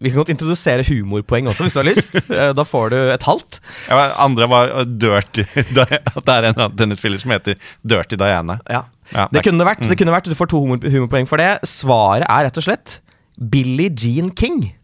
Vi 0.00 0.10
kan 0.10 0.18
godt 0.20 0.28
introdusere 0.34 0.84
humorpoeng 0.84 1.48
også, 1.48 1.64
hvis 1.64 1.74
du 1.74 1.80
har 1.80 1.88
lyst. 1.88 2.14
Eh, 2.38 2.52
da 2.54 2.62
får 2.68 2.90
du 2.92 2.96
et 3.14 3.24
halvt. 3.24 3.58
Ja, 3.88 4.02
andre 4.22 4.48
var 4.50 4.70
uh, 4.74 4.82
Dirty 4.84 5.42
At 5.56 6.20
det 6.26 6.34
er 6.34 6.48
en 6.50 6.58
annen 6.60 6.76
tennisspiller 6.78 7.18
som 7.22 7.32
heter 7.34 7.56
Dirty 7.88 8.18
Diana. 8.20 8.58
Ja. 8.68 8.82
Ja, 9.14 9.24
det 9.32 9.38
det- 9.40 9.44
kunne 9.48 9.62
det 9.64 9.68
vært. 9.70 9.88
Det 9.88 9.96
kunne 9.98 10.12
vært. 10.14 10.28
Du 10.28 10.36
får 10.36 10.50
to 10.52 10.60
humor, 10.60 10.78
humorpoeng 10.84 11.26
for 11.30 11.40
det. 11.40 11.54
Svaret 11.66 12.26
er 12.28 12.44
rett 12.48 12.60
og 12.60 12.66
slett 12.68 12.98
Billie 13.38 13.88
Jean 13.96 14.30
King. 14.36 14.74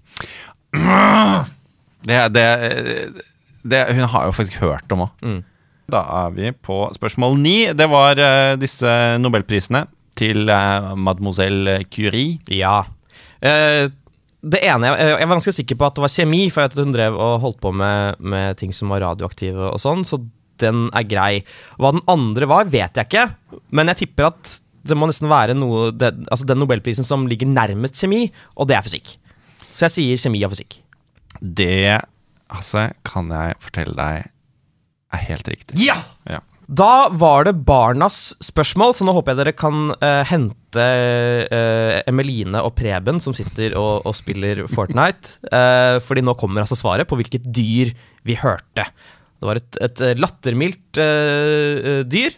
Det, 2.04 2.18
det, 2.34 2.46
det 3.64 3.78
Hun 3.96 4.04
har 4.12 4.26
jo 4.28 4.32
faktisk 4.36 4.58
hørt 4.60 4.90
om 4.92 5.06
òg. 5.06 5.42
Da 5.92 6.00
er 6.24 6.34
vi 6.36 6.50
på 6.64 6.76
spørsmål 6.96 7.36
ni. 7.40 7.56
Det 7.76 7.86
var 7.92 8.16
eh, 8.20 8.54
disse 8.60 8.88
nobelprisene 9.20 9.84
til 10.16 10.48
eh, 10.52 10.90
mademoiselle 10.96 11.78
Curie. 11.92 12.38
Ja. 12.52 12.82
Eh, 13.44 13.86
det 14.44 14.60
ene 14.68 14.90
jeg, 14.90 15.12
jeg 15.14 15.28
var 15.28 15.36
ganske 15.38 15.54
sikker 15.56 15.78
på 15.80 15.86
at 15.86 15.96
det 15.96 16.04
var 16.04 16.12
kjemi, 16.12 16.42
for 16.52 16.62
jeg 16.62 16.70
vet 16.70 16.78
at 16.78 16.84
hun 16.84 16.94
drev 16.94 17.16
og 17.16 17.38
holdt 17.44 17.60
på 17.64 17.72
med, 17.76 18.20
med 18.20 18.58
ting 18.60 18.74
som 18.76 18.92
var 18.92 19.04
radioaktive 19.04 19.70
og 19.70 19.80
sånn, 19.80 20.04
så 20.08 20.20
den 20.62 20.86
er 20.94 21.06
grei. 21.08 21.32
Hva 21.80 21.94
den 21.96 22.04
andre 22.10 22.48
var, 22.50 22.68
vet 22.70 23.00
jeg 23.00 23.08
ikke, 23.08 23.26
men 23.74 23.90
jeg 23.90 24.04
tipper 24.04 24.30
at 24.30 24.58
det 24.84 24.96
må 25.00 25.08
nesten 25.08 25.30
være 25.30 25.54
noe 25.56 25.88
det, 25.96 26.10
Altså 26.28 26.44
den 26.44 26.60
nobelprisen 26.60 27.06
som 27.06 27.24
ligger 27.28 27.48
nærmest 27.48 27.96
kjemi, 28.00 28.26
og 28.54 28.68
det 28.68 28.76
er 28.76 28.84
fysikk. 28.84 29.14
Så 29.74 29.86
jeg 29.86 29.94
sier 29.94 30.20
kjemi 30.26 30.42
og 30.46 30.52
fysikk. 30.52 30.78
Det 31.40 31.96
altså, 32.52 32.90
kan 33.06 33.32
jeg 33.32 33.56
fortelle 33.64 33.96
deg 33.98 34.28
er 35.14 35.24
helt 35.30 35.48
riktig. 35.50 35.78
Ja! 35.80 35.96
Ja. 36.28 36.42
Da 36.66 37.08
var 37.12 37.44
det 37.44 37.58
barnas 37.66 38.32
spørsmål, 38.42 38.94
så 38.96 39.04
nå 39.04 39.12
håper 39.16 39.34
jeg 39.34 39.40
dere 39.42 39.56
kan 39.56 39.90
uh, 39.92 40.22
hente 40.28 40.84
uh, 41.50 41.98
Emeline 42.08 42.62
og 42.64 42.72
Preben, 42.78 43.20
som 43.20 43.36
sitter 43.36 43.76
og, 43.76 44.06
og 44.08 44.16
spiller 44.16 44.64
Fortnite. 44.72 45.36
Uh, 45.50 46.00
fordi 46.04 46.24
nå 46.24 46.36
kommer 46.40 46.64
altså 46.64 46.78
svaret 46.78 47.08
på 47.10 47.18
hvilket 47.20 47.50
dyr 47.52 47.92
vi 48.24 48.38
hørte. 48.40 48.88
Det 49.44 49.50
var 49.50 49.60
et, 49.60 49.76
et 49.84 50.00
lattermildt 50.16 50.96
eh, 51.02 51.98
dyr. 52.08 52.32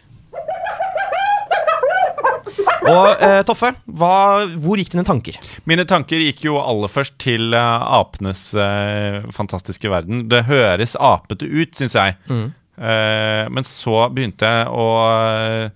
Og 2.91 3.23
Toffe, 3.47 3.71
hva, 4.01 4.17
hvor 4.59 4.81
gikk 4.81 4.91
dine 4.91 5.05
tanker? 5.07 5.39
Mine 5.71 5.85
tanker 5.87 6.19
gikk 6.25 6.43
jo 6.49 6.57
aller 6.59 6.91
først 6.91 7.15
til 7.23 7.55
apenes 7.55 8.49
fantastiske 9.37 9.93
verden. 9.93 10.25
Det 10.33 10.49
høres 10.51 10.97
apete 10.99 11.47
ut, 11.47 11.79
syns 11.79 11.95
jeg. 11.95 12.19
Eh, 12.27 12.49
men 12.77 13.65
så 13.65 14.09
begynte 14.13 14.45
jeg 14.49 14.69
å 14.69 14.87
eh, 15.11 15.71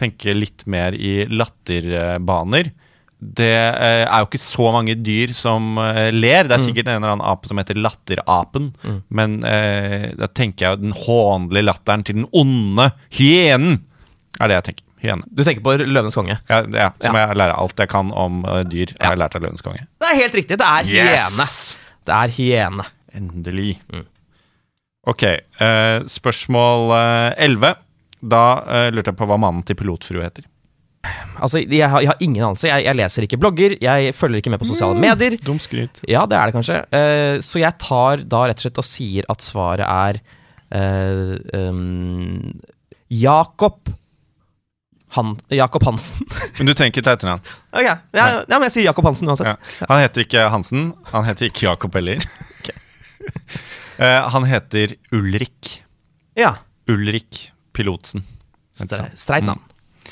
tenke 0.00 0.34
litt 0.34 0.64
mer 0.70 0.96
i 0.96 1.24
latterbaner. 1.30 2.72
Det 3.20 3.52
eh, 3.52 4.06
er 4.08 4.22
jo 4.22 4.28
ikke 4.30 4.40
så 4.40 4.70
mange 4.72 4.94
dyr 5.04 5.32
som 5.36 5.74
eh, 5.82 6.08
ler. 6.14 6.46
Det 6.48 6.56
er 6.56 6.62
sikkert 6.64 6.88
en 6.88 7.02
eller 7.02 7.12
annen 7.18 7.26
ape 7.28 7.50
som 7.50 7.60
heter 7.60 7.76
latterapen. 7.76 8.70
Men 9.12 9.42
eh, 9.44 10.06
da 10.16 10.28
tenker 10.32 10.64
jeg 10.66 10.78
jo 10.78 10.84
den 10.86 10.96
hånlige 10.96 11.66
latteren 11.68 12.04
til 12.08 12.22
den 12.22 12.28
onde 12.32 12.88
hyenen. 13.18 13.82
Er 14.40 14.48
det 14.48 14.56
jeg 14.60 14.66
tenker. 14.70 14.86
Hyene. 15.00 15.24
Du 15.32 15.40
tenker 15.44 15.64
på 15.64 15.72
Løvenes 15.80 16.16
konge. 16.16 16.34
Ja, 16.48 16.58
ja, 16.76 16.88
som 17.00 17.16
Ja. 17.16 17.28
jeg 17.30 17.38
lærer 17.40 17.54
alt 17.56 17.78
jeg 17.80 17.88
kan 17.88 18.10
om 18.12 18.42
dyr. 18.68 18.90
Jeg 18.92 19.00
Har 19.00 19.14
jeg 19.14 19.20
lært 19.22 19.36
av 19.36 19.44
Løvenes 19.46 19.64
konge. 19.64 19.86
Det 20.00 20.08
er 20.10 20.18
helt 20.18 20.34
riktig. 20.36 20.58
Det 20.60 20.66
er 20.68 20.88
hyene. 20.90 21.46
Det 22.08 22.16
er 22.18 22.34
hyene. 22.36 22.84
Endelig. 23.16 23.70
Ok, 25.10 25.24
Uh, 25.60 26.06
spørsmål 26.08 26.92
elleve. 27.36 27.74
11. 27.74 27.86
Da 28.20 28.40
eh, 28.68 28.88
lurte 28.92 29.08
jeg 29.12 29.16
på 29.16 29.26
hva 29.28 29.36
mannen 29.40 29.62
til 29.64 29.76
pilotfrue 29.80 30.20
heter. 30.24 30.44
Altså, 31.40 31.62
jeg 31.64 31.88
har, 31.88 32.02
jeg 32.04 32.10
har 32.10 32.18
ingen 32.20 32.44
anelse. 32.44 32.68
Jeg, 32.68 32.84
jeg 32.84 32.96
leser 32.98 33.24
ikke 33.24 33.38
blogger, 33.40 33.74
jeg 33.80 34.10
følger 34.16 34.42
ikke 34.42 34.52
med 34.52 34.60
på 34.60 34.68
sosiale 34.68 34.98
medier. 35.00 35.38
Dumt 35.44 35.64
skryt. 35.64 36.02
Ja, 36.08 36.26
det 36.28 36.36
er 36.36 36.50
det 36.50 36.56
kanskje. 36.58 36.76
Eh, 36.92 37.38
så 37.44 37.62
jeg 37.62 37.78
tar 37.80 38.24
da 38.28 38.42
rett 38.50 38.60
og 38.60 38.66
slett 38.66 38.80
og 38.82 38.84
sier 38.84 39.28
at 39.32 39.40
svaret 39.46 39.86
er 39.88 40.20
eh, 40.76 41.62
um, 41.64 42.52
Jakob 43.08 43.88
Han, 45.16 45.32
Jakob 45.50 45.88
Hansen. 45.88 46.28
Men 46.60 46.68
du 46.68 46.74
tenker 46.76 47.00
til 47.02 47.14
etternavn. 47.16 47.40
ok, 47.72 47.82
ja, 47.88 47.96
ja, 48.12 48.28
men 48.52 48.68
jeg 48.68 48.76
sier 48.76 48.90
Jakob 48.90 49.08
Hansen 49.08 49.26
Ja. 49.26 49.32
uansett. 49.32 49.72
Han 49.88 50.04
heter 50.04 50.22
ikke 50.28 50.44
Hansen. 50.52 50.84
Han 51.10 51.24
heter 51.26 51.48
ikke 51.48 51.66
Jakob 51.70 51.96
heller. 51.98 52.20
Eh, 53.20 53.79
han 54.00 54.46
heter 54.48 54.94
Ulrik. 55.12 55.82
Ja. 56.38 56.54
Ulrik 56.88 57.50
Pilotsen. 57.76 58.24
Stre- 58.76 59.10
Streit 59.20 59.44
navn. 59.44 59.60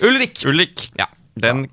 Ulrik. 0.04 0.42
Ulrik. 0.46 0.90
Ja. 0.98 1.06
Den 1.38 1.66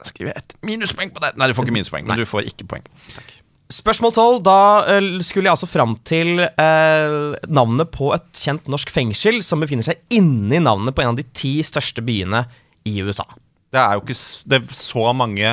Da 0.00 0.06
skriver 0.08 0.30
jeg 0.32 0.40
et 0.44 0.54
minuspoeng 0.64 1.10
på 1.12 1.20
det. 1.20 1.34
Nei, 1.36 1.48
du 1.50 1.54
får 1.56 1.66
ikke 1.66 1.74
minuspoeng, 1.76 2.06
men 2.08 2.16
du 2.22 2.24
får 2.28 2.46
ikke 2.48 2.64
poeng. 2.70 2.84
Takk. 3.12 3.34
Spørsmål 3.70 4.12
12. 4.16 4.38
Da 4.46 4.54
eh, 4.96 5.08
skulle 5.26 5.46
jeg 5.50 5.52
altså 5.54 5.68
fram 5.70 5.92
til 6.08 6.40
eh, 6.40 7.16
navnet 7.52 7.90
på 7.94 8.08
et 8.16 8.30
kjent 8.40 8.66
norsk 8.72 8.90
fengsel 8.90 9.42
som 9.46 9.60
befinner 9.62 9.84
seg 9.86 10.00
inni 10.16 10.58
navnet 10.64 10.96
på 10.96 11.04
en 11.04 11.12
av 11.12 11.18
de 11.20 11.26
ti 11.36 11.52
største 11.66 12.02
byene 12.06 12.46
i 12.88 12.96
USA. 13.04 13.26
Det 13.70 13.78
er 13.78 13.98
jo 13.98 14.02
ikke 14.06 14.16
det 14.50 14.58
er 14.62 14.74
så 14.74 15.04
mange 15.14 15.52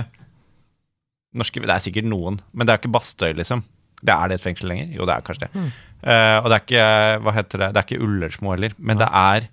norske 1.37 1.61
Det 1.61 1.69
er 1.69 1.83
sikkert 1.83 2.07
noen, 2.09 2.39
men 2.53 2.65
det 2.65 2.73
er 2.73 2.79
ikke 2.81 2.93
Bastøy, 2.95 3.33
liksom. 3.37 3.61
Det 4.01 4.13
Er 4.15 4.29
det 4.31 4.39
et 4.39 4.45
fengsel 4.47 4.69
lenger? 4.71 4.89
Jo, 4.95 5.05
det 5.09 5.13
er 5.17 5.25
kanskje 5.27 5.47
det. 5.49 5.67
Eh, 6.03 6.37
og 6.39 6.49
det 6.49 6.57
er 6.57 6.63
ikke 6.63 6.87
Hva 7.25 7.33
heter 7.35 7.61
det? 7.63 7.69
Det 7.73 7.81
er 7.81 7.87
ikke 7.87 8.05
Ullersmo 8.05 8.53
heller, 8.53 8.75
men 8.77 8.99
det 9.01 9.07
er 9.09 9.47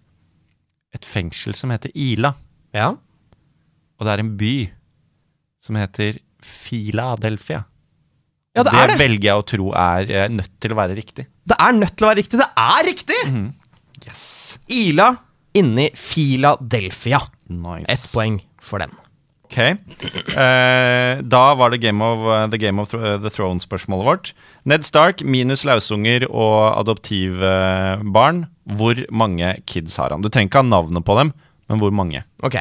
et 0.95 1.09
fengsel 1.09 1.57
som 1.59 1.72
heter 1.74 1.92
Ila. 1.97 2.34
Ja. 2.74 2.92
Og 3.99 4.07
det 4.07 4.12
er 4.12 4.22
en 4.22 4.34
by 4.38 4.55
som 5.64 5.78
heter 5.80 6.20
Filadelfia. 6.45 7.64
Ja, 8.55 8.62
det 8.62 8.74
er 8.78 8.92
det. 8.92 8.99
velger 9.01 9.26
jeg 9.26 9.40
å 9.40 9.47
tro 9.51 9.70
er 9.74 10.11
uh, 10.12 10.26
nødt 10.30 10.53
til 10.62 10.74
å 10.74 10.78
være 10.78 10.95
riktig. 10.95 11.24
Det 11.42 11.57
er 11.59 11.72
nødt 11.74 11.97
til 11.97 12.07
å 12.07 12.11
være 12.12 12.20
riktig. 12.22 12.38
Det 12.38 12.51
er 12.62 12.86
riktig! 12.86 13.20
Yes. 14.05 14.26
Ila 14.70 15.09
inni 15.59 15.88
Filadelfia. 15.99 17.18
Nice. 17.51 17.88
Ett 17.90 18.07
poeng 18.12 18.38
for 18.62 18.84
den. 18.84 18.95
Ok. 19.45 19.59
Eh, 19.61 21.20
da 21.22 21.42
var 21.55 21.70
det 21.70 21.82
Game 21.82 22.03
of, 22.03 22.24
uh, 22.24 22.47
The 22.51 22.59
Game 22.59 22.80
of 22.80 22.90
Thro- 22.90 23.18
The 23.22 23.30
Throne-spørsmålet 23.30 24.07
vårt. 24.09 24.32
Ned 24.64 24.86
Stark 24.88 25.22
minus 25.22 25.64
lausunger 25.68 26.26
og 26.30 26.78
adoptivbarn. 26.80 28.47
Hvor 28.64 29.03
mange 29.12 29.55
kids 29.68 29.97
har 30.01 30.11
han? 30.11 30.22
Du 30.24 30.30
trenger 30.32 30.49
ikke 30.49 30.62
ha 30.62 30.68
navnet 30.68 31.05
på 31.05 31.18
dem, 31.18 31.32
men 31.68 31.78
hvor 31.78 31.92
mange? 31.92 32.24
Ok. 32.42 32.57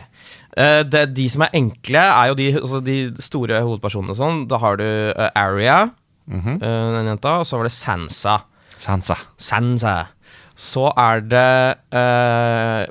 Uh, 0.53 0.83
det, 0.85 1.15
de 1.15 1.29
som 1.31 1.41
er 1.47 1.55
enkle, 1.57 2.03
er 2.03 2.27
jo 2.29 2.35
de, 2.37 2.49
altså 2.59 2.81
de 2.83 2.97
store 3.23 3.63
hovedpersonene 3.63 4.15
sånn. 4.17 4.43
Da 4.51 4.59
har 4.61 4.77
du 4.77 4.85
uh, 4.85 5.29
Aria, 5.33 5.85
mm 6.27 6.41
-hmm. 6.41 6.57
uh, 6.61 6.97
den 6.97 7.07
jenta, 7.07 7.39
og 7.39 7.45
så 7.47 7.57
var 7.57 7.63
det 7.63 7.71
Sansa. 7.71 8.43
Sansa. 8.77 9.15
Sansa. 9.37 10.05
Så 10.55 10.91
er 10.97 11.19
det 11.21 11.75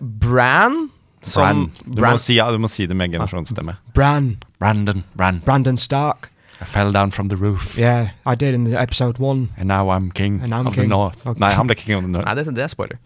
Bran. 0.01 0.88
Bran. 1.23 1.70
Som, 1.73 1.95
Du, 1.95 2.03
må 2.03 2.16
si, 2.18 2.35
ja, 2.39 2.49
du 2.51 2.59
må 2.59 2.68
si 2.70 2.87
det 2.91 2.97
med 2.99 3.12
generasjonsstemme. 3.14 3.77
Bran. 3.95 4.37
Brandon. 4.59 5.05
Bran. 5.14 5.41
Brandon 5.47 5.77
Stark. 5.79 6.29
I 6.61 6.64
fell 6.64 6.93
down 6.95 7.11
from 7.11 7.29
the 7.29 7.35
roof, 7.37 7.77
Yeah, 7.79 8.11
I 8.25 8.37
did 8.37 8.55
in 8.55 8.68
episode 8.77 9.18
one. 9.18 9.49
and 9.59 9.66
now 9.66 9.89
I'm 9.91 10.12
king 10.12 10.41
And 10.43 10.55
I'm 10.55 10.66
of 10.68 10.77
the 10.77 10.87
north. 10.87 11.27
Okay. 11.27 11.41
Nei, 11.41 11.51
han 11.59 11.66
ble 11.66 11.75
king 11.75 11.97
of 11.97 12.05
the 12.05 12.09
north. 12.12 12.27
Nei, 12.29 12.35
det, 12.39 12.55
det 12.55 12.62
er 12.62 12.70
spoiler. 12.70 12.99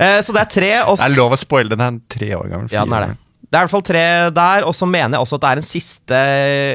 Uh, 0.00 0.18
så 0.26 0.34
det 0.34 0.40
er 0.42 0.50
tre. 0.50 0.70
Og 0.90 0.96
Det 0.98 1.04
er 1.06 1.14
lov 1.14 1.36
å 1.36 1.38
spoile, 1.38 1.70
den 1.70 1.84
er 1.86 2.00
tre 2.10 2.32
år 2.34 2.48
gammel. 2.50 2.72
Ja, 2.74 2.82
den 2.84 2.96
er 2.98 3.06
det. 3.06 3.16
Det 3.46 3.54
er 3.54 3.62
i 3.62 3.68
hvert 3.68 3.74
fall 3.76 3.84
tre 3.86 4.02
der, 4.34 4.66
og 4.66 4.74
så 4.74 4.88
mener 4.90 5.14
jeg 5.14 5.22
også 5.22 5.38
at 5.38 5.44
det 5.44 5.50
er 5.52 5.60
en 5.62 5.68
siste 5.68 6.20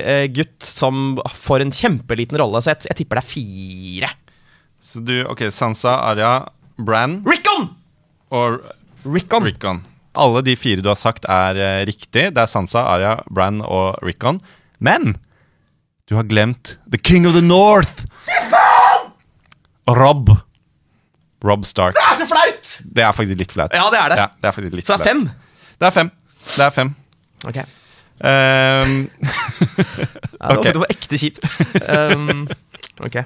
uh, 0.07 0.25
gutt 0.31 0.63
som 0.63 1.01
får 1.35 1.65
en 1.65 1.75
kjempeliten 1.75 2.39
rolle, 2.39 2.61
så 2.63 2.71
jeg, 2.71 2.85
jeg 2.93 3.01
tipper 3.01 3.19
det 3.19 3.25
er 3.25 3.31
fire. 3.33 4.13
Så 4.81 5.03
du, 5.03 5.17
ok, 5.29 5.43
Sansa, 5.51 5.97
Arya, 6.13 6.31
Bran 6.79 7.19
Rickon! 7.27 7.73
og 8.31 8.61
Rickon. 9.03 9.43
Rickon. 9.43 9.83
Alle 10.19 10.41
de 10.43 10.55
fire 10.59 10.83
du 10.83 10.89
har 10.91 10.99
sagt, 10.99 11.25
er 11.29 11.55
eh, 11.55 11.81
riktig. 11.87 12.29
Det 12.35 12.41
er 12.41 12.49
Sansa, 12.51 12.83
Arya, 12.95 13.17
Bran 13.31 13.61
og 13.63 13.99
Rickon. 14.03 14.41
Men 14.79 15.15
du 16.09 16.17
har 16.17 16.27
glemt 16.27 16.75
The 16.91 16.99
King 16.99 17.27
of 17.29 17.37
the 17.37 17.43
North! 17.45 18.03
Rob. 19.87 20.29
Rob 21.43 21.65
Stark. 21.65 21.95
Det 21.95 22.03
er 22.05 22.17
så 22.19 22.27
flaut! 22.29 22.71
Det 22.95 23.03
er 23.05 23.15
faktisk 23.15 23.39
litt 23.39 23.53
flaut. 23.55 23.73
Ja, 23.75 23.87
det 23.93 23.99
er 24.01 24.13
det. 24.13 24.17
Ja, 24.19 24.27
det 24.41 24.49
er 24.51 24.81
Så 24.83 24.97
det 24.97 24.99
er 24.99 25.05
fem? 25.05 25.23
Det 25.79 25.87
er 25.87 25.95
fem. 25.95 26.11
Det 26.55 26.65
er 26.65 26.73
fem. 26.75 26.91
Ok. 27.47 27.61
Ehm, 28.21 28.97
Ja, 30.41 30.47
det, 30.47 30.57
Ok. 30.57 30.65
var, 30.65 30.71
det 30.73 30.81
var 30.81 30.91
ekte 30.93 31.17
kjipt. 31.21 31.39
Um, 31.87 32.47
ok. 33.05 33.17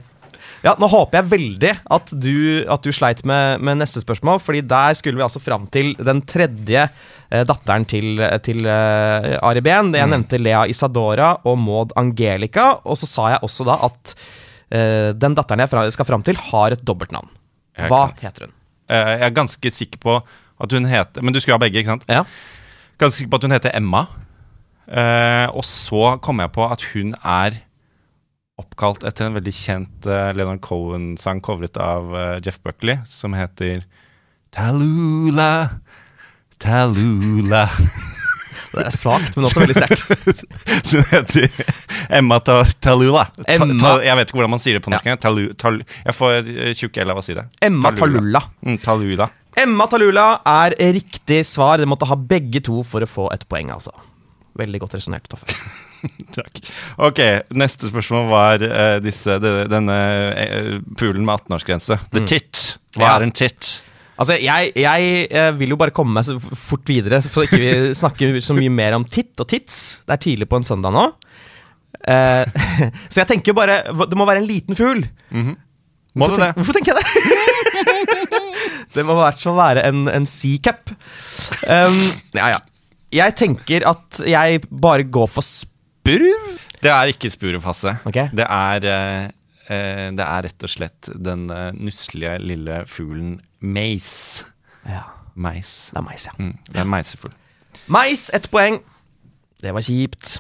Ja, 0.66 0.74
Nå 0.82 0.88
håper 0.90 1.20
jeg 1.20 1.30
veldig 1.30 1.72
at 1.94 2.10
du, 2.18 2.66
at 2.74 2.82
du 2.82 2.90
sleit 2.96 3.20
med, 3.28 3.62
med 3.62 3.78
neste 3.78 4.02
spørsmål, 4.02 4.40
Fordi 4.42 4.64
der 4.66 4.96
skulle 4.98 5.20
vi 5.20 5.26
altså 5.26 5.42
fram 5.44 5.68
til 5.70 5.92
den 6.00 6.24
tredje 6.26 6.88
eh, 6.88 7.44
datteren 7.46 7.86
til, 7.86 8.18
til 8.46 8.66
eh, 8.66 9.36
Ari 9.46 9.62
Behn. 9.66 9.92
Mm. 9.92 10.00
Jeg 10.00 10.12
nevnte 10.16 10.40
Lea 10.42 10.64
Isadora 10.72 11.36
og 11.46 11.60
Maud 11.62 11.94
Angelica, 12.02 12.80
og 12.84 12.98
så 12.98 13.10
sa 13.10 13.30
jeg 13.36 13.44
også 13.46 13.68
da 13.70 13.78
at 13.90 14.16
eh, 14.74 15.12
den 15.14 15.38
datteren 15.38 15.62
jeg 15.66 15.94
skal 15.94 16.10
fram 16.10 16.26
til, 16.26 16.40
har 16.50 16.74
et 16.74 16.82
dobbeltnavn. 16.88 17.30
Ja, 17.78 17.90
Hva 17.92 18.08
heter 18.18 18.48
hun? 18.48 18.58
eh, 18.90 19.14
jeg 19.20 19.30
er 19.30 19.38
ganske 19.38 19.72
sikker 19.78 20.02
på 20.02 20.18
at 20.56 20.72
hun 20.72 20.86
heter 20.88 21.22
Men 21.26 21.34
du 21.36 21.42
skulle 21.42 21.58
ha 21.58 21.62
begge, 21.62 21.82
ikke 21.82 21.92
sant? 21.94 22.06
Ja. 22.10 22.24
Ganske 22.98 23.20
sikker 23.20 23.34
på 23.34 23.42
at 23.42 23.46
hun 23.50 23.56
heter 23.58 23.74
Emma. 23.76 24.06
Eh, 24.88 25.48
og 25.52 25.66
så 25.68 26.16
kom 26.24 26.40
jeg 26.40 26.54
på 26.56 26.66
at 26.72 26.86
hun 26.94 27.14
er 27.22 27.58
oppkalt 28.62 29.04
etter 29.08 29.28
en 29.28 29.36
veldig 29.36 29.54
kjent 29.56 30.08
uh, 30.08 30.32
Leonard 30.36 30.62
Cohen-sang 30.64 31.42
covret 31.44 31.78
av 31.82 32.12
uh, 32.16 32.36
Jeff 32.44 32.62
Buckley, 32.64 33.02
som 33.10 33.36
heter 33.36 33.84
Tallulah, 34.56 35.76
Tallulah 36.64 37.74
Det 38.76 38.84
er 38.90 38.92
svakt, 38.92 39.38
men 39.38 39.46
også 39.48 39.62
veldig 39.62 39.76
sterkt. 39.78 40.02
Som 40.90 41.06
heter 41.08 41.46
Emma 42.12 42.42
ta 42.44 42.58
Tallulah. 42.84 43.30
Emma- 43.48 43.78
ta, 43.80 43.94
jeg 44.04 44.20
vet 44.20 44.28
ikke 44.28 44.40
hvordan 44.42 44.52
man 44.52 44.60
sier 44.60 44.76
det 44.76 44.82
på 44.84 44.92
norsk. 44.92 45.08
Talu, 45.24 45.44
tal, 45.56 45.80
jeg 46.04 46.16
får 46.18 46.36
tjukke 46.44 46.76
tjukk 46.82 47.00
L 47.06 47.14
av 47.14 47.22
å 47.22 47.24
si 47.24 47.38
det. 47.38 47.46
Emma 47.64 47.94
Tallulah. 47.96 48.50
Mm. 48.68 49.24
Emma 49.64 49.88
Talula 49.88 50.28
er 50.58 50.76
riktig 51.00 51.46
svar. 51.48 51.80
Dere 51.80 51.88
måtte 51.88 52.10
ha 52.10 52.20
begge 52.20 52.60
to 52.68 52.84
for 52.84 53.06
å 53.06 53.08
få 53.08 53.30
et 53.32 53.48
poeng, 53.48 53.72
altså. 53.78 53.96
Veldig 54.60 54.84
godt 54.84 55.00
resonnert, 55.00 55.32
Toffe. 55.32 55.56
Takk. 56.38 56.62
Ok, 57.10 57.20
neste 57.58 57.90
spørsmål 57.92 58.28
var 58.32 58.64
uh, 58.66 58.98
disse, 59.04 59.38
de, 59.44 59.52
denne 59.72 59.98
uh, 60.36 60.70
poolen 61.00 61.26
med 61.28 61.40
18-årsgrense. 61.44 62.00
The 62.16 62.24
tit. 62.30 62.64
Hva 62.96 63.02
Mm. 63.02 63.02
Ja. 63.04 63.16
er 63.18 63.24
en 63.26 63.34
tit? 63.36 63.70
Altså, 64.16 64.38
jeg, 64.40 64.70
jeg 64.80 65.08
jeg, 65.28 65.56
vil 65.60 65.74
jo 65.74 65.78
bare 65.82 65.92
komme 65.92 66.14
meg 66.16 66.24
så 66.24 66.38
fort 66.40 66.88
videre, 66.88 67.18
for 67.28 67.44
ikke 67.44 67.60
vi 67.60 67.72
snakker 68.02 68.38
så 68.46 68.56
mye 68.56 68.72
mer 68.72 68.96
om 68.96 69.04
titt 69.04 69.36
og 69.44 69.50
tits. 69.52 69.82
Det 70.08 70.16
er 70.16 70.22
tidlig 70.24 70.48
på 70.48 70.62
en 70.62 70.68
søndag 70.68 70.96
nå. 70.96 71.04
Uh, 72.08 72.46
så 73.12 73.22
jeg 73.24 73.28
tenker 73.32 73.50
jo 73.52 73.56
bare 73.58 73.80
Det 74.06 74.18
må 74.20 74.26
være 74.28 74.42
en 74.44 74.48
liten 74.48 74.76
fugl. 74.78 75.04
Må 76.16 76.28
Hvorfor 76.30 76.38
det 76.38 76.46
tenk- 76.46 76.58
Hvorfor 76.60 76.76
tenker 76.78 76.94
jeg 76.94 77.04
det? 77.04 78.16
det 78.96 79.04
må 79.08 79.16
i 79.18 79.22
hvert 79.26 79.42
fall 79.44 79.58
være 79.60 79.84
en, 79.90 80.06
en 80.12 80.28
sea 80.30 80.62
cap. 80.64 80.92
Um, 81.68 82.00
ja, 82.38 82.54
ja. 82.56 82.60
Jeg 83.16 83.36
tenker 83.40 83.84
at 83.92 84.22
jeg 84.28 84.62
bare 84.72 85.04
går 85.12 85.28
for 85.32 85.44
spurv. 86.06 86.62
Det 86.84 86.92
er 86.94 87.10
ikke 87.10 87.32
spurefase. 87.34 87.96
Okay. 88.06 88.30
Det, 88.36 88.46
er, 88.46 88.86
eh, 88.86 89.30
eh, 89.74 90.08
det 90.14 90.26
er 90.26 90.46
rett 90.46 90.66
og 90.66 90.70
slett 90.72 91.10
den 91.10 91.48
eh, 91.50 91.72
nusselige 91.74 92.38
lille 92.46 92.84
fuglen 92.90 93.40
meis. 93.60 94.46
Ja, 94.86 95.08
Meis. 95.36 95.90
det 95.92 96.00
er 96.00 96.06
mais, 96.06 96.28
ja. 96.30 96.34
Mm, 96.38 96.54
det 96.70 96.80
er 96.80 96.86
meisefugl. 96.88 97.34
Mais, 97.92 98.30
ett 98.34 98.46
poeng. 98.54 98.78
Det 99.62 99.74
var 99.74 99.84
kjipt. 99.84 100.38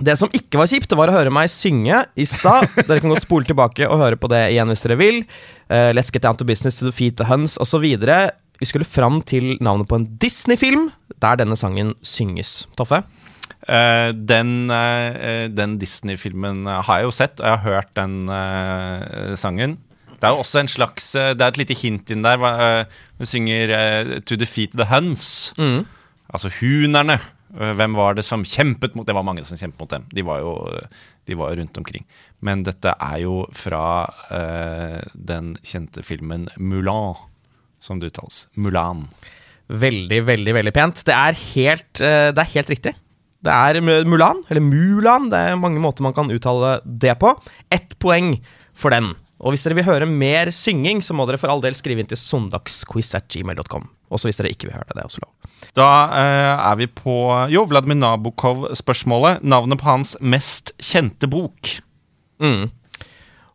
Det 0.00 0.14
som 0.16 0.30
ikke 0.32 0.56
var 0.56 0.70
kjipt, 0.70 0.88
det 0.88 0.96
var 0.96 1.10
å 1.10 1.16
høre 1.18 1.32
meg 1.34 1.50
synge 1.52 2.04
i 2.16 2.24
stad. 2.28 2.70
Dere 2.86 3.02
kan 3.02 3.12
godt 3.12 3.26
spole 3.26 3.48
tilbake 3.48 3.88
og 3.90 4.00
høre 4.00 4.16
på 4.20 4.30
det 4.32 4.46
igjen 4.54 4.70
hvis 4.70 4.86
dere 4.86 4.96
vil. 4.96 5.18
Uh, 5.66 5.90
let's 5.92 6.08
get 6.14 6.22
down 6.24 6.38
to 6.40 6.46
business 6.48 6.78
to 6.78 6.86
defeat 6.88 7.18
the 7.18 7.26
Huns 7.28 7.58
osv. 7.60 7.84
Vi 7.84 8.68
skulle 8.68 8.88
fram 8.88 9.20
til 9.26 9.58
navnet 9.60 9.90
på 9.90 9.98
en 9.98 10.06
Disney-film 10.22 10.88
der 11.20 11.42
denne 11.42 11.58
sangen 11.58 11.92
synges. 12.06 12.62
Toffe? 12.78 13.02
Eh, 13.70 14.10
den 14.12 14.70
eh, 14.74 15.46
den 15.52 15.76
Disney-filmen 15.78 16.66
har 16.66 16.98
jeg 16.98 17.06
jo 17.06 17.14
sett, 17.14 17.38
og 17.38 17.46
jeg 17.46 17.58
har 17.60 17.76
hørt 17.76 17.92
den 17.98 18.16
eh, 18.34 19.36
sangen. 19.38 19.78
Det 20.10 20.26
er 20.26 20.34
jo 20.34 20.42
også 20.42 20.60
en 20.60 20.68
slags 20.68 21.12
Det 21.14 21.40
er 21.40 21.46
et 21.48 21.58
lite 21.62 21.76
hint 21.80 22.10
inn 22.12 22.26
der. 22.26 22.42
Hun 23.16 23.26
synger 23.26 23.70
'To 24.20 24.36
defeat 24.36 24.74
the 24.76 24.84
Huns'. 24.84 25.48
Altså 26.28 26.50
hunerne. 26.60 27.20
Hvem 27.50 27.94
var 27.96 28.14
det 28.14 28.24
som 28.24 28.44
kjempet 28.44 28.94
mot 28.94 29.06
Det 29.06 29.14
var 29.14 29.24
mange 29.24 29.44
som 29.44 29.56
kjempet 29.56 29.80
mot 29.80 29.90
dem. 29.90 30.04
De 30.12 30.22
var 30.22 30.40
jo, 30.40 30.52
de 31.26 31.34
var 31.34 31.50
jo 31.50 31.62
rundt 31.62 31.78
omkring. 31.78 32.04
Men 32.40 32.62
dette 32.62 32.92
er 33.00 33.18
jo 33.24 33.46
fra 33.52 34.04
uh, 34.30 35.00
den 35.14 35.56
kjente 35.64 36.04
filmen 36.04 36.48
'Mulan', 36.58 37.16
som 37.80 37.98
det 37.98 38.12
uttales. 38.12 38.46
Mulan. 38.54 39.08
Veldig, 39.68 40.26
veldig 40.26 40.54
veldig 40.54 40.72
pent. 40.74 41.02
Det 41.06 41.16
er 41.16 41.32
helt, 41.32 41.92
uh, 41.96 42.28
det 42.30 42.38
er 42.38 42.54
helt 42.54 42.70
riktig. 42.70 42.94
Det 43.40 43.52
er 43.52 43.80
Mulan, 43.80 44.42
eller 44.50 44.64
Mulan. 44.64 45.30
Det 45.32 45.38
er 45.38 45.58
mange 45.60 45.80
måter 45.80 46.04
man 46.04 46.16
kan 46.16 46.30
uttale 46.32 46.78
det 46.84 47.16
på. 47.22 47.32
Ett 47.72 47.96
poeng 48.02 48.34
for 48.76 48.92
den. 48.92 49.14
Og 49.40 49.54
hvis 49.54 49.64
dere 49.64 49.78
vil 49.78 49.86
høre 49.88 50.08
mer 50.08 50.50
synging, 50.52 51.00
så 51.00 51.16
må 51.16 51.24
dere 51.28 51.40
for 51.40 51.52
all 51.52 51.62
del 51.64 51.76
skrive 51.76 52.02
inn 52.02 52.10
til 52.10 52.20
søndagsquiz.gmail.com. 52.20 53.86
Også 54.12 54.28
hvis 54.28 54.40
dere 54.40 54.50
ikke 54.52 54.68
vil 54.68 54.76
høre 54.76 54.90
det. 54.90 54.98
Det 54.98 55.04
er 55.04 55.08
også 55.08 55.22
lov. 55.24 55.32
Da 55.78 55.88
eh, 56.18 56.64
er 56.68 56.80
vi 56.80 56.90
på 56.92 57.16
jo, 57.52 57.64
Vladimir 57.70 57.96
Nabokov-spørsmålet. 58.02 59.40
Navnet 59.40 59.80
på 59.80 59.88
hans 59.88 60.16
mest 60.20 60.74
kjente 60.76 61.30
bok. 61.30 61.78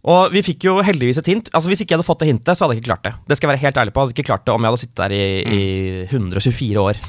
Og 0.05 0.33
vi 0.35 0.43
fikk 0.45 0.67
jo 0.67 0.75
heldigvis 0.85 1.17
et 1.21 1.31
hint. 1.31 1.47
Altså 1.49 1.71
Hvis 1.71 1.81
ikke 1.81 1.95
jeg 1.95 1.99
hadde 1.99 2.07
fått 2.07 2.21
det 2.21 2.29
hintet, 2.29 2.53
så 2.53 2.65
hadde 2.65 2.75
jeg 2.75 2.83
ikke 2.83 2.91
klart 2.91 3.07
det. 3.07 3.13
Det 3.25 3.37
skal 3.37 3.47
jeg 3.47 3.55
være 3.55 3.63
helt 3.63 3.79
ærlig 3.81 3.93
på. 3.93 4.01
Jeg 4.01 4.05
hadde 4.05 4.15
ikke 4.17 4.27
klart 4.27 4.45
det 4.45 4.53
om 4.53 4.65
jeg 4.65 4.73
hadde 4.73 4.83
sittet 4.83 5.01
der 5.01 5.15
i, 5.15 5.25
i 5.55 5.63
124 6.11 6.83
år. 6.83 6.99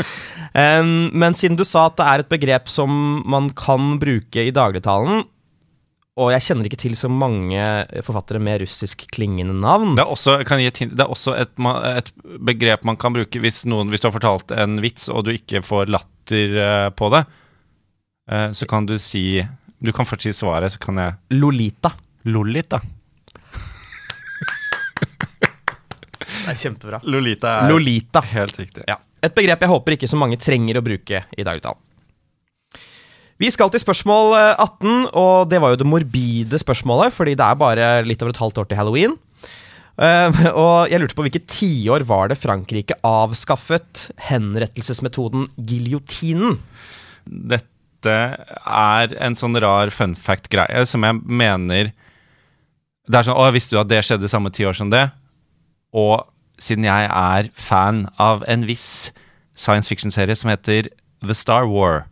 um, 0.62 0.94
men 1.24 1.38
siden 1.38 1.58
du 1.58 1.66
sa 1.66 1.88
at 1.88 1.98
det 1.98 2.06
er 2.06 2.22
et 2.22 2.30
begrep 2.30 2.70
som 2.70 2.94
man 3.26 3.50
kan 3.58 3.96
bruke 4.02 4.46
i 4.46 4.54
dagligtalen, 4.54 5.24
og 6.20 6.32
jeg 6.34 6.44
kjenner 6.44 6.66
ikke 6.66 6.80
til 6.80 6.96
så 6.98 7.08
mange 7.08 7.60
forfattere 8.04 8.40
med 8.42 8.64
russisk 8.64 9.06
klingende 9.14 9.54
navn 9.56 9.94
Det 9.94 10.02
er 10.02 10.10
også, 10.10 10.34
et, 10.42 10.80
det 10.90 11.04
er 11.04 11.12
også 11.12 11.36
et, 11.38 11.52
et 11.94 12.10
begrep 12.50 12.84
man 12.84 12.98
kan 13.00 13.14
bruke 13.14 13.40
hvis, 13.40 13.62
noen, 13.70 13.88
hvis 13.92 14.02
du 14.02 14.08
har 14.08 14.16
fortalt 14.18 14.52
en 14.52 14.80
vits 14.82 15.08
og 15.08 15.24
du 15.28 15.32
ikke 15.32 15.62
får 15.64 15.92
latter 15.92 16.58
eh, 16.66 16.88
på 16.92 17.12
det. 17.14 17.22
eh, 18.30 18.50
så 18.52 18.68
kan 18.68 18.90
du 18.90 18.98
si 19.00 19.40
Du 19.80 19.92
kan 19.96 20.04
først 20.04 20.26
si 20.26 20.34
svaret, 20.36 20.74
så 20.74 20.82
kan 20.82 20.98
jeg 21.00 21.38
Lolita. 21.38 21.94
Lolita. 22.28 22.80
Det 26.20 26.50
er 26.52 26.58
kjempebra. 26.58 27.00
Lolita 27.04 27.68
Lolita. 27.68 28.20
helt 28.32 28.58
riktig. 28.58 28.84
Ja. 28.88 28.96
Et 29.20 29.34
begrep 29.36 29.60
jeg 29.60 29.70
håper 29.70 29.96
ikke 29.96 30.08
så 30.08 30.18
mange 30.20 30.38
trenger 30.40 30.80
å 30.80 30.84
bruke 30.84 31.24
i 31.36 31.44
dagligtalen. 31.46 31.80
Vi 33.40 33.48
skal 33.48 33.70
til 33.72 33.80
spørsmål 33.80 34.34
eh, 34.36 34.60
18, 34.60 35.06
og 35.16 35.48
det 35.48 35.60
var 35.62 35.72
jo 35.72 35.80
det 35.80 35.88
morbide 35.88 36.58
spørsmålet, 36.60 37.14
fordi 37.16 37.32
det 37.40 37.46
er 37.46 37.60
bare 37.60 37.86
litt 38.04 38.20
over 38.20 38.34
et 38.34 38.40
halvt 38.42 38.60
år 38.60 38.68
til 38.68 38.80
halloween. 38.80 39.14
Eh, 39.96 40.40
og 40.64 40.92
jeg 40.92 41.00
lurte 41.00 41.16
på 41.16 41.24
hvilket 41.24 41.48
tiår 41.48 42.04
var 42.08 42.28
det 42.32 42.40
Frankrike 42.40 42.98
avskaffet 43.06 44.10
henrettelsesmetoden 44.28 45.48
giljotinen? 45.56 46.58
Dette 47.24 48.16
er 48.60 49.16
en 49.20 49.36
sånn 49.36 49.56
rar 49.60 49.92
fun 49.92 50.16
fact-greie 50.16 50.84
som 50.88 51.04
jeg 51.04 51.20
mener 51.24 51.92
Det 53.10 53.18
er 53.18 53.26
sånn 53.26 53.40
Å, 53.40 53.48
visste 53.54 53.74
du 53.74 53.80
at 53.82 53.90
det 53.90 54.04
skjedde 54.06 54.30
samme 54.30 54.52
ti 54.54 54.66
år 54.68 54.76
som 54.78 54.92
det? 54.92 55.08
Og 55.96 56.22
siden 56.60 56.86
jeg 56.86 57.08
er 57.08 57.48
fan 57.56 58.04
av 58.20 58.44
en 58.50 58.66
viss 58.68 59.10
science 59.58 59.90
fiction-serie 59.90 60.36
som 60.38 60.52
heter 60.52 60.90
The 61.24 61.34
Star 61.36 61.66
War, 61.68 62.04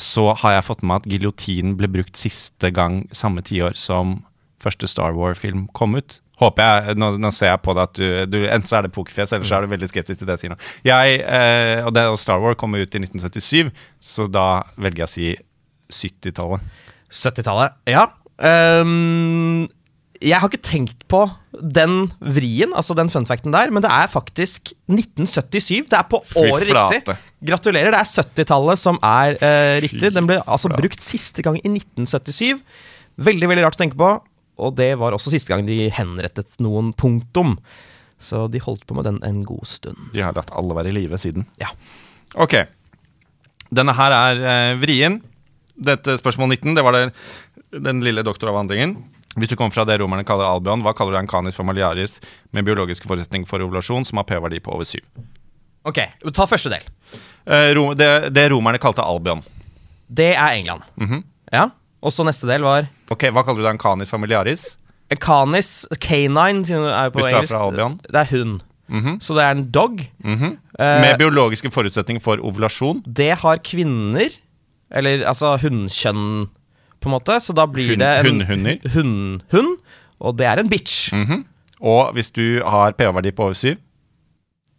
så 0.00 0.30
har 0.42 0.56
jeg 0.56 0.66
fått 0.66 0.82
med 0.82 1.02
at 1.02 1.12
giljotinen 1.12 1.76
ble 1.78 1.90
brukt 1.92 2.18
siste 2.18 2.72
gang 2.72 3.04
samme 3.12 3.44
tiår 3.44 3.76
som 3.78 4.22
første 4.60 4.88
Star 4.88 5.14
War-film 5.16 5.66
kom 5.76 5.96
ut. 5.96 6.18
Håper 6.40 6.64
jeg, 6.64 6.96
nå, 6.96 7.12
nå 7.20 7.30
ser 7.36 7.52
jeg 7.52 7.60
på 7.64 7.74
deg 7.76 7.82
at 7.84 7.98
du, 7.98 8.06
du 8.32 8.38
Enten 8.48 8.68
så 8.68 8.78
er 8.78 8.86
det 8.86 8.94
pokerfjes, 8.94 9.34
eller 9.36 9.48
så 9.48 9.58
er 9.58 9.66
du 9.66 9.74
veldig 9.74 9.90
skeptisk 9.92 10.22
til 10.22 10.30
det 10.30 10.38
nå. 10.48 10.56
Jeg, 10.88 11.20
eh, 11.20 11.84
og, 11.84 11.92
det, 11.96 12.06
og 12.08 12.16
Star 12.20 12.40
War 12.40 12.56
kom 12.56 12.76
ut 12.78 12.96
i 12.96 13.02
1977, 13.04 13.68
så 14.00 14.28
da 14.32 14.46
velger 14.80 15.04
jeg 15.04 15.10
å 15.10 15.12
si 15.12 16.08
70-tallet. 16.08 16.64
70-tallet, 17.10 17.76
ja. 17.92 18.06
Ehm, 18.40 19.68
jeg 20.20 20.36
har 20.36 20.50
ikke 20.50 20.60
tenkt 20.64 21.06
på 21.08 21.22
den 21.56 22.10
vrien, 22.20 22.74
altså 22.76 22.94
den 22.96 23.08
funfacten 23.12 23.54
der, 23.54 23.72
men 23.72 23.84
det 23.84 23.90
er 23.92 24.10
faktisk 24.12 24.72
1977. 24.90 25.88
Det 25.88 25.96
er 25.96 26.08
på 26.08 26.20
året 26.36 26.68
riktig. 26.68 27.16
Gratulerer. 27.50 27.94
Det 27.94 28.00
er 28.02 28.24
70-tallet 28.26 28.80
som 28.80 29.00
er 29.00 29.38
uh, 29.40 29.76
riktig. 29.80 30.12
Den 30.12 30.28
ble 30.28 30.42
altså 30.44 30.68
brukt 30.72 31.00
siste 31.04 31.44
gang 31.44 31.56
i 31.62 31.72
1977. 31.72 32.60
Veldig, 33.20 33.48
veldig 33.48 33.64
rart 33.64 33.78
å 33.78 33.80
tenke 33.80 33.96
på. 34.00 34.10
Og 34.60 34.76
det 34.76 34.92
var 35.00 35.16
også 35.16 35.32
siste 35.32 35.52
gang 35.52 35.64
de 35.64 35.88
henrettet 35.96 36.60
noen 36.60 36.92
punktum. 36.92 37.56
Så 38.20 38.44
de 38.52 38.60
holdt 38.60 38.84
på 38.84 38.96
med 38.98 39.08
den 39.08 39.22
en 39.24 39.40
god 39.48 39.64
stund. 39.68 39.96
De 40.12 40.20
har 40.20 40.36
latt 40.36 40.52
alle 40.52 40.76
være 40.76 40.92
i 40.92 40.98
live 40.98 41.16
siden. 41.20 41.48
Ja. 41.62 41.72
Ok. 42.36 42.58
Denne 43.72 43.96
her 43.96 44.12
er 44.12 44.44
eh, 44.52 44.78
vrien. 44.82 45.22
Dette 45.80 46.18
spørsmål 46.20 46.52
19, 46.58 46.74
det 46.76 46.84
var 46.84 46.92
det, 46.92 47.06
den 47.72 48.00
lille 48.04 48.22
doktoravhandlingen. 48.26 48.96
Hvis 49.38 49.48
du 49.52 49.56
kommer 49.56 49.70
fra 49.74 49.84
det 49.86 50.00
romerne 50.02 50.24
kaller 50.26 50.48
albion, 50.50 50.82
hva 50.82 50.92
kaller 50.96 51.14
du 51.14 51.18
en 51.20 51.28
canis 51.30 51.54
familiaris 51.54 52.16
med 52.52 52.64
biologiske 52.66 53.06
forutsetninger 53.06 53.46
for 53.46 53.62
ovulasjon 53.62 54.04
som 54.08 54.18
har 54.18 54.26
p-verdi 54.26 54.58
på 54.64 54.72
over 54.74 54.84
7? 54.88 54.98
Ok, 55.86 56.00
ta 56.34 56.46
første 56.50 56.72
del. 56.72 56.82
Eh, 57.46 57.70
rom, 57.78 57.94
det, 57.96 58.08
det 58.34 58.48
romerne 58.50 58.80
kalte 58.82 59.04
albion. 59.06 59.44
Det 60.10 60.32
er 60.34 60.56
England. 60.58 60.82
Mhm. 60.98 61.22
Ja. 61.54 61.68
Og 62.02 62.12
så 62.14 62.24
neste 62.24 62.48
del 62.48 62.62
var 62.64 62.86
Ok, 63.12 63.26
Hva 63.34 63.42
kaller 63.44 63.62
du 63.62 63.68
en 63.68 63.78
canis 63.78 64.08
familiaris? 64.10 64.62
Canis, 65.20 65.86
canine, 66.00 66.62
det 66.64 66.70
er 66.78 67.08
jo 67.08 67.10
på 67.14 67.18
Hvis 67.20 67.24
du 67.24 67.28
er 67.28 67.34
engelsk. 67.34 67.52
fra 67.54 67.64
Albion. 67.66 67.96
Det 68.06 68.20
er 68.20 68.28
hund. 68.30 68.60
Mhm. 68.90 69.16
Så 69.22 69.34
det 69.34 69.42
er 69.44 69.50
en 69.56 69.64
dog. 69.70 70.00
Mhm. 70.24 70.56
Eh, 70.78 71.00
Med 71.02 71.18
biologiske 71.18 71.70
forutsetninger 71.70 72.22
for 72.22 72.36
ovulasjon. 72.42 73.02
Det 73.06 73.32
har 73.42 73.58
kvinner, 73.58 74.30
eller 74.90 75.24
altså 75.26 75.56
hunnkjønn, 75.60 76.48
på 77.00 77.08
en 77.10 77.14
måte. 77.18 77.36
Så 77.40 77.54
da 77.56 77.66
blir 77.66 77.94
Hun- 77.94 77.98
det 77.98 78.10
en 78.20 78.26
hunnhunder. 78.30 78.78
Hunn-hun 78.94 79.76
og 80.20 80.36
det 80.36 80.46
er 80.46 80.60
en 80.60 80.68
bitch. 80.68 81.12
Mhm. 81.16 81.44
Og 81.80 82.12
hvis 82.12 82.28
du 82.30 82.60
har 82.62 82.92
pH-verdi 82.92 83.30
på 83.32 83.44
over 83.48 83.54
7 83.56 83.76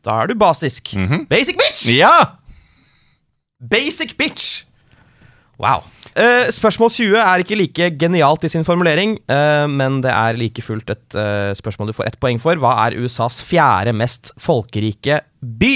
Da 0.05 0.21
er 0.21 0.27
du 0.27 0.35
basisk. 0.35 0.93
Mhm. 0.97 1.25
Basic 1.29 1.55
bitch! 1.57 1.87
Ja! 1.97 2.37
Basic 3.61 4.15
bitch! 4.17 4.63
Wow. 5.61 5.83
Uh, 6.17 6.49
spørsmål 6.49 6.89
20 6.89 7.17
er 7.21 7.43
ikke 7.43 7.55
like 7.59 7.89
genialt 8.01 8.43
i 8.43 8.49
sin 8.49 8.65
formulering, 8.65 9.19
uh, 9.29 9.67
men 9.69 9.99
det 10.01 10.09
er 10.09 10.33
like 10.39 10.61
fullt 10.65 10.89
et 10.89 11.13
uh, 11.13 11.51
spørsmål 11.53 11.91
du 11.91 11.93
får 11.93 12.07
ett 12.09 12.17
poeng 12.19 12.39
for. 12.41 12.57
Hva 12.57 12.71
er 12.87 12.97
USAs 12.97 13.43
fjerde 13.45 13.93
mest 13.93 14.31
folkerike 14.41 15.19
by? 15.41 15.73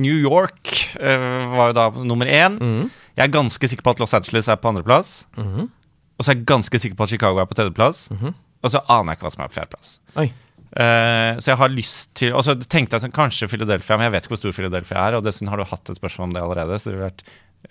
New 0.00 0.16
York 0.16 0.72
var 0.96 1.68
jo 1.72 1.76
da 1.76 1.90
nummer 2.08 2.24
én. 2.26 2.56
Mhm. 2.56 2.88
Jeg 3.16 3.24
er 3.28 3.32
ganske 3.32 3.68
sikker 3.70 3.82
på 3.86 3.94
at 3.96 4.00
Los 4.02 4.14
Angeles 4.14 4.48
er 4.52 4.56
på 4.60 4.68
andreplass. 4.72 5.24
Mhm. 5.36 5.70
Og 6.18 6.24
så 6.24 6.30
er 6.32 6.36
jeg 6.38 6.46
ganske 6.48 6.78
sikker 6.80 6.96
på 6.96 7.04
at 7.04 7.08
Chicago 7.12 7.40
er 7.42 7.46
på 7.48 7.54
tredjeplass. 7.58 8.06
Og 8.64 8.70
så 8.72 8.80
aner 8.88 9.12
jeg 9.12 9.18
ikke 9.18 9.26
hva 9.28 9.32
som 9.34 9.42
er 9.44 9.48
på 9.52 9.56
fjerdeplass. 9.58 9.90
Eh, 10.76 11.38
så 11.40 11.46
jeg 11.52 11.56
har 11.60 11.68
lyst 11.72 12.08
til 12.18 12.34
Og 12.34 12.42
så 12.44 12.52
tenkte 12.68 12.96
jeg 12.96 13.04
sånn, 13.06 13.12
kanskje 13.14 13.48
Philadelphia, 13.48 13.96
men 13.96 14.04
jeg 14.08 14.12
vet 14.16 14.24
ikke 14.26 14.34
hvor 14.34 14.40
stor 14.42 14.52
Philadelphia 14.56 15.02
er. 15.08 15.16
Og 15.18 15.24
dessuten 15.24 15.48
har 15.52 15.56
du 15.60 15.64
hatt 15.68 15.88
et 15.92 15.96
spørsmål 16.00 16.28
om 16.28 16.34
det 16.34 16.42
allerede, 16.42 16.78
så 16.80 16.90
det 16.90 16.96
ville 16.96 17.10
vært 17.10 17.22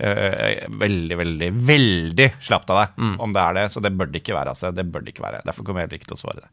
uh, 0.02 0.78
veldig, 0.86 1.18
veldig, 1.20 1.50
veldig 1.68 2.30
slapt 2.42 2.70
av 2.74 2.80
deg 2.84 2.96
Mm. 3.04 3.20
om 3.20 3.34
det 3.36 3.42
er 3.44 3.54
det. 3.60 3.66
Så 3.74 3.82
det 3.82 3.94
bør 3.98 4.10
det 4.12 4.22
ikke 4.24 4.38
være. 4.38 4.50
altså 4.56 4.72
Det 4.74 4.86
bør 4.92 5.02
det 5.06 5.14
ikke 5.14 5.26
være 5.26 5.42
Derfor 5.46 5.64
kommer 5.66 5.82
jeg 5.82 5.90
heller 5.90 6.00
ikke 6.02 6.10
til 6.14 6.18
å 6.18 6.24
svare 6.24 6.42
det. 6.46 6.50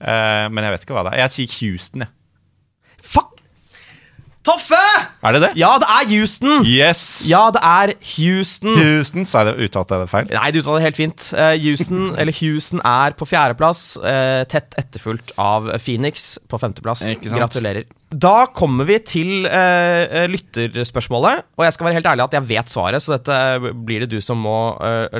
Uh, 0.00 0.48
men 0.50 0.64
jeg 0.64 0.72
vet 0.76 0.86
ikke 0.86 0.94
hva 0.98 1.04
det 1.06 1.12
er. 1.14 1.22
Jeg 1.26 1.36
sier 1.38 1.58
Houston, 1.60 2.06
jeg. 2.06 2.10
Fuck! 3.02 3.41
Toffe! 4.42 4.78
Er 5.22 5.36
det 5.36 5.40
det? 5.44 5.48
Ja, 5.54 5.76
det 5.78 5.86
er 5.86 6.08
Houston! 6.10 6.64
Yes! 6.66 7.22
Ja, 7.30 7.44
det 7.54 7.60
er 7.62 7.92
Houston. 8.16 8.74
Houston, 8.74 9.26
sa 9.28 9.44
jeg 9.44 9.52
det 9.52 9.68
uttalt 9.68 9.94
det 9.94 10.08
feil? 10.10 10.26
Nei, 10.34 10.50
du 10.50 10.58
uttalte 10.58 10.80
det 10.80 10.88
helt 10.88 10.98
fint. 10.98 11.26
Eh, 11.38 11.54
Houston, 11.62 12.08
eller 12.18 12.34
Houston 12.40 12.82
er 12.82 13.14
på 13.14 13.28
fjerdeplass, 13.30 13.84
uh, 14.02 14.42
tett 14.50 14.74
etterfulgt 14.82 15.30
av 15.38 15.70
Phoenix 15.78 16.34
på 16.50 16.58
femteplass. 16.58 17.04
Ikke 17.14 17.30
sant? 17.30 17.38
Gratulerer. 17.38 17.86
Da 18.10 18.48
kommer 18.50 18.90
vi 18.90 18.98
til 19.06 19.46
uh, 19.46 20.26
lytterspørsmålet, 20.34 21.46
og 21.54 21.68
jeg 21.68 21.78
skal 21.78 21.92
være 21.92 22.00
helt 22.00 22.12
ærlig 22.16 22.26
at 22.26 22.38
jeg 22.40 22.50
vet 22.50 22.74
svaret, 22.74 23.06
så 23.06 23.14
dette 23.14 23.72
blir 23.86 24.02
det 24.02 24.10
du 24.10 24.18
som 24.18 24.42
må 24.42 24.58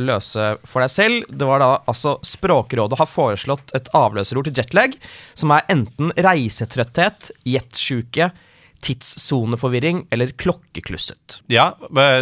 løse 0.03 0.57
for 0.66 0.83
deg 0.83 0.91
selv. 0.99 1.31
Det 1.31 1.47
var 1.47 1.62
da 1.62 1.75
altså 1.87 2.18
Språkrådet 2.27 2.99
har 2.99 3.14
foreslått 3.14 3.70
et 3.79 3.87
avløserord 3.95 4.51
til 4.51 4.59
jetlag, 4.59 4.99
som 5.39 5.55
er 5.55 5.68
enten 5.70 6.11
reisetrøtthet, 6.18 7.37
jetsjuke, 7.47 8.35
tidssoneforvirring 8.83 10.07
eller 10.11 10.33
klokkeklusset. 10.43 11.41
Ja, 11.53 11.70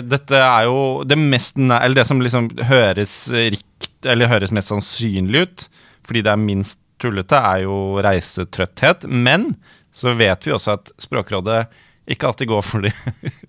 dette 0.05 0.39
er 0.39 0.69
jo 0.69 1.03
det 1.09 1.17
mest 1.19 1.57
det 1.57 2.07
som 2.09 2.21
liksom 2.21 2.51
høres 2.69 3.15
rikt 3.33 3.77
høres 4.05 4.53
mest 4.53 4.73
sannsynlig 4.73 5.45
ut, 5.45 5.67
fordi 6.07 6.23
det 6.25 6.33
er 6.33 6.41
minst 6.41 6.79
tullete, 7.01 7.37
er 7.37 7.65
jo 7.65 8.01
reisetrøtthet. 8.05 9.07
Men 9.09 9.55
så 9.93 10.15
vet 10.17 10.47
vi 10.47 10.55
også 10.55 10.77
at 10.77 10.93
Språkrådet 11.01 11.65
ikke 12.11 12.31
alltid 12.31 12.51
går 12.51 12.63
for 12.65 12.85
de, 12.85 12.93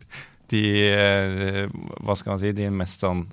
de 0.54 0.64
eh, 0.88 1.64
Hva 2.04 2.16
skal 2.18 2.36
man 2.36 2.42
si 2.42 2.52
De 2.56 2.68
mest 2.74 3.04
sånn 3.04 3.26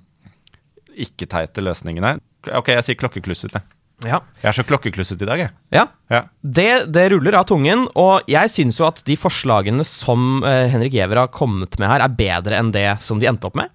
ikke-teite 0.99 1.63
løsningene. 1.63 2.17
Ok, 2.57 2.73
jeg 2.73 2.83
sier 2.83 2.97
klokkeklusset, 2.99 3.53
jeg. 3.55 3.78
Ja. 4.07 4.21
Jeg 4.39 4.47
er 4.51 4.55
så 4.55 4.63
klokkeklusset 4.63 5.21
i 5.21 5.27
dag, 5.27 5.41
jeg. 5.43 5.51
ja. 5.75 5.85
Ja. 6.09 6.21
Det, 6.41 6.69
det 6.93 7.09
ruller 7.13 7.35
av 7.37 7.47
tungen, 7.49 7.83
og 7.99 8.29
jeg 8.31 8.49
syns 8.53 8.79
jo 8.79 8.87
at 8.87 9.01
de 9.05 9.17
forslagene 9.19 9.83
som 9.85 10.39
uh, 10.45 10.65
Henrik 10.71 10.95
Giæver 10.95 11.19
har 11.19 11.33
kommet 11.35 11.75
med 11.81 11.91
her, 11.91 12.05
er 12.05 12.15
bedre 12.17 12.57
enn 12.61 12.71
det 12.73 12.87
som 13.03 13.19
de 13.21 13.27
endte 13.29 13.49
opp 13.49 13.59
med, 13.59 13.69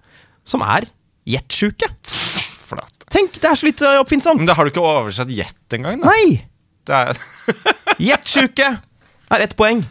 som 0.47 0.65
er 0.65 0.89
jetsjuke. 1.29 1.91
Tenk, 3.13 3.37
det 3.39 3.47
er 3.47 3.59
så 3.59 3.67
litt 3.67 3.81
eh, 3.85 3.99
oppfinnsomt. 4.01 4.41
Men 4.41 4.49
da 4.49 4.55
har 4.57 4.67
du 4.67 4.73
ikke 4.73 4.83
oversatt 4.83 5.29
jet 5.31 5.75
engang, 5.77 6.01
da. 6.01 6.11
Nei! 6.11 6.41
Jetsjuke 8.01 8.65
er 8.65 8.81
er 9.37 9.45
ett 9.45 9.55
poeng. 9.57 9.85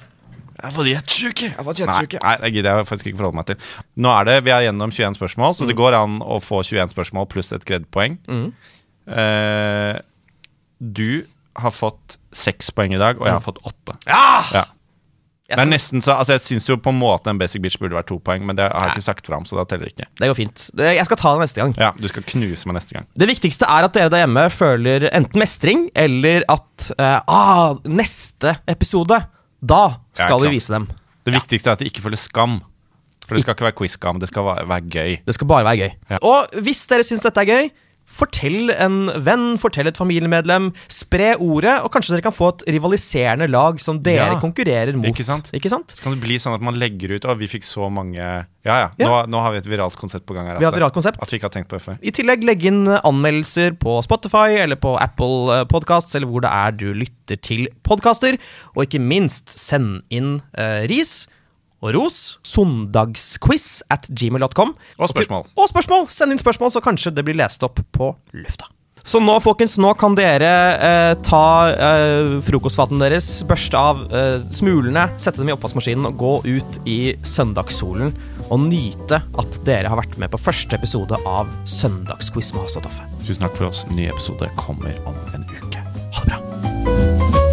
Jeg 1.54 1.58
har 1.58 1.66
fått 1.66 1.80
jetsjuke. 1.82 2.20
Nei, 2.22 2.34
nei, 2.38 2.48
det 2.50 2.50
gidder 2.54 2.78
jeg 2.80 2.88
faktisk 2.88 3.08
ikke 3.10 3.20
forholde 3.20 3.38
meg 3.40 3.48
til. 3.48 3.70
Nå 4.04 4.12
er 4.14 4.28
det, 4.28 4.36
Vi 4.46 4.52
er 4.54 4.66
gjennom 4.68 4.92
21 4.94 5.18
spørsmål, 5.18 5.56
så 5.58 5.66
det 5.68 5.76
går 5.78 5.96
an 5.98 6.18
å 6.22 6.38
få 6.42 6.62
21 6.64 6.92
spørsmål 6.94 7.26
pluss 7.32 7.50
et 7.56 7.66
greddpoeng. 7.68 8.18
Eh, 9.10 9.98
du 10.92 11.24
har 11.54 11.74
fått 11.74 12.18
seks 12.34 12.72
poeng 12.74 12.94
i 12.94 13.00
dag, 13.00 13.20
og 13.20 13.28
jeg 13.28 13.36
har 13.36 13.44
fått 13.44 13.60
åtte. 13.64 13.96
Ja! 14.08 14.40
Ja. 14.54 14.64
Det 15.44 15.60
er 15.60 15.68
nesten 15.68 16.00
så, 16.00 16.14
altså 16.16 16.38
Jeg 16.38 16.40
syns 16.40 16.64
jo 16.70 16.78
på 16.80 16.88
en 16.88 16.96
måte 16.96 17.28
en 17.28 17.36
basic 17.36 17.60
bitch 17.60 17.76
burde 17.76 17.92
vært 17.98 18.08
to 18.08 18.16
poeng, 18.24 18.46
men 18.48 18.56
det 18.56 18.64
har 18.64 18.88
jeg 18.88 18.94
ikke 18.96 19.04
sagt 19.04 19.28
fram, 19.28 19.44
så 19.44 19.58
da 19.58 19.66
teller 19.68 19.90
det 19.90 19.92
ikke. 19.92 20.06
det 20.20 20.30
går 20.30 20.38
fint. 20.38 20.64
Jeg 20.80 21.04
skal 21.04 21.20
ta 21.20 21.32
det 21.36 21.44
neste 21.44 21.60
gang. 21.60 21.74
Ja, 21.76 21.90
Du 22.00 22.08
skal 22.08 22.24
knuse 22.30 22.70
meg 22.70 22.78
neste 22.78 22.96
gang. 22.96 23.06
Det 23.12 23.28
viktigste 23.28 23.68
er 23.68 23.86
at 23.86 23.96
dere 23.96 24.12
der 24.12 24.24
hjemme 24.24 24.46
føler 24.50 25.08
enten 25.12 25.42
mestring, 25.42 25.86
eller 25.92 26.46
at 26.48 26.88
uh, 26.96 27.20
ah, 27.28 27.76
neste 27.84 28.56
episode, 28.72 29.20
da 29.60 29.82
skal 30.16 30.40
ja, 30.40 30.48
vi 30.48 30.56
vise 30.56 30.72
dem. 30.72 30.88
Det 31.28 31.36
viktigste 31.36 31.70
er 31.70 31.76
at 31.76 31.84
de 31.84 31.92
ikke 31.92 32.06
føler 32.06 32.20
skam. 32.20 32.62
For 33.24 33.36
det 33.36 33.44
skal 33.44 33.56
ikke 33.56 33.68
være 33.68 33.78
quiz-skam, 33.78 34.18
det 34.20 34.32
skal 34.32 34.48
være, 34.48 34.66
være 34.68 34.88
gøy. 34.96 35.14
Det 35.28 35.36
skal 35.36 35.48
bare 35.48 35.64
være 35.68 35.80
gøy. 35.84 35.92
Ja. 36.12 36.24
Og 36.24 36.58
hvis 36.64 36.82
dere 36.88 37.04
syns 37.04 37.24
dette 37.24 37.44
er 37.44 37.52
gøy, 37.52 37.70
fortell 38.14 38.70
en 38.70 39.08
venn, 39.24 39.56
fortell 39.58 39.88
et 39.90 39.98
familiemedlem. 39.98 40.70
Spre 40.92 41.34
ordet, 41.42 41.80
og 41.82 41.90
kanskje 41.94 42.14
dere 42.14 42.24
kan 42.26 42.34
få 42.36 42.50
et 42.52 42.64
rivaliserende 42.76 43.48
lag 43.50 43.80
som 43.82 43.98
dere 44.04 44.34
Ja. 44.34 44.40
konkurrerer 44.40 44.94
mot. 44.94 45.06
Ikke 45.10 45.24
sant? 45.24 45.50
Ikke 45.52 45.70
sant? 45.70 45.94
Så 45.96 46.02
kan 46.02 46.12
det 46.14 46.20
bli 46.22 46.36
sånn 46.38 46.54
at 46.54 46.62
man 46.62 46.74
legger 46.78 47.16
ut 47.16 47.24
Å, 47.24 47.36
vi 47.36 47.46
fikk 47.46 47.64
så 47.64 47.90
mange 47.90 48.16
Ja 48.16 48.46
ja, 48.64 48.90
Ja. 48.98 49.08
Nå, 49.08 49.26
nå 49.28 49.40
har 49.42 49.52
vi 49.52 49.58
et 49.58 49.66
viralt 49.66 49.96
konsept 49.96 50.24
på 50.26 50.34
gang 50.34 50.46
her. 50.46 50.58
Vi 50.58 50.64
har 50.64 50.72
et 50.72 50.74
altså. 50.74 50.80
viralt 50.80 50.94
konsept. 50.94 51.18
At 51.20 51.30
vi 51.30 51.36
ikke 51.38 51.50
har 51.50 51.56
tenkt 51.56 51.68
på 51.68 51.76
det 51.76 51.82
før. 51.84 51.98
I 52.00 52.10
tillegg 52.10 52.44
legg 52.44 52.64
inn 52.64 52.86
anmeldelser 52.86 53.76
på 53.78 53.98
Spotify 54.04 54.56
eller 54.62 54.76
på 54.76 54.94
Apple 55.00 55.64
Podcasts, 55.66 56.14
eller 56.14 56.26
hvor 56.30 56.40
det 56.40 56.50
er 56.50 56.70
du 56.72 56.92
lytter 56.94 57.36
til 57.36 57.68
podkaster. 57.82 58.38
Og 58.76 58.86
ikke 58.86 59.00
minst, 59.00 59.48
send 59.50 60.02
inn 60.10 60.40
eh, 60.56 60.86
ris 60.88 61.26
og 61.84 61.96
ros. 61.96 62.20
Søndagsquiz 62.48 63.82
at 63.92 64.08
gmail.com. 64.08 64.74
Og 64.98 65.12
spørsmål. 65.12 65.50
Og 65.54 65.70
spørsmål! 65.70 66.08
Send 66.12 66.34
inn 66.34 66.40
spørsmål, 66.40 66.72
så 66.74 66.84
kanskje 66.84 67.14
det 67.14 67.26
blir 67.26 67.38
lest 67.38 67.64
opp 67.66 67.82
på 67.94 68.14
lufta. 68.36 68.70
Så 69.04 69.20
nå, 69.20 69.34
folkens, 69.44 69.74
nå 69.76 69.90
kan 70.00 70.14
dere 70.16 70.50
eh, 70.80 71.10
ta 71.26 71.44
eh, 71.68 72.38
frokostfaten 72.46 73.02
deres, 73.02 73.28
børste 73.44 73.76
av 73.76 74.00
eh, 74.08 74.38
smulene, 74.48 75.10
sette 75.20 75.42
dem 75.42 75.52
i 75.52 75.54
oppvaskmaskinen 75.54 76.08
og 76.08 76.16
gå 76.22 76.32
ut 76.56 76.80
i 76.88 76.98
søndagssolen 77.20 78.16
og 78.48 78.64
nyte 78.64 79.20
at 79.20 79.60
dere 79.68 79.92
har 79.92 80.00
vært 80.00 80.16
med 80.20 80.32
på 80.32 80.40
første 80.40 80.80
episode 80.80 81.20
av 81.28 81.52
Søndagsquiz 81.68 82.54
med 82.56 82.64
Hasse 82.64 82.80
og 82.80 82.88
Toffe. 82.88 83.08
Tusen 83.28 83.44
takk 83.44 83.60
for 83.60 83.68
oss. 83.68 83.84
Ny 83.92 84.08
episode 84.08 84.48
kommer 84.56 84.96
om 85.04 85.20
en 85.36 85.48
uke. 85.52 85.84
Ha 86.16 86.24
det 86.24 86.32
bra. 86.32 87.43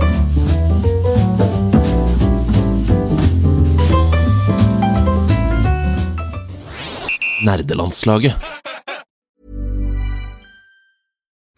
Nerdelandslaget. 7.44 8.36